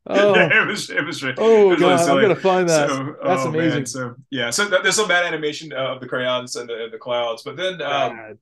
Oh. 0.09 0.35
it 0.35 0.67
was 0.67 0.91
it 0.91 1.05
was. 1.05 1.23
Oh 1.37 1.73
it 1.73 1.81
was 1.81 1.81
god, 1.81 2.07
really 2.09 2.11
I'm 2.11 2.23
gonna 2.23 2.41
find 2.41 2.69
that. 2.69 2.89
So, 2.89 3.17
That's 3.23 3.45
oh, 3.45 3.49
amazing. 3.49 3.79
Man. 3.79 3.87
So 3.87 4.15
yeah, 4.31 4.51
so 4.51 4.67
there's 4.67 4.97
some 4.97 5.09
bad 5.09 5.25
animation 5.25 5.73
of 5.73 6.01
the 6.01 6.07
crayons 6.07 6.57
and 6.57 6.69
the, 6.69 6.89
the 6.91 6.99
clouds, 6.99 7.43
but 7.43 7.57
then 7.57 7.83
um, 7.83 8.39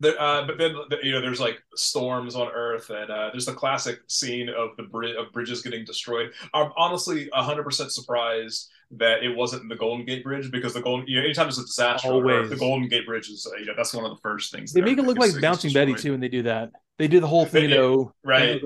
the, 0.00 0.20
uh, 0.20 0.46
but 0.46 0.58
then 0.58 0.74
the, 0.90 0.98
you 1.02 1.12
know 1.12 1.20
there's 1.20 1.40
like 1.40 1.62
storms 1.74 2.36
on 2.36 2.48
Earth, 2.52 2.90
and 2.90 3.10
uh, 3.10 3.30
there's 3.32 3.46
the 3.46 3.52
classic 3.52 4.00
scene 4.08 4.48
of 4.48 4.76
the 4.76 4.84
bri- 4.84 5.16
of 5.16 5.32
bridges 5.32 5.62
getting 5.62 5.84
destroyed. 5.84 6.32
I'm 6.54 6.72
honestly 6.76 7.28
100 7.32 7.62
percent 7.62 7.92
surprised 7.92 8.68
that 8.92 9.22
it 9.22 9.34
wasn't 9.34 9.68
the 9.68 9.76
Golden 9.76 10.04
Gate 10.04 10.22
Bridge 10.22 10.50
because 10.50 10.74
the 10.74 10.82
Golden, 10.82 11.06
you 11.06 11.16
know, 11.16 11.24
anytime 11.24 11.46
there's 11.46 11.58
a 11.58 11.62
disaster, 11.62 12.08
Earth, 12.08 12.50
the 12.50 12.56
Golden 12.56 12.88
Gate 12.88 13.06
Bridge 13.06 13.30
is, 13.30 13.50
uh, 13.50 13.56
you 13.58 13.64
know, 13.64 13.72
that's 13.76 13.94
one 13.94 14.04
of 14.04 14.10
the 14.10 14.20
first 14.20 14.52
things. 14.52 14.72
They 14.72 14.82
make 14.82 14.98
it 14.98 15.02
look 15.02 15.18
like 15.18 15.40
Bouncing 15.40 15.72
Betty 15.72 15.94
too 15.94 16.10
when 16.10 16.20
they 16.20 16.28
do 16.28 16.42
that. 16.42 16.70
They 16.98 17.08
do 17.08 17.20
the 17.20 17.26
whole 17.26 17.46
thing, 17.46 17.70
you 17.70 17.76
know, 17.76 18.12
right? 18.22 18.60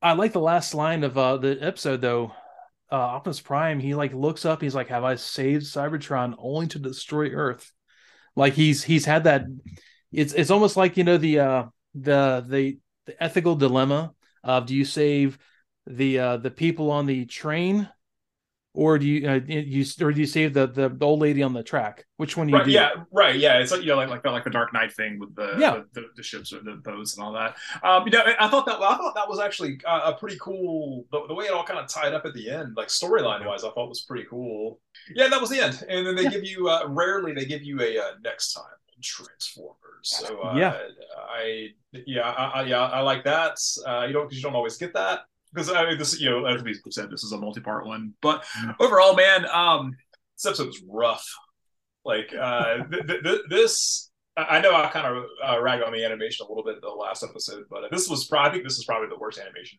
I 0.00 0.12
like 0.12 0.32
the 0.32 0.40
last 0.40 0.74
line 0.74 1.04
of 1.04 1.18
uh, 1.18 1.36
the 1.38 1.58
episode 1.60 2.00
though. 2.00 2.32
Uh, 2.90 2.96
Optimus 2.96 3.40
Prime, 3.40 3.80
he 3.80 3.94
like 3.94 4.14
looks 4.14 4.44
up. 4.44 4.62
He's 4.62 4.74
like, 4.74 4.88
"Have 4.88 5.04
I 5.04 5.16
saved 5.16 5.64
Cybertron 5.64 6.34
only 6.38 6.68
to 6.68 6.78
destroy 6.78 7.30
Earth?" 7.30 7.70
Like 8.36 8.54
he's 8.54 8.82
he's 8.84 9.04
had 9.04 9.24
that. 9.24 9.44
It's 10.12 10.32
it's 10.32 10.50
almost 10.50 10.76
like 10.76 10.96
you 10.96 11.04
know 11.04 11.18
the 11.18 11.40
uh, 11.40 11.64
the 11.94 12.44
the 12.46 12.78
the 13.06 13.22
ethical 13.22 13.56
dilemma 13.56 14.14
of 14.44 14.66
do 14.66 14.74
you 14.74 14.84
save 14.84 15.38
the 15.86 16.18
uh, 16.18 16.36
the 16.38 16.50
people 16.50 16.90
on 16.90 17.06
the 17.06 17.26
train 17.26 17.88
or 18.78 18.96
do 18.96 19.08
you 19.08 19.28
uh, 19.28 19.40
you 19.44 19.84
or 20.00 20.12
do 20.12 20.20
you 20.20 20.26
save 20.26 20.54
the, 20.54 20.68
the, 20.68 20.88
the 20.88 21.04
old 21.04 21.20
lady 21.20 21.42
on 21.42 21.52
the 21.52 21.64
track? 21.64 22.06
Which 22.16 22.36
one 22.36 22.46
do 22.46 22.52
you 22.52 22.58
right, 22.58 22.64
do? 22.64 22.70
Yeah, 22.70 22.90
right. 23.10 23.34
Yeah, 23.34 23.58
it's 23.58 23.72
like 23.72 23.80
you 23.80 23.88
know 23.88 23.96
like 23.96 24.08
like 24.08 24.22
the, 24.22 24.30
like 24.30 24.44
the 24.44 24.50
Dark 24.50 24.72
Knight 24.72 24.92
thing 24.92 25.18
with 25.18 25.34
the 25.34 25.56
yeah. 25.58 25.82
the, 25.94 26.00
the, 26.00 26.06
the 26.14 26.22
ships 26.22 26.52
or 26.52 26.60
the 26.60 26.74
boats 26.84 27.16
and 27.16 27.24
all 27.24 27.32
that. 27.32 27.56
Um, 27.82 28.04
you 28.06 28.12
know, 28.12 28.22
I 28.38 28.48
thought 28.48 28.66
that 28.66 28.76
I 28.76 28.96
thought 28.96 29.16
that 29.16 29.28
was 29.28 29.40
actually 29.40 29.80
a 29.84 30.12
pretty 30.12 30.36
cool. 30.40 31.06
The, 31.10 31.26
the 31.26 31.34
way 31.34 31.46
it 31.46 31.52
all 31.52 31.64
kind 31.64 31.80
of 31.80 31.88
tied 31.88 32.14
up 32.14 32.24
at 32.24 32.34
the 32.34 32.48
end, 32.48 32.76
like 32.76 32.86
storyline 32.86 33.44
wise, 33.44 33.64
I 33.64 33.70
thought 33.70 33.88
was 33.88 34.02
pretty 34.02 34.28
cool. 34.30 34.78
Yeah, 35.12 35.26
that 35.26 35.40
was 35.40 35.50
the 35.50 35.60
end, 35.60 35.84
and 35.88 36.06
then 36.06 36.14
they 36.14 36.22
yeah. 36.22 36.30
give 36.30 36.44
you 36.44 36.68
uh, 36.68 36.84
rarely 36.86 37.32
they 37.32 37.46
give 37.46 37.64
you 37.64 37.80
a 37.80 37.98
uh, 37.98 38.10
next 38.22 38.52
time 38.52 38.64
Transformers. 39.02 39.74
So 40.02 40.40
uh, 40.40 40.54
yeah, 40.54 40.78
I 41.16 41.70
yeah 42.06 42.30
I, 42.30 42.60
I, 42.60 42.62
yeah 42.62 42.80
I 42.80 43.00
like 43.00 43.24
that. 43.24 43.58
Uh, 43.84 44.04
you 44.06 44.12
don't 44.12 44.28
because 44.28 44.38
you 44.38 44.44
don't 44.44 44.54
always 44.54 44.76
get 44.76 44.94
that 44.94 45.22
because 45.58 45.74
I 45.74 45.86
mean 45.86 45.98
this 45.98 46.20
you 46.20 46.30
know 46.30 46.44
as 46.46 46.62
we 46.62 46.74
said 46.90 47.10
this 47.10 47.24
is 47.24 47.32
a 47.32 47.38
multi-part 47.38 47.86
one, 47.86 48.14
but 48.22 48.44
overall, 48.80 49.14
man, 49.14 49.46
um, 49.52 49.96
this 50.36 50.46
episode 50.46 50.68
was 50.68 50.82
rough. 50.88 51.26
Like 52.04 52.32
uh, 52.34 52.84
th- 52.90 53.22
th- 53.22 53.42
this, 53.50 54.10
I 54.36 54.60
know 54.60 54.74
I 54.74 54.88
kind 54.88 55.06
of 55.06 55.24
uh, 55.44 55.60
rag 55.60 55.82
on 55.82 55.92
the 55.92 56.04
animation 56.04 56.46
a 56.46 56.48
little 56.48 56.64
bit 56.64 56.76
in 56.76 56.80
the 56.80 56.88
last 56.88 57.22
episode, 57.22 57.64
but 57.70 57.90
this 57.90 58.08
was 58.08 58.26
probably 58.26 58.48
I 58.48 58.52
think 58.52 58.64
this 58.64 58.78
is 58.78 58.84
probably 58.84 59.08
the 59.08 59.18
worst 59.18 59.38
animation 59.38 59.78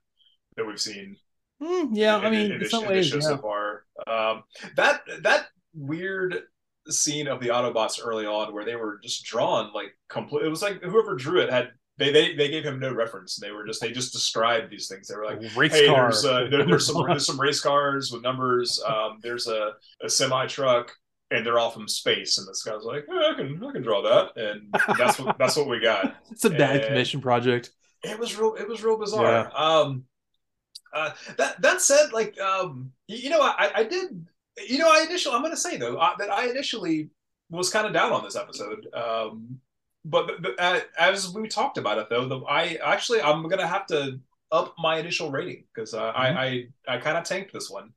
that 0.57 0.65
we've 0.65 0.79
seen. 0.79 1.15
Mm, 1.61 1.89
yeah, 1.93 2.19
in, 2.19 2.25
I 2.25 2.29
mean, 2.29 2.45
in, 2.47 2.51
in, 2.53 2.61
in 2.61 2.69
some 2.69 2.85
ways, 2.85 3.13
yeah. 3.13 3.19
so 3.21 3.37
far. 3.37 3.83
Um, 4.05 4.43
that 4.75 5.01
that 5.21 5.47
weird 5.73 6.43
scene 6.87 7.27
of 7.27 7.39
the 7.39 7.49
Autobots 7.49 7.99
early 8.03 8.25
on 8.25 8.53
where 8.53 8.65
they 8.65 8.75
were 8.75 8.99
just 9.01 9.23
drawn 9.23 9.71
like 9.73 9.97
complete. 10.09 10.45
It 10.45 10.49
was 10.49 10.61
like 10.61 10.81
whoever 10.83 11.15
drew 11.15 11.41
it 11.41 11.51
had 11.51 11.69
they, 11.99 12.11
they 12.11 12.35
they 12.35 12.49
gave 12.49 12.63
him 12.63 12.79
no 12.79 12.93
reference. 12.93 13.35
They 13.35 13.51
were 13.51 13.65
just 13.65 13.81
they 13.81 13.91
just 13.91 14.13
described 14.13 14.71
these 14.71 14.87
things. 14.87 15.07
They 15.07 15.15
were 15.15 15.25
like, 15.25 15.39
race 15.55 15.73
hey, 15.73 15.87
car. 15.87 16.03
there's, 16.03 16.25
uh, 16.25 16.47
there, 16.49 16.65
there's 16.65 16.87
some 16.87 17.05
there's 17.07 17.25
some 17.27 17.39
race 17.39 17.61
cars 17.61 18.11
with 18.11 18.23
numbers. 18.23 18.81
Um, 18.87 19.19
there's 19.21 19.47
a, 19.47 19.73
a 20.01 20.09
semi 20.09 20.47
truck, 20.47 20.91
and 21.29 21.45
they're 21.45 21.59
all 21.59 21.69
from 21.69 21.87
space. 21.87 22.37
And 22.37 22.47
this 22.47 22.63
guy's 22.63 22.83
like, 22.83 23.05
I 23.09 23.33
can 23.35 23.61
I 23.63 23.71
can 23.71 23.83
draw 23.83 24.01
that, 24.01 24.41
and 24.41 24.73
that's 24.97 25.19
what 25.19 25.37
that's 25.37 25.57
what 25.57 25.67
we 25.67 25.79
got. 25.79 26.15
It's 26.31 26.45
a 26.45 26.49
bad 26.49 26.77
and 26.77 26.85
commission 26.85 27.19
project. 27.19 27.71
It 28.03 28.17
was 28.17 28.37
real. 28.37 28.55
It 28.55 28.67
was 28.67 28.81
real 28.81 28.97
bizarre. 28.97 29.23
Yeah. 29.25 29.49
Um, 29.53 30.05
uh, 30.93 31.11
that 31.37 31.61
that 31.61 31.81
said, 31.81 32.13
like 32.13 32.39
um, 32.39 32.91
you 33.07 33.29
know, 33.29 33.41
I 33.41 33.71
I 33.75 33.83
did 33.83 34.25
you 34.67 34.77
know 34.77 34.89
I 34.89 35.05
initially 35.07 35.35
I'm 35.35 35.41
going 35.41 35.51
to 35.51 35.57
say 35.57 35.77
though 35.77 35.97
uh, 35.97 36.15
that 36.17 36.31
I 36.31 36.49
initially 36.49 37.09
was 37.49 37.69
kind 37.69 37.87
of 37.87 37.93
down 37.93 38.11
on 38.11 38.23
this 38.23 38.35
episode. 38.35 38.87
Um, 38.93 39.59
but, 40.09 40.59
uh, 40.59 40.79
as 40.97 41.33
we 41.33 41.47
talked 41.47 41.77
about 41.77 41.97
it 41.97 42.07
though, 42.09 42.27
the, 42.27 42.39
I 42.41 42.77
actually 42.83 43.21
I'm 43.21 43.47
gonna 43.47 43.67
have 43.67 43.85
to 43.87 44.19
up 44.51 44.75
my 44.79 44.97
initial 44.97 45.31
rating 45.31 45.65
because 45.73 45.93
uh, 45.93 46.11
mm-hmm. 46.13 46.37
I 46.37 46.67
I, 46.87 46.95
I 46.95 46.97
kind 46.97 47.17
of 47.17 47.23
tanked 47.23 47.53
this 47.53 47.69
one, 47.69 47.93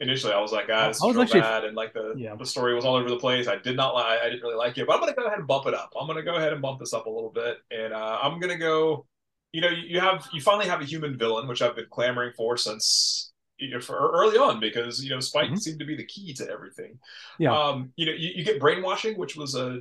initially 0.00 0.32
I 0.32 0.40
was 0.40 0.52
like, 0.52 0.68
ah, 0.70 0.88
this 0.88 0.96
is 0.98 1.02
real 1.02 1.22
actually, 1.22 1.40
bad, 1.40 1.64
and 1.64 1.76
like 1.76 1.94
the 1.94 2.14
yeah. 2.16 2.34
the 2.34 2.46
story 2.46 2.74
was 2.74 2.84
all 2.84 2.96
over 2.96 3.08
the 3.08 3.16
place. 3.16 3.48
I 3.48 3.56
did 3.56 3.76
not 3.76 3.94
like, 3.94 4.20
I 4.20 4.28
didn't 4.28 4.42
really 4.42 4.56
like 4.56 4.76
it, 4.76 4.86
but 4.86 4.94
I'm 4.94 5.00
gonna 5.00 5.14
go 5.14 5.24
ahead 5.24 5.38
and 5.38 5.46
bump 5.46 5.66
it 5.66 5.74
up. 5.74 5.92
I'm 5.98 6.06
gonna 6.06 6.22
go 6.22 6.34
ahead 6.34 6.52
and 6.52 6.60
bump 6.60 6.80
this 6.80 6.92
up 6.92 7.06
a 7.06 7.10
little 7.10 7.30
bit, 7.30 7.58
and 7.70 7.92
uh, 7.92 8.18
I'm 8.22 8.40
gonna 8.40 8.58
go. 8.58 9.06
You 9.52 9.60
know, 9.60 9.68
you 9.68 10.00
have 10.00 10.26
you 10.32 10.40
finally 10.40 10.66
have 10.66 10.80
a 10.80 10.84
human 10.84 11.18
villain, 11.18 11.46
which 11.46 11.60
I've 11.60 11.76
been 11.76 11.86
clamoring 11.90 12.32
for 12.34 12.56
since 12.56 13.32
you 13.58 13.70
know, 13.70 13.80
for 13.80 13.96
early 14.12 14.36
on 14.36 14.60
because 14.60 15.04
you 15.04 15.10
know 15.10 15.20
Spike 15.20 15.46
mm-hmm. 15.46 15.56
seemed 15.56 15.78
to 15.78 15.84
be 15.84 15.94
the 15.94 16.06
key 16.06 16.32
to 16.34 16.50
everything. 16.50 16.98
Yeah. 17.38 17.56
Um, 17.56 17.92
you 17.96 18.06
know, 18.06 18.12
you, 18.12 18.30
you 18.34 18.44
get 18.44 18.58
brainwashing, 18.58 19.16
which 19.16 19.36
was 19.36 19.54
a, 19.54 19.80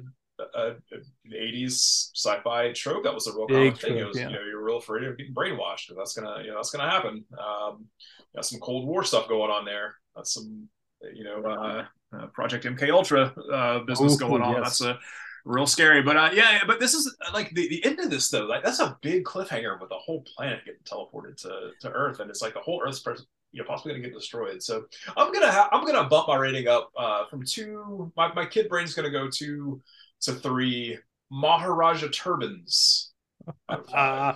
a, 0.56 0.60
a, 0.60 0.68
an 0.94 1.32
'80s 1.34 2.12
sci-fi 2.16 2.72
trope 2.74 3.04
that 3.04 3.14
was 3.14 3.28
a 3.28 3.34
real 3.34 3.48
common 3.48 3.76
thing. 3.76 3.98
It 3.98 4.08
was 4.08 4.18
yeah. 4.18 4.30
you 4.30 4.36
know 4.36 4.44
you're 4.44 4.64
real 4.64 4.78
afraid 4.78 5.04
of 5.04 5.18
getting 5.18 5.34
brainwashed, 5.34 5.90
and 5.90 5.98
that's 5.98 6.14
gonna 6.14 6.42
you 6.44 6.50
know 6.50 6.56
that's 6.56 6.72
gonna 6.72 6.90
happen. 6.90 7.26
Um, 7.34 7.86
you 8.18 8.38
know, 8.38 8.42
some 8.42 8.60
Cold 8.60 8.88
War 8.88 9.04
stuff 9.04 9.28
going 9.28 9.52
on 9.52 9.66
there. 9.66 9.96
That's 10.16 10.34
some 10.34 10.68
you 11.14 11.24
know 11.24 11.44
uh, 11.44 11.86
uh, 12.16 12.28
Project 12.28 12.66
MK 12.66 12.90
Ultra 12.92 13.34
uh, 13.52 13.80
business 13.80 14.16
Ooh, 14.16 14.20
going 14.20 14.42
on. 14.42 14.56
Yes. 14.56 14.80
That's 14.80 14.82
a 14.82 15.00
real 15.46 15.68
scary. 15.68 16.02
But 16.02 16.18
uh, 16.18 16.30
yeah, 16.34 16.60
but 16.66 16.80
this 16.80 16.94
is 16.94 17.16
like 17.34 17.52
the, 17.52 17.68
the 17.68 17.86
end 17.86 18.00
of 18.00 18.10
this 18.10 18.30
though. 18.30 18.46
Like 18.46 18.64
that's 18.64 18.80
a 18.80 18.98
big 19.02 19.24
cliffhanger 19.24 19.80
with 19.80 19.90
the 19.90 19.96
whole 19.96 20.22
planet 20.22 20.66
getting 20.66 20.82
teleported 20.84 21.38
to, 21.44 21.72
to 21.82 21.90
Earth, 21.92 22.20
and 22.20 22.30
it's 22.30 22.42
like 22.42 22.54
the 22.54 22.60
whole 22.60 22.82
Earth's 22.86 23.04
you 23.52 23.62
know 23.62 23.68
possibly 23.68 23.94
gonna 23.94 24.04
get 24.04 24.14
destroyed. 24.14 24.62
So 24.62 24.86
I'm 25.18 25.34
gonna 25.34 25.52
ha- 25.52 25.70
I'm 25.72 25.86
gonna 25.86 26.08
bump 26.08 26.28
my 26.28 26.36
rating 26.36 26.68
up 26.68 26.92
uh, 26.98 27.26
from 27.28 27.44
two. 27.46 28.12
My, 28.16 28.34
my 28.34 28.46
kid 28.46 28.70
brain's 28.70 28.94
gonna 28.94 29.10
go 29.10 29.30
two 29.30 29.82
to 30.22 30.34
three 30.34 30.98
Maharaja 31.32 32.08
turbans. 32.08 33.12
Uh, 33.94 34.36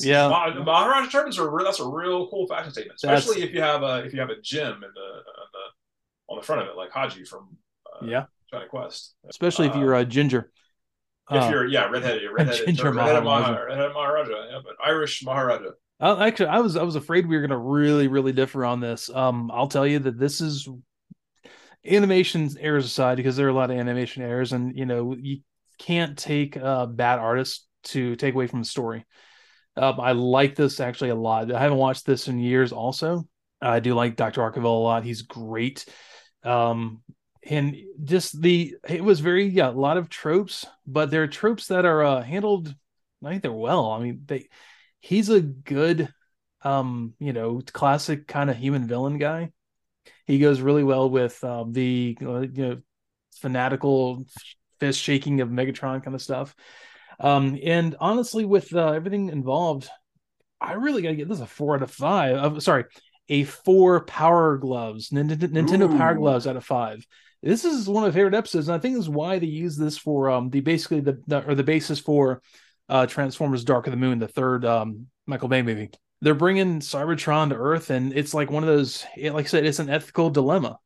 yeah, 0.00 0.28
Maharaja 0.28 1.10
turbans 1.10 1.38
are 1.38 1.50
real, 1.50 1.64
that's 1.64 1.80
a 1.80 1.88
real 1.88 2.28
cool 2.28 2.46
fashion 2.46 2.72
statement, 2.72 2.96
especially 2.96 3.40
that's... 3.40 3.50
if 3.50 3.54
you 3.54 3.60
have 3.60 3.82
a 3.82 4.04
if 4.04 4.12
you 4.12 4.20
have 4.20 4.30
a 4.30 4.40
gem 4.40 4.74
in 4.74 4.80
the, 4.80 4.86
in 4.86 5.48
the 5.52 6.32
on 6.32 6.38
the 6.38 6.42
front 6.42 6.62
of 6.62 6.68
it, 6.68 6.76
like 6.76 6.90
Hadji 6.92 7.24
from 7.24 7.56
uh, 7.86 8.06
yeah 8.06 8.24
Jonny 8.50 8.66
Quest. 8.68 9.14
Especially 9.28 9.66
if 9.66 9.74
you're 9.74 9.94
a 9.94 10.00
uh, 10.00 10.04
ginger. 10.04 10.50
If 11.30 11.42
uh, 11.42 11.48
you're 11.50 11.66
yeah 11.66 11.88
redheaded, 11.88 12.22
redheaded, 12.32 12.66
ginger 12.66 12.92
redheaded 12.92 13.24
Maharaja. 13.24 13.64
redheaded 13.64 13.92
Maharaja, 13.92 14.46
yeah, 14.50 14.58
but 14.64 14.74
Irish 14.84 15.22
Maharaja. 15.24 15.70
Uh, 16.00 16.16
actually, 16.20 16.46
I 16.46 16.60
was 16.60 16.76
I 16.76 16.82
was 16.82 16.96
afraid 16.96 17.26
we 17.26 17.36
were 17.36 17.42
going 17.42 17.50
to 17.50 17.56
really 17.58 18.08
really 18.08 18.32
differ 18.32 18.64
on 18.64 18.80
this. 18.80 19.10
Um, 19.10 19.50
I'll 19.52 19.68
tell 19.68 19.86
you 19.86 19.98
that 20.00 20.18
this 20.18 20.40
is 20.40 20.68
animation 21.86 22.50
errors 22.60 22.84
aside 22.84 23.16
because 23.16 23.36
there 23.36 23.46
are 23.46 23.50
a 23.50 23.54
lot 23.54 23.70
of 23.70 23.76
animation 23.76 24.22
errors, 24.22 24.52
and 24.52 24.76
you 24.76 24.86
know 24.86 25.14
you 25.18 25.40
can't 25.78 26.18
take 26.18 26.56
uh, 26.56 26.86
bad 26.86 27.18
artists 27.18 27.66
to 27.84 28.16
take 28.16 28.34
away 28.34 28.46
from 28.46 28.60
the 28.60 28.66
story. 28.66 29.06
Um, 29.76 30.00
I 30.00 30.12
like 30.12 30.56
this 30.56 30.80
actually 30.80 31.10
a 31.10 31.14
lot. 31.14 31.52
I 31.52 31.60
haven't 31.60 31.78
watched 31.78 32.04
this 32.04 32.28
in 32.28 32.38
years. 32.38 32.72
Also, 32.72 33.26
I 33.60 33.80
do 33.80 33.94
like 33.94 34.16
Dr. 34.16 34.40
Arkeville 34.40 34.64
a 34.64 34.68
lot. 34.68 35.04
He's 35.04 35.22
great. 35.22 35.84
Um, 36.42 37.02
and 37.48 37.76
just 38.04 38.40
the 38.40 38.76
it 38.88 39.02
was 39.02 39.20
very 39.20 39.46
yeah 39.46 39.70
a 39.70 39.72
lot 39.72 39.96
of 39.96 40.08
tropes, 40.08 40.66
but 40.86 41.10
there 41.10 41.22
are 41.22 41.28
tropes 41.28 41.68
that 41.68 41.84
are 41.84 42.02
uh, 42.02 42.22
handled 42.22 42.74
I 43.24 43.30
think 43.30 43.42
they're 43.42 43.52
well. 43.52 43.90
I 43.90 44.00
mean 44.00 44.22
they 44.26 44.48
he's 45.00 45.28
a 45.28 45.40
good 45.40 46.12
um 46.62 47.14
you 47.20 47.32
know 47.32 47.60
classic 47.72 48.26
kind 48.26 48.50
of 48.50 48.56
human 48.56 48.86
villain 48.86 49.18
guy 49.18 49.52
he 50.28 50.38
goes 50.38 50.60
really 50.60 50.84
well 50.84 51.10
with 51.10 51.42
um, 51.42 51.72
the 51.72 52.16
uh, 52.22 52.40
you 52.40 52.50
know 52.54 52.76
fanatical 53.34 54.26
fist 54.78 55.00
shaking 55.00 55.40
of 55.40 55.48
megatron 55.48 56.02
kind 56.02 56.14
of 56.14 56.22
stuff. 56.22 56.54
Um 57.20 57.58
and 57.64 57.96
honestly 57.98 58.44
with 58.44 58.72
uh, 58.72 58.92
everything 58.92 59.30
involved 59.30 59.88
i 60.60 60.74
really 60.74 61.02
gotta 61.02 61.16
get 61.16 61.28
this 61.28 61.40
a 61.40 61.46
four 61.46 61.74
out 61.74 61.82
of 61.82 61.90
five 61.90 62.36
uh, 62.36 62.60
sorry 62.60 62.84
a 63.28 63.42
four 63.42 64.04
power 64.04 64.56
gloves 64.56 65.10
nintendo, 65.10 65.48
nintendo 65.48 65.98
power 65.98 66.14
gloves 66.14 66.46
out 66.46 66.56
of 66.56 66.64
five. 66.64 67.04
This 67.42 67.64
is 67.64 67.88
one 67.88 68.04
of 68.04 68.10
my 68.12 68.16
favorite 68.16 68.34
episodes 68.34 68.68
and 68.68 68.76
i 68.76 68.78
think 68.78 68.94
this 68.94 69.02
is 69.02 69.08
why 69.08 69.40
they 69.40 69.46
use 69.46 69.76
this 69.76 69.98
for 69.98 70.30
um 70.30 70.50
the 70.50 70.60
basically 70.60 71.00
the, 71.00 71.20
the 71.26 71.44
or 71.44 71.56
the 71.56 71.64
basis 71.64 71.98
for 71.98 72.40
uh, 72.88 73.06
Transformers: 73.06 73.64
Dark 73.64 73.86
of 73.86 73.90
the 73.90 73.96
Moon, 73.96 74.18
the 74.18 74.28
third 74.28 74.64
um, 74.64 75.08
Michael 75.26 75.48
Bay 75.48 75.62
movie. 75.62 75.90
They're 76.20 76.34
bringing 76.34 76.80
Cybertron 76.80 77.50
to 77.50 77.54
Earth, 77.54 77.90
and 77.90 78.12
it's 78.12 78.34
like 78.34 78.50
one 78.50 78.62
of 78.62 78.68
those. 78.68 79.04
Like 79.16 79.46
I 79.46 79.48
said, 79.48 79.64
it's 79.64 79.78
an 79.78 79.90
ethical 79.90 80.30
dilemma. 80.30 80.78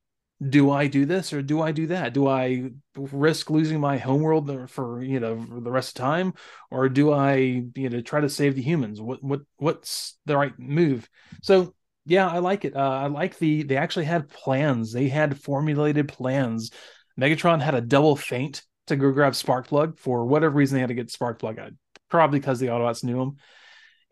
Do 0.46 0.72
I 0.72 0.88
do 0.88 1.06
this 1.06 1.32
or 1.32 1.40
do 1.40 1.60
I 1.62 1.70
do 1.70 1.86
that? 1.86 2.14
Do 2.14 2.26
I 2.26 2.70
risk 2.96 3.48
losing 3.48 3.78
my 3.78 3.96
homeworld 3.96 4.70
for 4.70 5.00
you 5.00 5.20
know 5.20 5.36
the 5.36 5.70
rest 5.70 5.96
of 5.96 6.02
time, 6.02 6.34
or 6.70 6.88
do 6.88 7.12
I 7.12 7.34
you 7.34 7.88
know 7.88 8.00
try 8.00 8.20
to 8.20 8.28
save 8.28 8.56
the 8.56 8.62
humans? 8.62 9.00
What 9.00 9.22
what 9.22 9.42
what's 9.56 10.18
the 10.26 10.36
right 10.36 10.52
move? 10.58 11.08
So 11.42 11.74
yeah, 12.04 12.28
I 12.28 12.38
like 12.38 12.64
it. 12.64 12.74
Uh, 12.74 12.80
I 12.80 13.06
like 13.06 13.38
the 13.38 13.62
they 13.62 13.76
actually 13.76 14.06
had 14.06 14.28
plans. 14.28 14.92
They 14.92 15.08
had 15.08 15.40
formulated 15.40 16.08
plans. 16.08 16.72
Megatron 17.18 17.60
had 17.62 17.74
a 17.74 17.80
double 17.80 18.16
feint 18.16 18.62
to 18.88 18.96
go 18.96 19.12
grab 19.12 19.34
Sparkplug 19.34 19.98
for 19.98 20.24
whatever 20.26 20.54
reason 20.54 20.76
they 20.76 20.80
had 20.80 20.88
to 20.88 20.94
get 20.94 21.08
Sparkplug. 21.08 21.76
Probably 22.08 22.40
because 22.40 22.58
the 22.58 22.66
Autobots 22.66 23.04
knew 23.04 23.20
him. 23.20 23.36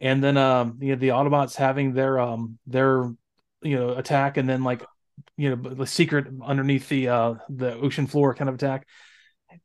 And 0.01 0.22
then 0.22 0.36
um, 0.36 0.78
you 0.80 0.90
know, 0.90 1.01
the 1.01 1.09
Autobots 1.09 1.57
having 1.57 1.92
their 1.92 2.18
um 2.18 2.59
their 2.66 3.11
you 3.62 3.76
know 3.76 3.90
attack 3.90 4.36
and 4.36 4.48
then 4.48 4.64
like 4.64 4.84
you 5.36 5.55
know 5.55 5.74
the 5.74 5.86
secret 5.86 6.26
underneath 6.42 6.88
the 6.88 7.09
uh 7.09 7.34
the 7.48 7.74
ocean 7.74 8.07
floor 8.07 8.34
kind 8.34 8.48
of 8.48 8.55
attack. 8.55 8.86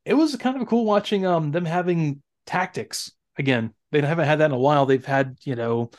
It 0.04 0.14
was 0.14 0.36
kind 0.36 0.60
of 0.60 0.68
cool 0.68 0.84
watching 0.84 1.26
um 1.26 1.52
them 1.52 1.64
having 1.64 2.22
tactics 2.44 3.12
again. 3.38 3.72
They 3.92 4.02
haven't 4.02 4.26
had 4.26 4.40
that 4.40 4.46
in 4.46 4.52
a 4.52 4.58
while. 4.58 4.86
They've 4.86 5.04
had 5.04 5.36
you 5.44 5.54
know 5.54 5.90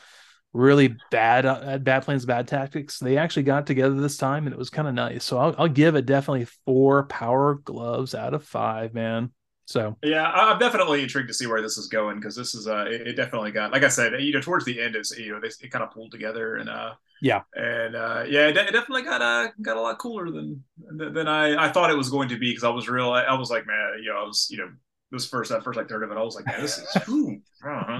really 0.52 0.96
bad 1.10 1.46
uh, 1.46 1.78
bad 1.78 2.04
plans, 2.04 2.26
bad 2.26 2.48
tactics. 2.48 2.98
They 2.98 3.16
actually 3.16 3.44
got 3.44 3.66
together 3.66 3.94
this 3.94 4.16
time, 4.16 4.46
and 4.46 4.52
it 4.54 4.58
was 4.58 4.70
kind 4.70 4.88
of 4.88 4.94
nice. 4.94 5.24
So 5.24 5.38
I'll, 5.38 5.54
I'll 5.58 5.68
give 5.68 5.96
it 5.96 6.06
definitely 6.06 6.46
four 6.64 7.04
power 7.04 7.54
gloves 7.54 8.14
out 8.14 8.34
of 8.34 8.44
five, 8.44 8.94
man. 8.94 9.32
So 9.68 9.98
yeah, 10.02 10.24
I'm 10.24 10.58
definitely 10.58 11.02
intrigued 11.02 11.28
to 11.28 11.34
see 11.34 11.46
where 11.46 11.60
this 11.60 11.76
is 11.76 11.88
going 11.88 12.16
because 12.16 12.34
this 12.34 12.54
is 12.54 12.66
uh, 12.66 12.86
it, 12.88 13.08
it, 13.08 13.12
definitely 13.16 13.50
got 13.50 13.70
like 13.70 13.82
I 13.82 13.88
said, 13.88 14.14
you 14.18 14.32
know, 14.32 14.40
towards 14.40 14.64
the 14.64 14.80
end 14.80 14.96
is 14.96 15.14
you 15.18 15.30
know 15.30 15.40
they 15.40 15.48
it 15.48 15.70
kind 15.70 15.82
of 15.82 15.90
pulled 15.90 16.10
together 16.10 16.56
and 16.56 16.70
uh 16.70 16.94
yeah 17.20 17.42
and 17.54 17.94
uh 17.94 18.24
yeah 18.26 18.48
it, 18.48 18.56
it 18.56 18.72
definitely 18.72 19.02
got 19.02 19.20
uh 19.20 19.48
got 19.60 19.76
a 19.76 19.80
lot 19.82 19.98
cooler 19.98 20.30
than 20.30 20.64
than 20.96 21.28
I 21.28 21.66
I 21.66 21.70
thought 21.70 21.90
it 21.90 21.98
was 21.98 22.08
going 22.08 22.30
to 22.30 22.38
be 22.38 22.50
because 22.50 22.64
I 22.64 22.70
was 22.70 22.88
real 22.88 23.10
I, 23.10 23.24
I, 23.24 23.38
was 23.38 23.50
like 23.50 23.66
man 23.66 23.90
you 24.02 24.08
know 24.08 24.18
I 24.18 24.24
was 24.24 24.48
you 24.50 24.56
know 24.56 24.70
this 25.10 25.26
first 25.26 25.50
that 25.50 25.62
first 25.62 25.76
like 25.76 25.90
third 25.90 26.02
of 26.02 26.12
it 26.12 26.16
I 26.16 26.22
was 26.22 26.34
like 26.34 26.46
man 26.46 26.62
this 26.62 26.78
is, 26.78 27.08
ooh, 27.10 27.38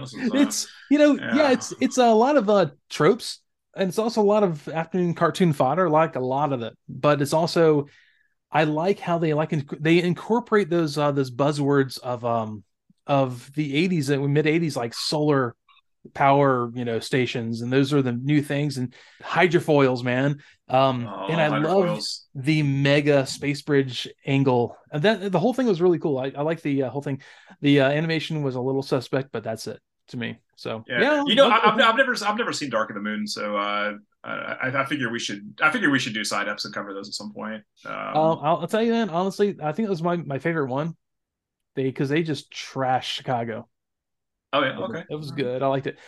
this 0.00 0.14
is 0.14 0.30
uh, 0.32 0.36
it's 0.38 0.68
you 0.90 0.96
know 0.96 1.16
yeah. 1.16 1.36
yeah 1.36 1.50
it's 1.50 1.74
it's 1.82 1.98
a 1.98 2.06
lot 2.06 2.38
of 2.38 2.48
uh 2.48 2.68
tropes 2.88 3.40
and 3.76 3.90
it's 3.90 3.98
also 3.98 4.22
a 4.22 4.24
lot 4.24 4.42
of 4.42 4.66
afternoon 4.68 5.12
cartoon 5.12 5.52
fodder 5.52 5.90
like 5.90 6.16
a 6.16 6.20
lot 6.20 6.54
of 6.54 6.62
it 6.62 6.74
but 6.88 7.20
it's 7.20 7.34
also 7.34 7.88
I 8.50 8.64
like 8.64 8.98
how 8.98 9.18
they 9.18 9.34
like 9.34 9.52
they 9.80 10.02
incorporate 10.02 10.70
those 10.70 10.96
uh 10.96 11.12
those 11.12 11.30
buzzwords 11.30 11.98
of 12.00 12.24
um 12.24 12.64
of 13.06 13.52
the 13.54 13.88
80s 13.88 14.10
and 14.10 14.32
mid 14.32 14.46
80s 14.46 14.76
like 14.76 14.94
solar 14.94 15.54
power 16.14 16.70
you 16.74 16.84
know 16.84 17.00
stations 17.00 17.60
and 17.60 17.72
those 17.72 17.92
are 17.92 18.00
the 18.00 18.12
new 18.12 18.40
things 18.40 18.78
and 18.78 18.94
hydrofoils 19.22 20.02
man. 20.02 20.38
Um 20.68 21.06
oh, 21.06 21.26
and 21.28 21.40
i 21.40 21.58
love 21.58 22.00
the 22.34 22.62
mega 22.62 23.26
space 23.26 23.62
bridge 23.62 24.08
angle. 24.26 24.76
And 24.92 25.02
that 25.02 25.32
the 25.32 25.38
whole 25.38 25.54
thing 25.54 25.66
was 25.66 25.80
really 25.80 25.98
cool. 25.98 26.18
I, 26.18 26.32
I 26.36 26.42
like 26.42 26.62
the 26.62 26.84
uh, 26.84 26.90
whole 26.90 27.02
thing. 27.02 27.20
The 27.60 27.80
uh, 27.80 27.90
animation 27.90 28.42
was 28.42 28.54
a 28.54 28.60
little 28.60 28.82
suspect 28.82 29.30
but 29.32 29.42
that's 29.44 29.66
it 29.66 29.80
to 30.08 30.16
me 30.16 30.38
so 30.56 30.84
yeah, 30.88 31.00
yeah 31.00 31.24
you 31.26 31.34
know 31.34 31.48
I've, 31.48 31.78
I've 31.80 31.96
never 31.96 32.14
i've 32.24 32.36
never 32.36 32.52
seen 32.52 32.70
dark 32.70 32.90
of 32.90 32.94
the 32.94 33.02
moon 33.02 33.26
so 33.26 33.56
uh 33.56 33.92
I, 34.24 34.72
I 34.74 34.84
figure 34.84 35.10
we 35.10 35.18
should. 35.18 35.54
I 35.62 35.70
figure 35.70 35.90
we 35.90 35.98
should 35.98 36.12
do 36.12 36.24
side 36.24 36.48
ups 36.48 36.64
and 36.64 36.74
cover 36.74 36.92
those 36.92 37.08
at 37.08 37.14
some 37.14 37.32
point. 37.32 37.62
Um, 37.86 37.92
I'll, 37.94 38.40
I'll 38.42 38.66
tell 38.66 38.82
you, 38.82 38.92
man. 38.92 39.10
Honestly, 39.10 39.56
I 39.62 39.72
think 39.72 39.86
it 39.86 39.90
was 39.90 40.02
my 40.02 40.16
my 40.16 40.38
favorite 40.38 40.68
one. 40.68 40.96
They 41.76 41.84
because 41.84 42.08
they 42.08 42.22
just 42.22 42.50
trash 42.50 43.14
Chicago. 43.14 43.68
Oh 44.52 44.62
yeah, 44.62 44.78
okay. 44.78 45.04
It 45.08 45.14
was 45.14 45.30
good. 45.30 45.62
I 45.62 45.66
liked 45.68 45.86
it. 45.86 45.98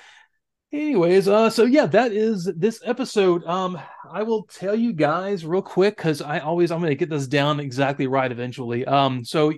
Anyways, 0.72 1.28
uh, 1.28 1.50
so 1.50 1.64
yeah, 1.64 1.86
that 1.86 2.12
is 2.12 2.50
this 2.56 2.80
episode. 2.84 3.44
Um, 3.44 3.80
I 4.10 4.22
will 4.22 4.44
tell 4.44 4.74
you 4.74 4.92
guys 4.92 5.44
real 5.44 5.62
quick 5.62 5.96
because 5.96 6.22
I 6.22 6.40
always 6.40 6.70
I'm 6.70 6.80
gonna 6.80 6.94
get 6.94 7.10
this 7.10 7.26
down 7.26 7.60
exactly 7.60 8.06
right 8.06 8.30
eventually. 8.30 8.84
Um, 8.84 9.24
so 9.24 9.52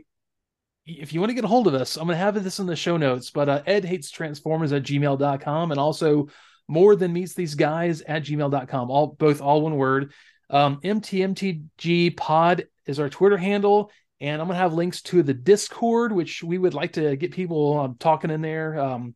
if 0.87 1.13
you 1.13 1.21
want 1.21 1.31
to 1.31 1.35
get 1.35 1.45
a 1.45 1.49
hold 1.49 1.67
of 1.67 1.75
us, 1.75 1.97
I'm 1.97 2.07
gonna 2.07 2.19
have 2.19 2.43
this 2.43 2.59
in 2.59 2.67
the 2.67 2.77
show 2.77 2.97
notes. 2.97 3.31
But 3.31 3.49
uh, 3.49 3.63
Ed 3.67 3.85
hates 3.85 4.11
Transformers 4.11 4.73
at 4.73 4.83
gmail.com 4.83 5.71
and 5.71 5.81
also 5.81 6.29
more 6.69 6.97
than 6.97 7.13
meets 7.13 7.35
these 7.35 7.55
guys 7.55 8.03
at 8.03 8.25
gmail.com. 8.25 8.91
All 8.91 9.09
both 9.19 9.41
all 9.41 9.63
one 9.63 9.77
word. 9.77 10.13
Um, 10.51 10.81
MTMTG 10.83 12.17
pod 12.17 12.67
is 12.87 12.99
our 12.99 13.09
Twitter 13.09 13.37
handle. 13.37 13.91
And 14.21 14.41
I'm 14.41 14.47
gonna 14.47 14.59
have 14.59 14.73
links 14.73 15.03
to 15.03 15.23
the 15.23 15.35
Discord, 15.35 16.13
which 16.13 16.43
we 16.45 16.57
would 16.57 16.75
like 16.75 16.93
to 16.93 17.17
get 17.17 17.33
people 17.33 17.81
um, 17.81 17.97
talking 17.99 18.31
in 18.31 18.41
there. 18.41 18.79
Um, 18.79 19.15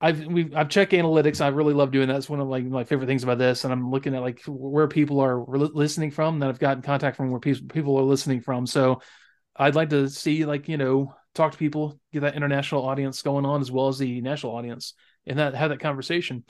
I've 0.00 0.26
we've 0.26 0.54
I've 0.54 0.68
checked 0.68 0.92
analytics. 0.92 1.42
I 1.42 1.48
really 1.48 1.74
love 1.74 1.90
doing 1.90 2.08
that. 2.08 2.16
It's 2.16 2.28
one 2.28 2.40
of 2.40 2.48
like 2.48 2.64
my 2.64 2.84
favorite 2.84 3.06
things 3.06 3.22
about 3.22 3.38
this. 3.38 3.64
And 3.64 3.72
I'm 3.72 3.90
looking 3.90 4.14
at 4.14 4.22
like 4.22 4.42
where 4.46 4.88
people 4.88 5.20
are 5.20 5.44
listening 5.46 6.10
from. 6.10 6.38
That 6.38 6.48
I've 6.48 6.58
gotten 6.58 6.82
contact 6.82 7.16
from 7.16 7.30
where 7.30 7.40
people 7.40 7.98
are 7.98 8.02
listening 8.02 8.40
from. 8.40 8.66
So 8.66 9.00
I'd 9.58 9.74
like 9.74 9.90
to 9.90 10.08
see 10.08 10.44
like 10.44 10.68
you 10.68 10.76
know 10.76 11.14
talk 11.34 11.52
to 11.52 11.58
people, 11.58 12.00
get 12.12 12.20
that 12.20 12.34
international 12.34 12.86
audience 12.86 13.22
going 13.22 13.44
on 13.44 13.60
as 13.60 13.70
well 13.70 13.88
as 13.88 13.98
the 13.98 14.20
national 14.20 14.54
audience, 14.54 14.94
and 15.26 15.38
that 15.38 15.54
have 15.54 15.70
that 15.70 15.80
conversation. 15.80 16.44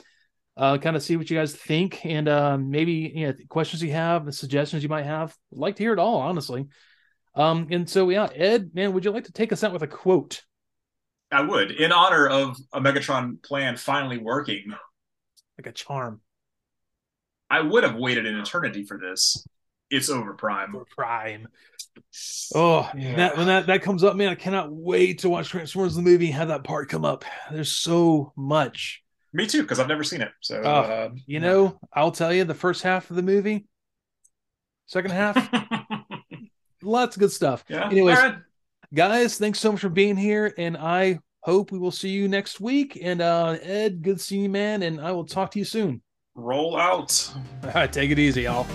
uh, 0.56 0.78
kind 0.78 0.96
of 0.96 1.02
see 1.02 1.16
what 1.16 1.28
you 1.28 1.36
guys 1.36 1.54
think 1.54 2.04
and 2.06 2.28
uh, 2.28 2.56
maybe 2.56 3.12
you 3.14 3.26
know, 3.26 3.34
questions 3.48 3.82
you 3.82 3.92
have, 3.92 4.24
the 4.24 4.32
suggestions 4.32 4.82
you 4.82 4.88
might 4.88 5.04
have. 5.04 5.36
I'd 5.52 5.58
like 5.58 5.76
to 5.76 5.82
hear 5.82 5.92
it 5.92 5.98
all, 5.98 6.16
honestly. 6.16 6.66
Um, 7.34 7.68
and 7.70 7.88
so 7.88 8.08
yeah, 8.08 8.28
Ed, 8.34 8.70
man, 8.74 8.92
would 8.92 9.04
you 9.04 9.10
like 9.10 9.24
to 9.24 9.32
take 9.32 9.52
us 9.52 9.62
out 9.62 9.72
with 9.72 9.82
a 9.82 9.86
quote? 9.86 10.42
I 11.30 11.42
would, 11.42 11.72
in 11.72 11.92
honor 11.92 12.26
of 12.26 12.56
a 12.72 12.80
Megatron 12.80 13.42
plan 13.42 13.76
finally 13.76 14.18
working. 14.18 14.72
Like 15.58 15.66
a 15.66 15.72
charm. 15.72 16.20
I 17.50 17.60
would 17.60 17.84
have 17.84 17.96
waited 17.96 18.26
an 18.26 18.38
eternity 18.38 18.84
for 18.84 18.98
this. 18.98 19.44
It's 19.90 20.08
over 20.08 20.34
prime. 20.34 20.74
Over 20.74 20.86
prime. 20.96 21.48
Oh, 22.54 22.90
yeah. 22.96 23.16
that 23.16 23.36
when 23.36 23.46
that 23.46 23.66
that 23.66 23.82
comes 23.82 24.04
up, 24.04 24.16
man, 24.16 24.28
I 24.28 24.34
cannot 24.34 24.72
wait 24.72 25.20
to 25.20 25.28
watch 25.28 25.48
Transformers 25.48 25.94
the 25.94 26.02
movie. 26.02 26.30
Have 26.30 26.48
that 26.48 26.64
part 26.64 26.88
come 26.88 27.04
up. 27.04 27.24
There's 27.50 27.72
so 27.72 28.32
much. 28.36 29.02
Me 29.32 29.46
too, 29.46 29.62
because 29.62 29.80
I've 29.80 29.88
never 29.88 30.04
seen 30.04 30.22
it. 30.22 30.30
So 30.40 30.62
uh, 30.62 30.66
uh, 30.66 31.10
you 31.26 31.40
know, 31.40 31.78
I'll 31.92 32.12
tell 32.12 32.32
you, 32.32 32.44
the 32.44 32.54
first 32.54 32.82
half 32.82 33.10
of 33.10 33.16
the 33.16 33.22
movie, 33.22 33.66
second 34.86 35.10
half, 35.10 35.36
lots 36.82 37.16
of 37.16 37.20
good 37.20 37.32
stuff. 37.32 37.64
Yeah. 37.68 37.86
Anyways, 37.90 38.16
right. 38.16 38.38
guys, 38.94 39.38
thanks 39.38 39.60
so 39.60 39.72
much 39.72 39.80
for 39.80 39.88
being 39.88 40.16
here, 40.16 40.54
and 40.56 40.76
I 40.76 41.18
hope 41.42 41.70
we 41.70 41.78
will 41.78 41.90
see 41.90 42.10
you 42.10 42.28
next 42.28 42.60
week. 42.60 42.98
And 43.00 43.20
uh, 43.20 43.56
Ed, 43.62 44.02
good 44.02 44.20
seeing 44.20 44.44
you, 44.44 44.48
man, 44.48 44.82
and 44.82 45.00
I 45.00 45.12
will 45.12 45.26
talk 45.26 45.50
to 45.52 45.58
you 45.58 45.64
soon. 45.64 46.02
Roll 46.34 46.76
out. 46.76 47.32
All 47.64 47.70
right, 47.72 47.92
take 47.92 48.10
it 48.10 48.18
easy, 48.18 48.42
y'all. 48.42 48.66